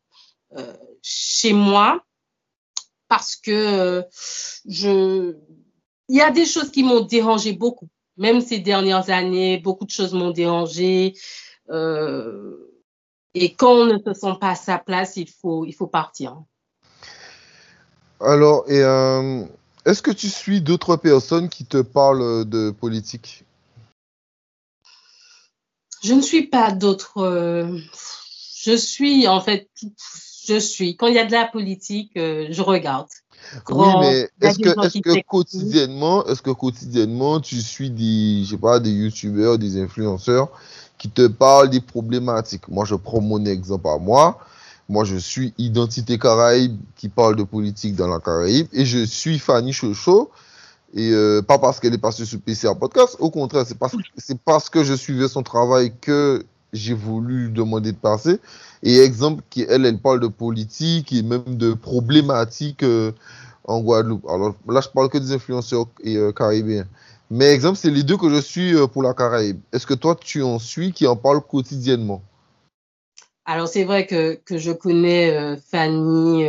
euh, 0.55 0.73
chez 1.01 1.53
moi 1.53 2.05
parce 3.07 3.35
que 3.35 4.05
je, 4.67 5.35
il 6.07 6.15
y 6.17 6.21
a 6.21 6.29
des 6.29 6.45
choses 6.45 6.69
qui 6.69 6.83
m'ont 6.83 7.01
dérangé 7.01 7.53
beaucoup. 7.53 7.89
Même 8.17 8.41
ces 8.41 8.59
dernières 8.59 9.09
années, 9.09 9.57
beaucoup 9.57 9.85
de 9.85 9.89
choses 9.89 10.13
m'ont 10.13 10.29
dérangé. 10.29 11.15
Et 13.33 13.53
quand 13.53 13.71
on 13.71 13.85
ne 13.85 13.97
se 13.97 14.13
sent 14.13 14.33
pas 14.39 14.51
à 14.51 14.55
sa 14.55 14.77
place, 14.77 15.15
il 15.17 15.29
faut, 15.29 15.65
il 15.65 15.73
faut 15.73 15.87
partir. 15.87 16.37
Alors, 18.19 18.65
et 18.67 18.81
euh, 18.81 19.43
est-ce 19.85 20.01
que 20.01 20.11
tu 20.11 20.29
suis 20.29 20.61
d'autres 20.61 20.95
personnes 20.95 21.49
qui 21.49 21.65
te 21.65 21.81
parlent 21.81 22.47
de 22.47 22.71
politique? 22.71 23.45
Je 26.03 26.13
ne 26.13 26.21
suis 26.21 26.47
pas 26.47 26.71
d'autres. 26.71 27.19
Euh, 27.19 27.77
je 28.63 28.75
suis, 28.75 29.27
en 29.27 29.39
fait, 29.39 29.69
je 30.47 30.59
suis. 30.59 30.97
Quand 30.97 31.07
il 31.07 31.15
y 31.15 31.19
a 31.19 31.25
de 31.25 31.31
la 31.31 31.45
politique, 31.45 32.11
euh, 32.17 32.47
je 32.49 32.61
regarde. 32.61 33.07
oui, 33.69 33.87
mais 34.01 34.29
est-ce 34.41 34.59
que, 34.59 35.21
quotidiennement, 35.21 36.25
est-ce 36.25 36.41
que 36.41 36.51
quotidiennement, 36.51 37.39
tu 37.39 37.61
suis 37.61 37.89
des, 37.89 38.43
je 38.43 38.51
sais 38.51 38.57
pas, 38.57 38.79
des 38.79 38.91
youtubeurs, 38.91 39.57
des 39.57 39.81
influenceurs 39.81 40.49
qui 41.01 41.09
te 41.09 41.25
parlent 41.25 41.71
des 41.71 41.81
problématiques 41.81 42.67
Moi, 42.67 42.85
je 42.85 42.93
prends 42.93 43.21
mon 43.21 43.43
exemple 43.45 43.87
à 43.87 43.97
moi. 43.97 44.37
Moi, 44.87 45.03
je 45.03 45.15
suis 45.15 45.51
Identité 45.57 46.19
Caraïbe 46.19 46.77
qui 46.95 47.09
parle 47.09 47.35
de 47.35 47.41
politique 47.43 47.95
dans 47.95 48.07
la 48.07 48.19
Caraïbe 48.19 48.67
et 48.71 48.85
je 48.85 49.03
suis 49.03 49.39
Fanny 49.39 49.73
Chocho. 49.73 50.29
Et 50.93 51.09
euh, 51.11 51.41
pas 51.41 51.57
parce 51.57 51.79
qu'elle 51.79 51.95
est 51.95 51.97
passée 51.97 52.23
sur 52.23 52.39
PCR 52.39 52.75
Podcast, 52.79 53.15
au 53.17 53.31
contraire, 53.31 53.65
c'est 53.65 53.79
parce, 53.79 53.95
parce 54.45 54.69
que 54.69 54.83
je 54.83 54.93
suivais 54.93 55.27
son 55.27 55.41
travail 55.41 55.91
que 55.99 56.45
j'ai 56.71 56.93
voulu 56.93 57.49
demander 57.49 57.93
de 57.93 57.97
passer. 57.97 58.39
Et 58.83 58.99
exemple, 58.99 59.41
qui, 59.49 59.65
elle, 59.67 59.87
elle 59.87 59.97
parle 59.97 60.19
de 60.19 60.27
politique 60.27 61.13
et 61.13 61.23
même 61.23 61.55
de 61.57 61.73
problématiques 61.73 62.83
euh, 62.83 63.11
en 63.63 63.79
Guadeloupe. 63.79 64.27
Alors 64.29 64.53
là, 64.69 64.81
je 64.81 64.89
parle 64.89 65.09
que 65.09 65.17
des 65.17 65.31
influenceurs 65.31 65.87
et, 66.03 66.17
euh, 66.17 66.31
caribéens. 66.31 66.85
Mais 67.31 67.45
exemple, 67.45 67.77
c'est 67.77 67.89
les 67.89 68.03
deux 68.03 68.17
que 68.17 68.29
je 68.29 68.39
suis 68.39 68.75
euh, 68.75 68.85
pour 68.85 69.01
la 69.01 69.13
Caraïbe. 69.15 69.59
Est-ce 69.73 69.87
que 69.87 69.95
toi, 69.95 70.15
tu 70.15 70.43
en 70.43 70.59
suis 70.59 70.91
qui 70.91 71.07
en 71.07 71.15
parle 71.15 71.41
quotidiennement? 71.41 72.21
Alors, 73.45 73.67
c'est 73.67 73.85
vrai 73.85 74.05
que, 74.05 74.35
que, 74.35 74.59
je 74.59 74.71
connais 74.71 75.57
Fanny, 75.71 76.45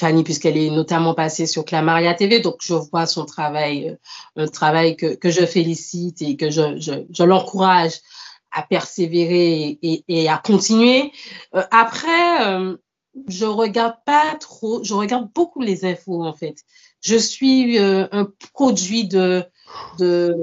Fanny 0.00 0.24
puisqu'elle 0.24 0.56
est 0.56 0.70
notamment 0.70 1.14
passée 1.14 1.46
sur 1.46 1.64
Clamaria 1.64 2.14
TV, 2.14 2.40
donc 2.40 2.56
je 2.62 2.74
vois 2.74 3.06
son 3.06 3.26
travail, 3.26 3.98
un 4.34 4.48
travail 4.48 4.96
que, 4.96 5.14
que 5.14 5.30
je 5.30 5.44
félicite 5.44 6.22
et 6.22 6.36
que 6.36 6.50
je, 6.50 6.78
je, 6.78 7.22
l'encourage 7.22 8.00
à 8.50 8.62
persévérer 8.62 9.78
et, 9.82 10.28
à 10.28 10.38
continuer. 10.38 11.12
Euh, 11.54 11.62
après, 11.70 12.48
euh, 12.48 12.76
je 13.28 13.44
regarde 13.44 13.96
pas 14.06 14.34
trop, 14.40 14.82
je 14.82 14.94
regarde 14.94 15.28
beaucoup 15.34 15.60
les 15.60 15.84
infos 15.84 16.24
en 16.24 16.32
fait. 16.32 16.56
Je 17.00 17.16
suis 17.16 17.78
euh, 17.78 18.06
un 18.12 18.28
produit 18.52 19.06
de 19.06 19.44
de, 19.98 20.36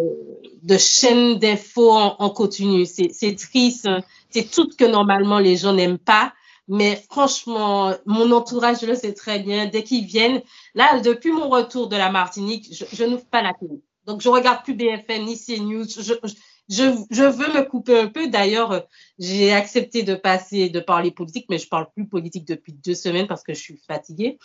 de 0.64 0.78
chaînes 0.78 1.38
d'infos 1.39 1.91
en, 1.91 2.30
continu. 2.30 2.86
C'est 2.86 3.36
triste, 3.36 3.89
c'est 4.30 4.49
tout 4.49 4.70
que 4.78 4.86
normalement 4.86 5.39
les 5.39 5.58
gens 5.58 5.74
n'aiment 5.74 5.97
pas. 5.97 6.34
Mais 6.70 7.01
franchement, 7.10 7.93
mon 8.05 8.32
entourage 8.32 8.82
le 8.82 8.95
sait 8.95 9.14
très 9.14 9.39
bien. 9.39 9.68
Dès 9.68 9.84
qu'ils 9.84 10.05
viennent, 10.05 10.41
là, 10.76 10.99
depuis 10.99 11.32
mon 11.32 11.47
retour 11.47 11.88
de 11.88 11.95
la 11.95 12.12
Martinique, 12.12 12.68
je, 12.74 12.84
je 12.91 13.05
n'ouvre 13.05 13.26
pas 13.26 13.41
la 13.41 13.53
télé. 13.53 13.82
Donc, 14.05 14.22
je 14.22 14.28
regarde 14.28 14.64
plus 14.64 14.74
BFM 14.74 15.24
ni 15.24 15.38
CNews. 15.38 15.86
Je, 15.88 16.01
je, 16.01 16.34
je, 16.70 16.84
je, 17.10 17.24
veux 17.24 17.53
me 17.53 17.64
couper 17.64 17.97
un 17.97 18.08
peu. 18.08 18.28
D'ailleurs, 18.28 18.86
j'ai 19.18 19.53
accepté 19.53 20.03
de 20.03 20.16
passer, 20.16 20.70
de 20.70 20.82
parler 20.82 21.12
politique, 21.12 21.45
mais 21.49 21.58
je 21.58 21.70
parle 21.70 21.88
plus 21.93 22.05
politique 22.05 22.45
depuis 22.45 22.74
deux 22.74 22.95
semaines 22.95 23.28
parce 23.28 23.43
que 23.43 23.53
je 23.53 23.62
suis 23.62 23.80
fatiguée. 23.88 24.38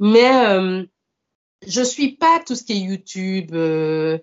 Mais 0.00 0.34
euh, 0.46 0.82
je 1.66 1.82
suis 1.82 2.12
pas 2.12 2.40
tout 2.44 2.54
ce 2.54 2.64
qui 2.64 2.72
est 2.72 2.80
YouTube, 2.80 3.50
euh, 3.54 4.18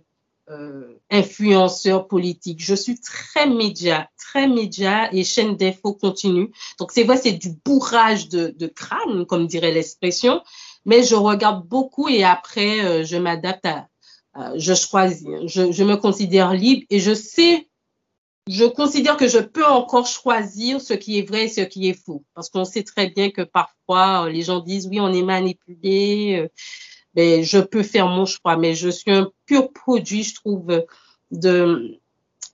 euh, 0.49 0.99
influenceur 1.09 2.07
politique. 2.07 2.63
Je 2.63 2.75
suis 2.75 2.99
très 2.99 3.47
média, 3.47 4.09
très 4.17 4.47
média 4.47 5.13
et 5.13 5.23
chaîne 5.23 5.55
d'infos 5.55 5.93
continue. 5.93 6.51
Donc 6.79 6.91
c'est 6.91 7.03
vrai, 7.03 7.17
c'est 7.17 7.33
du 7.33 7.53
bourrage 7.65 8.29
de, 8.29 8.67
crâne, 8.67 9.25
comme 9.25 9.47
dirait 9.47 9.71
l'expression. 9.71 10.41
Mais 10.85 11.03
je 11.03 11.15
regarde 11.15 11.65
beaucoup 11.67 12.09
et 12.09 12.23
après, 12.23 12.83
euh, 12.83 13.03
je 13.05 13.15
m'adapte 13.15 13.65
à, 13.65 13.87
je 14.55 14.73
choisis, 14.73 15.27
je, 15.45 15.71
je, 15.71 15.83
me 15.83 15.95
considère 15.95 16.53
libre 16.53 16.83
et 16.89 16.99
je 16.99 17.13
sais, 17.13 17.69
je 18.49 18.65
considère 18.65 19.15
que 19.15 19.27
je 19.27 19.37
peux 19.37 19.65
encore 19.65 20.07
choisir 20.07 20.81
ce 20.81 20.93
qui 20.93 21.19
est 21.19 21.21
vrai 21.21 21.45
et 21.45 21.49
ce 21.49 21.61
qui 21.61 21.87
est 21.87 21.93
faux. 21.93 22.25
Parce 22.33 22.49
qu'on 22.49 22.65
sait 22.65 22.83
très 22.83 23.09
bien 23.09 23.29
que 23.29 23.43
parfois, 23.43 24.29
les 24.29 24.41
gens 24.41 24.59
disent, 24.59 24.87
oui, 24.87 24.99
on 24.99 25.13
est 25.13 25.21
manipulé, 25.21 26.49
mais 27.15 27.43
je 27.43 27.59
peux 27.59 27.83
faire 27.83 28.07
mon 28.07 28.25
choix, 28.25 28.57
mais 28.57 28.75
je 28.75 28.89
suis 28.89 29.11
un 29.11 29.29
pur 29.45 29.71
produit, 29.71 30.23
je 30.23 30.35
trouve, 30.35 30.83
de 31.31 31.99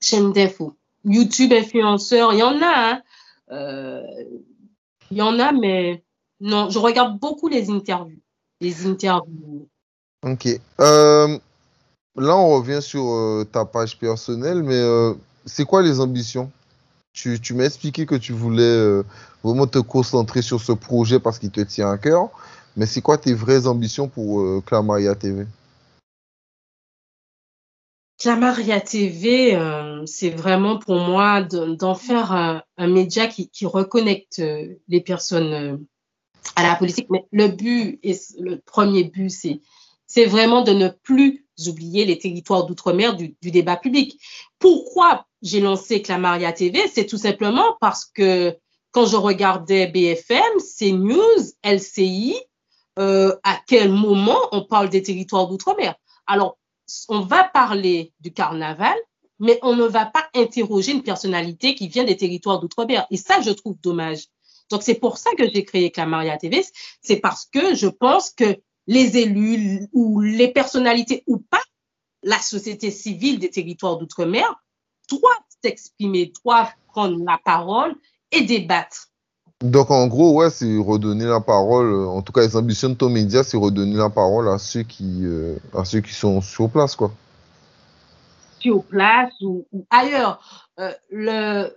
chaîne 0.02 0.34
d'info. 0.34 0.76
YouTube 1.06 1.54
influenceur, 1.54 2.34
il 2.34 2.40
y 2.40 2.44
en 2.44 2.62
a, 2.62 2.92
hein. 2.92 3.02
euh, 3.52 4.02
il 5.12 5.18
y 5.18 5.22
en 5.22 5.40
a, 5.40 5.52
mais 5.52 6.04
non, 6.42 6.70
je 6.70 6.80
regarde 6.80 7.20
beaucoup 7.20 7.48
les 7.48 7.70
interviews. 7.70 8.20
Les 8.62 8.86
interviews. 8.86 9.68
Ok. 10.24 10.48
Euh, 10.82 11.38
là, 12.18 12.38
on 12.38 12.50
revient 12.58 12.82
sur 12.82 13.06
euh, 13.10 13.46
ta 13.50 13.64
page 13.64 13.98
personnelle, 13.98 14.64
mais 14.64 14.82
c'est 15.46 15.66
quoi 15.66 15.82
les 15.82 16.00
ambitions? 16.00 16.52
Tu, 17.14 17.40
tu 17.40 17.54
m'as 17.54 17.66
expliqué 17.66 18.06
que 18.06 18.16
tu 18.16 18.34
voulais 18.34 19.02
vraiment 19.44 19.68
te 19.68 19.80
concentrer 19.80 20.42
sur 20.42 20.60
ce 20.62 20.74
projet 20.74 21.20
parce 21.20 21.40
qu'il 21.40 21.52
te 21.52 21.62
tient 21.62 21.90
à 21.90 21.98
cœur, 21.98 22.30
mais 22.80 22.86
c'est 22.86 23.02
quoi 23.02 23.18
tes 23.18 23.34
vraies 23.34 23.68
ambitions 23.68 24.08
pour 24.08 24.64
Clamaria 24.64 25.14
TV 25.14 25.46
Clamaria 28.18 28.80
TV, 28.82 29.58
c'est 30.06 30.30
vraiment 30.30 30.80
pour 30.80 30.96
moi 30.96 31.42
d'en 31.42 31.96
faire 31.96 32.32
un, 32.32 32.64
un 32.78 32.88
média 32.88 33.28
qui, 33.28 33.66
reconnecte 33.66 34.42
les 34.88 35.02
personnes 35.02 35.86
à 36.56 36.64
la 36.64 36.76
politique. 36.76 37.08
Mais 37.10 37.26
le 37.32 37.48
but, 37.50 38.00
et 38.04 38.18
le 38.40 38.60
premier 38.60 39.04
but, 39.04 39.30
c'est 39.30 39.62
c'est 40.10 40.26
vraiment 40.26 40.64
de 40.64 40.72
ne 40.72 40.90
plus 40.90 41.46
oublier 41.68 42.04
les 42.04 42.18
territoires 42.18 42.66
d'outre-mer 42.66 43.16
du, 43.16 43.36
du, 43.42 43.52
débat 43.52 43.78
public. 43.78 44.20
Pourquoi 44.58 45.28
j'ai 45.44 45.62
lancé 45.62 46.02
Clamaria 46.02 46.52
TV 46.52 46.88
C'est 46.92 47.06
tout 47.06 47.18
simplement 47.18 47.78
parce 47.80 48.06
que 48.06 48.58
quand 48.92 49.06
je 49.06 49.16
regardais 49.16 49.86
BFM, 49.86 50.42
CNews, 50.80 51.54
LCI, 51.64 52.36
euh, 53.00 53.36
à 53.44 53.60
quel 53.68 53.92
moment 53.92 54.40
on 54.52 54.64
parle 54.64 54.90
des 54.90 55.02
territoires 55.02 55.48
d'outre-mer? 55.48 55.96
Alors, 56.28 56.58
on 57.08 57.22
va 57.22 57.44
parler 57.44 58.14
du 58.20 58.34
carnaval, 58.34 58.98
mais 59.40 59.60
on 59.62 59.76
ne 59.76 59.86
va 59.86 60.06
pas 60.06 60.28
interroger 60.36 60.92
une 60.92 61.04
personnalité 61.04 61.76
qui 61.76 61.88
vient 61.88 62.04
des 62.04 62.18
territoires 62.18 62.60
d'outre-mer. 62.60 63.08
Et 63.10 63.18
ça, 63.18 63.42
je 63.42 63.52
trouve 63.52 63.78
dommage. 63.82 64.26
Donc, 64.70 64.84
c'est 64.84 64.96
pour 64.96 65.18
ça 65.18 65.32
que 65.38 65.50
j'ai 65.50 65.64
créé 65.64 65.92
Clamaria 65.92 66.38
TV. 66.38 66.64
C'est 67.02 67.18
parce 67.18 67.46
que 67.46 67.74
je 67.74 67.88
pense 67.88 68.32
que 68.32 68.60
les 68.88 69.18
élus 69.18 69.88
ou 69.94 70.20
les 70.22 70.50
personnalités 70.50 71.24
ou 71.28 71.38
pas, 71.38 71.62
la 72.24 72.40
société 72.40 72.92
civile 72.92 73.40
des 73.40 73.50
territoires 73.50 73.98
d'outre-mer 73.98 74.62
doit 75.10 75.38
s'exprimer, 75.64 76.32
doit 76.44 76.70
prendre 76.88 77.24
la 77.24 77.40
parole 77.44 77.96
et 78.32 78.42
débattre. 78.42 79.09
Donc 79.62 79.92
en 79.92 80.08
gros, 80.08 80.36
ouais, 80.36 80.50
c'est 80.50 80.78
redonner 80.78 81.26
la 81.26 81.42
parole, 81.42 82.08
en 82.08 82.22
tout 82.22 82.32
cas 82.32 82.42
les 82.42 82.56
ambitions 82.56 82.90
de 82.90 82.94
ton 82.94 83.10
média, 83.10 83.44
c'est 83.44 83.58
redonner 83.58 83.98
la 83.98 84.10
parole 84.10 84.48
à 84.48 84.58
ceux 84.58 84.84
qui, 84.84 85.26
euh, 85.26 85.58
à 85.74 85.84
ceux 85.84 86.00
qui 86.00 86.14
sont 86.14 86.42
sur 86.42 86.70
place, 86.70 86.96
quoi. 86.96 87.12
Sur 88.60 88.84
place 88.86 89.34
ou, 89.42 89.66
ailleurs. 89.90 90.68
Euh, 90.80 90.94
le, 91.12 91.76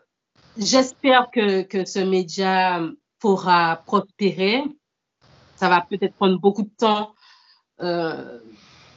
j'espère 0.57 1.29
que, 1.33 1.63
que 1.63 1.85
ce 1.85 1.99
média 1.99 2.81
pourra 3.19 3.83
prospérer 3.85 4.63
ça 5.63 5.69
va 5.69 5.81
peut-être 5.81 6.17
prendre 6.17 6.41
beaucoup 6.41 6.65
de 6.65 6.77
temps, 6.77 7.15
euh, 7.83 8.41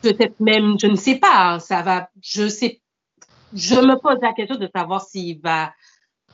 peut-être 0.01 0.39
même, 0.39 0.79
je 0.79 0.87
ne 0.87 0.95
sais 0.95 1.19
pas, 1.19 1.53
hein, 1.53 1.59
ça 1.59 1.83
va, 1.83 2.09
je 2.23 2.47
sais, 2.47 2.81
je 3.53 3.75
me 3.75 3.99
pose 3.99 4.17
la 4.19 4.33
question 4.33 4.55
de 4.57 4.67
savoir 4.75 5.01
s'il 5.01 5.39
va 5.41 5.75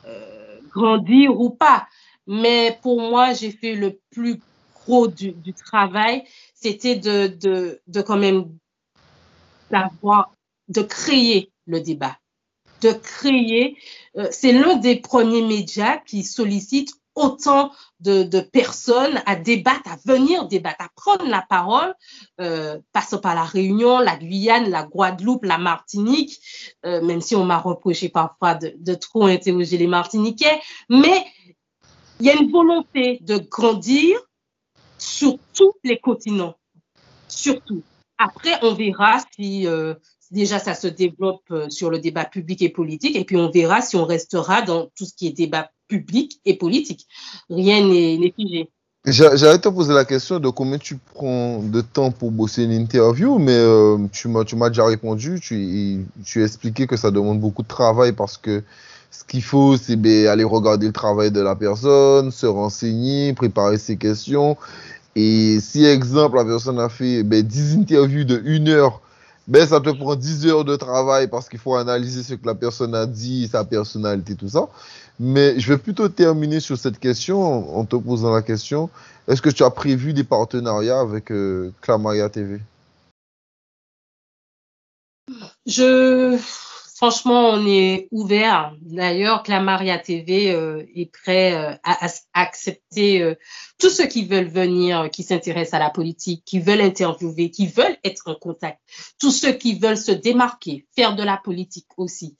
euh, 0.06 0.58
grandir 0.70 1.38
ou 1.38 1.50
pas. 1.50 1.86
Mais 2.26 2.78
pour 2.82 3.00
moi, 3.00 3.32
j'ai 3.32 3.50
fait 3.50 3.74
le 3.74 3.98
plus 4.10 4.40
gros 4.74 5.08
du, 5.08 5.34
travail, 5.54 6.24
c'était 6.54 6.96
de, 6.96 7.26
de, 7.28 7.80
de 7.86 8.02
quand 8.02 8.16
même 8.16 8.56
d'avoir, 9.70 10.34
de 10.68 10.82
créer 10.82 11.52
le 11.66 11.80
débat, 11.80 12.16
de 12.82 12.92
créer. 12.92 13.76
Euh, 14.16 14.28
c'est 14.30 14.52
l'un 14.52 14.76
des 14.76 14.96
premiers 14.96 15.42
médias 15.42 15.98
qui 15.98 16.24
sollicite 16.24 16.92
autant 17.14 17.70
de, 18.00 18.40
personnes 18.40 19.22
à 19.26 19.36
débattre, 19.36 19.90
à 19.90 19.96
venir 20.04 20.48
débattre, 20.48 20.84
à 20.84 20.88
prendre 20.96 21.28
la 21.28 21.44
parole, 21.48 21.94
euh, 22.40 22.80
passant 22.92 23.18
par 23.18 23.34
la 23.34 23.44
Réunion, 23.44 23.98
la 23.98 24.16
Guyane, 24.16 24.70
la 24.70 24.82
Guadeloupe, 24.84 25.44
la 25.44 25.58
Martinique, 25.58 26.40
euh, 26.84 27.02
même 27.02 27.20
si 27.20 27.36
on 27.36 27.44
m'a 27.44 27.58
reproché 27.58 28.08
parfois 28.08 28.54
de, 28.54 28.74
de, 28.78 28.94
trop 28.94 29.26
interroger 29.26 29.76
les 29.76 29.86
Martiniquais, 29.86 30.60
mais 30.88 31.24
il 32.22 32.26
y 32.26 32.30
a 32.30 32.40
une 32.40 32.52
volonté 32.52 33.18
de 33.22 33.36
grandir 33.36 34.16
sur 34.96 35.36
tous 35.54 35.72
les 35.82 35.98
continents, 35.98 36.54
surtout. 37.26 37.82
Après, 38.16 38.52
on 38.62 38.74
verra 38.74 39.18
si 39.34 39.66
euh, 39.66 39.94
déjà 40.30 40.60
ça 40.60 40.74
se 40.74 40.86
développe 40.86 41.42
euh, 41.50 41.68
sur 41.68 41.90
le 41.90 41.98
débat 41.98 42.24
public 42.24 42.62
et 42.62 42.68
politique, 42.68 43.16
et 43.16 43.24
puis 43.24 43.36
on 43.36 43.50
verra 43.50 43.80
si 43.80 43.96
on 43.96 44.04
restera 44.04 44.62
dans 44.62 44.88
tout 44.96 45.04
ce 45.04 45.14
qui 45.14 45.26
est 45.26 45.32
débat 45.32 45.72
public 45.88 46.40
et 46.44 46.56
politique. 46.56 47.08
Rien 47.50 47.84
n'est 47.84 48.32
figé. 48.36 48.70
J'allais 49.04 49.58
te 49.58 49.68
poser 49.68 49.92
la 49.92 50.04
question 50.04 50.38
de 50.38 50.48
combien 50.48 50.78
tu 50.78 50.98
prends 51.14 51.58
de 51.58 51.80
temps 51.80 52.12
pour 52.12 52.30
bosser 52.30 52.62
une 52.62 52.70
interview, 52.70 53.40
mais 53.40 53.50
euh, 53.50 53.98
tu 54.12 54.28
m'as 54.28 54.68
déjà 54.68 54.84
répondu. 54.84 55.40
Tu, 55.40 56.06
tu 56.24 56.40
as 56.40 56.44
expliqué 56.44 56.86
que 56.86 56.96
ça 56.96 57.10
demande 57.10 57.40
beaucoup 57.40 57.62
de 57.62 57.68
travail 57.68 58.12
parce 58.12 58.38
que 58.38 58.62
ce 59.12 59.24
qu'il 59.24 59.42
faut, 59.42 59.76
c'est 59.76 59.96
ben, 59.96 60.26
aller 60.26 60.42
regarder 60.42 60.86
le 60.86 60.92
travail 60.92 61.30
de 61.30 61.40
la 61.40 61.54
personne, 61.54 62.30
se 62.30 62.46
renseigner, 62.46 63.34
préparer 63.34 63.76
ses 63.76 63.96
questions. 63.96 64.56
Et 65.14 65.60
si, 65.60 65.84
exemple, 65.84 66.36
la 66.36 66.44
personne 66.44 66.80
a 66.80 66.88
fait 66.88 67.22
ben, 67.22 67.42
10 67.42 67.76
interviews 67.76 68.24
de 68.24 68.42
1 68.44 68.66
heure, 68.68 69.02
ben, 69.46 69.66
ça 69.66 69.80
te 69.80 69.90
prend 69.90 70.16
10 70.16 70.46
heures 70.46 70.64
de 70.64 70.76
travail 70.76 71.28
parce 71.28 71.50
qu'il 71.50 71.58
faut 71.58 71.74
analyser 71.74 72.22
ce 72.22 72.34
que 72.34 72.46
la 72.46 72.54
personne 72.54 72.94
a 72.94 73.04
dit, 73.04 73.48
sa 73.48 73.64
personnalité, 73.64 74.34
tout 74.34 74.48
ça. 74.48 74.68
Mais 75.20 75.60
je 75.60 75.72
vais 75.72 75.78
plutôt 75.78 76.08
terminer 76.08 76.60
sur 76.60 76.78
cette 76.78 76.98
question 76.98 77.76
en 77.78 77.84
te 77.84 77.96
posant 77.96 78.32
la 78.32 78.40
question, 78.40 78.88
est-ce 79.28 79.42
que 79.42 79.50
tu 79.50 79.62
as 79.62 79.70
prévu 79.70 80.14
des 80.14 80.24
partenariats 80.24 81.00
avec 81.00 81.30
euh, 81.30 81.70
Clamaria 81.82 82.30
TV 82.30 82.60
Je 85.66 86.38
franchement, 87.02 87.48
on 87.48 87.66
est 87.66 88.06
ouvert. 88.12 88.76
D'ailleurs, 88.80 89.42
Clamaria 89.42 89.98
TV 89.98 90.52
euh, 90.52 90.84
est 90.94 91.10
prêt 91.12 91.52
euh, 91.52 91.74
à, 91.82 92.06
accepter 92.32 93.20
euh, 93.20 93.34
tous 93.76 93.90
ceux 93.90 94.06
qui 94.06 94.24
veulent 94.24 94.46
venir, 94.46 95.10
qui 95.10 95.24
s'intéressent 95.24 95.74
à 95.74 95.80
la 95.80 95.90
politique, 95.90 96.44
qui 96.44 96.60
veulent 96.60 96.80
interviewer, 96.80 97.50
qui 97.50 97.66
veulent 97.66 97.96
être 98.04 98.30
en 98.30 98.36
contact. 98.36 98.78
Tous 99.18 99.32
ceux 99.32 99.50
qui 99.50 99.80
veulent 99.80 99.96
se 99.96 100.12
démarquer, 100.12 100.86
faire 100.94 101.16
de 101.16 101.24
la 101.24 101.40
politique 101.42 101.88
aussi, 101.96 102.36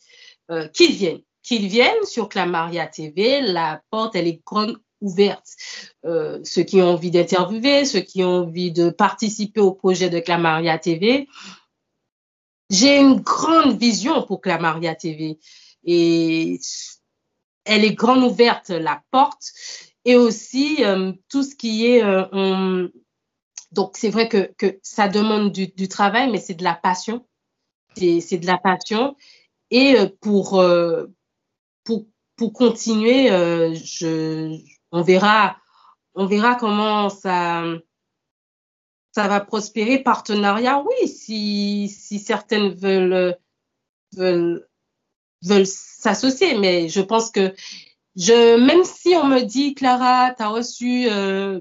qu'ils 0.72 0.92
viennent. 0.92 1.22
Qu'ils 1.42 1.66
viennent 1.66 2.04
sur 2.04 2.28
Clamaria 2.28 2.86
TV. 2.86 3.40
La 3.40 3.82
porte, 3.90 4.14
elle 4.14 4.28
est 4.28 4.42
grande 4.46 4.78
ouverte. 5.00 5.48
ceux 6.04 6.62
qui 6.62 6.80
ont 6.80 6.90
envie 6.90 7.10
d'interviewer, 7.10 7.84
ceux 7.84 8.00
qui 8.00 8.22
ont 8.22 8.42
envie 8.44 8.70
de 8.70 8.90
participer 8.90 9.60
au 9.60 9.72
projet 9.72 10.08
de 10.08 10.20
Clamaria 10.20 10.78
TV, 10.78 11.26
j'ai 12.72 12.98
une 12.98 13.20
grande 13.20 13.78
vision 13.78 14.22
pour 14.22 14.40
Clamaria 14.40 14.94
TV 14.94 15.38
et 15.84 16.58
elle 17.64 17.84
est 17.84 17.94
grande 17.94 18.24
ouverte, 18.24 18.70
la 18.70 19.02
porte, 19.10 19.52
et 20.06 20.16
aussi 20.16 20.82
euh, 20.84 21.12
tout 21.28 21.42
ce 21.42 21.54
qui 21.54 21.86
est... 21.86 22.02
Euh, 22.02 22.88
donc, 23.72 23.96
c'est 23.96 24.08
vrai 24.08 24.28
que, 24.28 24.50
que, 24.56 24.78
ça 24.82 25.08
demande 25.08 25.52
du, 25.52 25.68
du 25.68 25.86
travail, 25.86 26.30
mais 26.30 26.38
c'est 26.38 26.54
de 26.54 26.64
la 26.64 26.74
passion. 26.74 27.26
C'est 27.96 28.38
de 28.38 28.46
la 28.46 28.58
passion. 28.58 29.16
Et 29.70 29.98
euh, 29.98 30.08
pour, 30.20 30.62
pour, 31.84 32.06
pour 32.36 32.52
continuer, 32.54 33.28
je, 33.28 34.58
on, 34.92 35.02
verra, 35.02 35.56
on 36.14 36.26
verra 36.26 36.54
comment 36.54 37.10
ça 37.10 37.64
ça 39.12 39.28
va 39.28 39.40
prospérer. 39.40 39.98
Partenariat, 40.02 40.82
oui, 40.82 41.08
si, 41.08 41.88
si 41.88 42.18
certaines 42.18 42.72
veulent, 42.74 43.36
veulent, 44.16 44.66
s'associer, 45.64 46.58
mais 46.58 46.88
je 46.88 47.00
pense 47.00 47.30
que 47.30 47.54
je, 48.16 48.56
même 48.66 48.84
si 48.84 49.14
on 49.16 49.26
me 49.26 49.42
dit, 49.42 49.74
Clara, 49.74 50.34
tu 50.34 50.42
as 50.42 50.48
reçu 50.48 51.06
euh, 51.08 51.60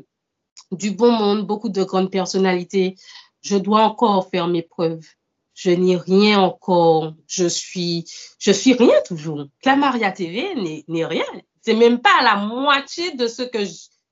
du 0.71 0.91
bon 0.91 1.11
monde, 1.11 1.45
beaucoup 1.45 1.69
de 1.69 1.83
grandes 1.83 2.11
personnalités, 2.11 2.95
je 3.41 3.57
dois 3.57 3.81
encore 3.83 4.29
faire 4.29 4.47
mes 4.47 4.61
preuves. 4.61 5.05
Je 5.53 5.71
n'ai 5.71 5.97
rien 5.97 6.39
encore. 6.39 7.13
Je 7.27 7.47
suis, 7.47 8.05
je 8.39 8.51
suis 8.51 8.73
rien 8.73 8.95
toujours. 9.05 9.45
Clamaria 9.61 10.11
TV 10.11 10.83
n'est 10.87 11.05
rien. 11.05 11.25
C'est 11.61 11.75
même 11.75 11.99
pas 11.99 12.23
la 12.23 12.37
moitié 12.37 13.11
de 13.15 13.27
ce 13.27 13.43
que 13.43 13.59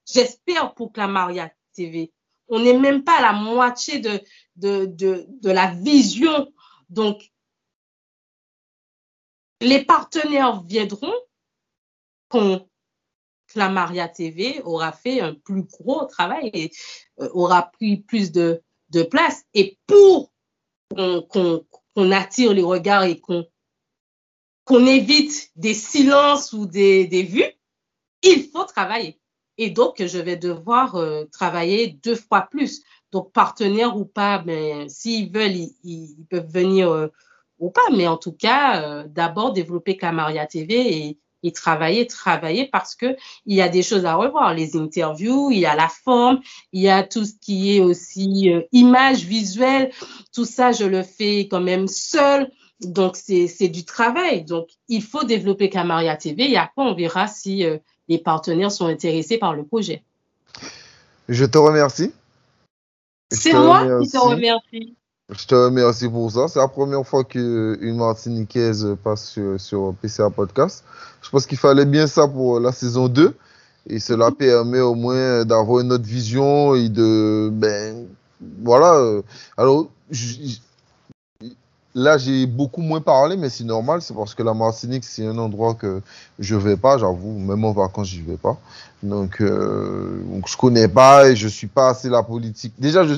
j'espère 0.05 0.73
pour 0.73 0.91
Clamaria 0.91 1.51
TV 1.73 2.11
on 2.49 2.59
n'est 2.59 2.77
même 2.77 3.03
pas 3.03 3.17
à 3.17 3.21
la 3.21 3.33
moitié 3.33 3.99
de, 3.99 4.21
de, 4.55 4.85
de, 4.85 5.49
la 5.49 5.67
vision. 5.67 6.51
Donc, 6.89 7.31
les 9.61 9.83
partenaires 9.83 10.63
viendront 10.63 11.13
quand 12.27 12.67
Clamaria 13.47 14.07
TV 14.07 14.61
aura 14.63 14.91
fait 14.91 15.21
un 15.21 15.33
plus 15.33 15.63
gros 15.63 16.05
travail 16.05 16.49
et 16.53 16.71
euh, 17.19 17.29
aura 17.33 17.63
pris 17.63 17.97
plus 17.97 18.31
de, 18.31 18.63
de 18.89 19.03
place. 19.03 19.43
Et 19.53 19.79
pour 19.87 20.31
qu'on 20.89 22.11
attire 22.11 22.53
les 22.53 22.63
regards 22.63 23.03
et 23.03 23.19
qu'on 23.19 23.47
qu'on 24.63 24.85
évite 24.85 25.49
des 25.55 25.73
silences 25.73 26.53
ou 26.53 26.67
des, 26.67 27.07
des 27.07 27.23
vues, 27.23 27.51
il 28.21 28.49
faut 28.51 28.65
travailler. 28.65 29.18
Et 29.61 29.69
donc, 29.69 30.01
je 30.01 30.17
vais 30.17 30.37
devoir 30.37 30.95
euh, 30.95 31.25
travailler 31.33 31.99
deux 32.01 32.15
fois 32.15 32.47
plus. 32.49 32.81
Donc, 33.11 33.33
partenaire 33.33 33.97
ou 33.97 34.05
pas, 34.05 34.41
mais 34.45 34.71
ben, 34.73 34.89
s'ils 34.89 35.29
veulent, 35.33 35.51
ils, 35.83 36.15
peuvent 36.29 36.49
venir 36.49 36.89
euh, 36.89 37.07
ou 37.59 37.69
pas. 37.69 37.89
Mais 37.93 38.07
en 38.07 38.15
tout 38.15 38.31
cas, 38.31 38.81
euh, 38.81 39.03
d'abord 39.05 39.51
développer 39.51 39.97
Clamaria 39.97 40.45
TV 40.45 40.75
et, 40.75 41.17
et, 41.43 41.51
travailler, 41.51 42.07
travailler 42.07 42.69
parce 42.71 42.95
que 42.95 43.17
il 43.45 43.53
y 43.53 43.61
a 43.61 43.67
des 43.67 43.83
choses 43.83 44.05
à 44.05 44.15
revoir. 44.15 44.53
Les 44.53 44.77
interviews, 44.77 45.51
il 45.51 45.59
y 45.59 45.65
a 45.65 45.75
la 45.75 45.89
forme, 45.89 46.39
il 46.71 46.81
y 46.81 46.89
a 46.89 47.03
tout 47.03 47.25
ce 47.25 47.33
qui 47.41 47.75
est 47.75 47.81
aussi 47.81 48.49
image 48.71 49.25
visuelle. 49.25 49.91
Tout 50.33 50.45
ça, 50.45 50.71
je 50.71 50.85
le 50.85 51.03
fais 51.03 51.49
quand 51.49 51.59
même 51.61 51.89
seul. 51.89 52.49
Donc, 52.79 53.17
c'est 53.17 53.67
du 53.67 53.83
travail. 53.83 54.45
Donc, 54.45 54.69
il 54.87 55.03
faut 55.03 55.25
développer 55.25 55.69
Camaria 55.69 56.15
TV 56.15 56.49
et 56.49 56.55
après, 56.55 56.81
on 56.81 56.95
verra 56.95 57.27
si 57.27 57.65
les 58.09 58.17
partenaires 58.17 58.71
sont 58.71 58.87
intéressés 58.87 59.37
par 59.37 59.53
le 59.53 59.63
projet. 59.63 60.03
Je 61.29 61.45
te 61.45 61.57
remercie. 61.57 62.11
C'est 63.31 63.53
moi 63.53 64.01
qui 64.01 64.09
te 64.09 64.17
remercie. 64.17 64.95
Je 65.29 65.45
te 65.45 65.53
remercie 65.53 66.09
pour 66.09 66.31
ça. 66.31 66.47
C'est 66.47 66.57
la 66.57 66.67
première 66.67 67.05
fois 67.05 67.23
qu'une 67.23 67.95
Martiniquaise 67.95 68.97
passe 69.03 69.37
sur, 69.57 69.93
PCA 70.01 70.31
Podcast. 70.31 70.83
Je 71.21 71.29
pense 71.29 71.45
qu'il 71.45 71.59
fallait 71.59 71.85
bien 71.85 72.07
ça 72.07 72.27
pour 72.27 72.59
la 72.59 72.71
saison 72.71 73.07
2. 73.07 73.35
Et 73.87 73.99
cela 73.99 74.31
mhm. 74.31 74.35
permet 74.35 74.79
au 74.79 74.95
moins 74.95 75.45
d'avoir 75.45 75.81
une 75.81 75.93
autre 75.93 76.03
vision 76.03 76.73
et 76.73 76.89
de. 76.89 77.49
Ben, 77.53 78.07
voilà. 78.63 79.21
Alors, 79.55 79.87
Là, 81.99 82.17
j'ai 82.17 82.45
beaucoup 82.45 82.81
moins 82.81 83.01
parlé, 83.01 83.35
mais 83.35 83.49
c'est 83.49 83.65
normal. 83.65 84.01
C'est 84.01 84.13
parce 84.13 84.33
que 84.33 84.41
la 84.41 84.53
Martinique, 84.53 85.03
c'est 85.03 85.25
un 85.25 85.37
endroit 85.37 85.73
que 85.73 86.01
je 86.39 86.55
vais 86.55 86.77
pas, 86.77 86.97
j'avoue. 86.97 87.37
Même 87.37 87.65
en 87.65 87.73
vacances, 87.73 88.07
j'y 88.07 88.21
vais 88.21 88.37
pas. 88.37 88.57
Donc, 89.03 89.41
euh, 89.41 90.21
donc, 90.31 90.47
je 90.47 90.55
connais 90.55 90.87
pas 90.87 91.29
et 91.29 91.35
je 91.35 91.49
suis 91.49 91.67
pas 91.67 91.89
assez 91.89 92.07
la 92.09 92.23
politique. 92.23 92.73
Déjà, 92.79 93.05
je, 93.05 93.15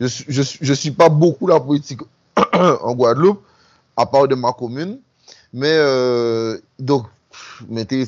je, 0.00 0.24
je, 0.26 0.42
je 0.58 0.72
suis 0.72 0.90
pas 0.90 1.10
beaucoup 1.10 1.46
la 1.46 1.60
politique 1.60 2.00
en 2.54 2.94
Guadeloupe, 2.94 3.42
à 3.94 4.06
part 4.06 4.26
de 4.26 4.34
ma 4.34 4.52
commune. 4.52 4.98
Mais, 5.52 5.74
euh, 5.74 6.58
donc, 6.78 7.04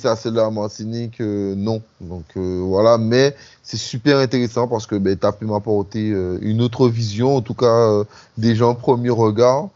à 0.05 0.17
celle 0.17 0.33
de 0.33 0.37
la 0.37 0.51
Martinique, 0.51 1.21
euh, 1.21 1.55
non. 1.55 1.83
Donc, 2.01 2.25
euh, 2.37 2.63
voilà. 2.65 2.99
Mais 2.99 3.35
c'est 3.63 3.77
super 3.77 4.19
intéressant 4.19 4.67
parce 4.67 4.87
que 4.87 4.97
ben, 4.97 5.17
tu 5.17 5.27
as 5.27 5.33
pu 5.33 5.45
m'apporter 5.45 6.11
euh, 6.11 6.39
une 6.43 6.63
autre 6.63 6.89
vision, 6.89 7.37
en 7.37 7.43
tout 7.43 7.55
cas, 7.55 8.03
des 8.39 8.55
gens 8.55 8.75
premier 8.75 9.11
regard. 9.11 9.69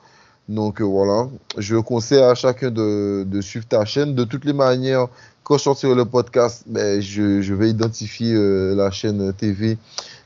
Donc 0.51 0.80
euh, 0.80 0.84
voilà, 0.84 1.28
je 1.59 1.76
conseille 1.76 2.18
à 2.18 2.34
chacun 2.34 2.72
de, 2.72 3.40
suivre 3.40 3.66
ta 3.66 3.84
chaîne. 3.84 4.16
De 4.16 4.24
toutes 4.24 4.44
les 4.44 4.53
manières, 4.53 5.07
quand 5.44 5.57
je 5.59 5.62
sortirai 5.62 5.94
le 5.94 6.05
podcast, 6.05 6.64
ben, 6.66 7.01
je, 7.01 7.55
vais 7.55 7.70
identifier 7.70 8.34
euh, 8.34 8.74
la 8.74 8.90
chaîne 8.90 9.32
TV 9.32 9.78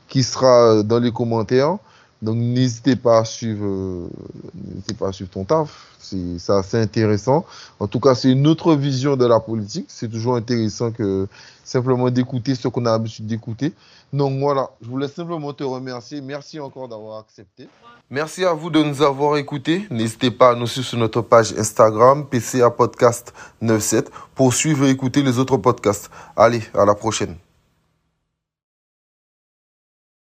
qui 0.07 0.23
sera 0.23 0.81
dans 0.81 0.97
les 0.97 1.11
commentaires. 1.11 1.77
Donc 2.23 2.37
n'hésitez 2.37 2.95
pas 2.95 3.19
à 3.19 3.23
suivre, 3.23 3.67
euh, 3.67 4.09
n'hésitez 4.55 4.95
pas 4.95 5.09
à 5.09 5.11
suivre 5.11 5.29
ton 5.29 5.43
taf. 5.43 5.91
C'est 5.99 6.49
assez 6.49 6.77
intéressant. 6.79 7.45
En 7.79 7.85
tout 7.85 7.99
cas, 7.99 8.15
c'est 8.15 8.31
une 8.31 8.47
autre 8.47 8.73
vision 8.73 9.15
de 9.15 9.27
la 9.27 9.39
politique. 9.39 9.85
C'est 9.89 10.09
toujours 10.09 10.37
intéressant 10.37 10.91
que 10.91 11.27
simplement 11.63 12.09
d'écouter 12.09 12.55
ce 12.55 12.67
qu'on 12.67 12.87
a 12.87 12.91
l'habitude 12.91 13.27
d'écouter. 13.27 13.73
Donc 14.11 14.39
voilà, 14.39 14.71
je 14.81 14.87
voulais 14.87 15.07
simplement 15.07 15.53
te 15.53 15.63
remercier. 15.63 16.19
Merci 16.21 16.59
encore 16.59 16.87
d'avoir 16.87 17.19
accepté. 17.19 17.67
Merci 18.11 18.45
à 18.45 18.53
vous 18.53 18.69
de 18.69 18.83
nous 18.83 19.01
avoir 19.01 19.35
écoutés. 19.37 19.87
N'hésitez 19.89 20.29
pas 20.29 20.51
à 20.51 20.55
nous 20.55 20.67
suivre 20.67 20.85
sur 20.85 20.99
notre 20.99 21.21
page 21.21 21.53
Instagram, 21.57 22.27
PCA 22.29 22.69
Podcast 22.69 23.33
97, 23.61 24.11
pour 24.35 24.53
suivre 24.53 24.85
et 24.85 24.91
écouter 24.91 25.23
les 25.23 25.39
autres 25.39 25.57
podcasts. 25.57 26.11
Allez, 26.35 26.61
à 26.75 26.85
la 26.85 26.93
prochaine. 26.93 27.35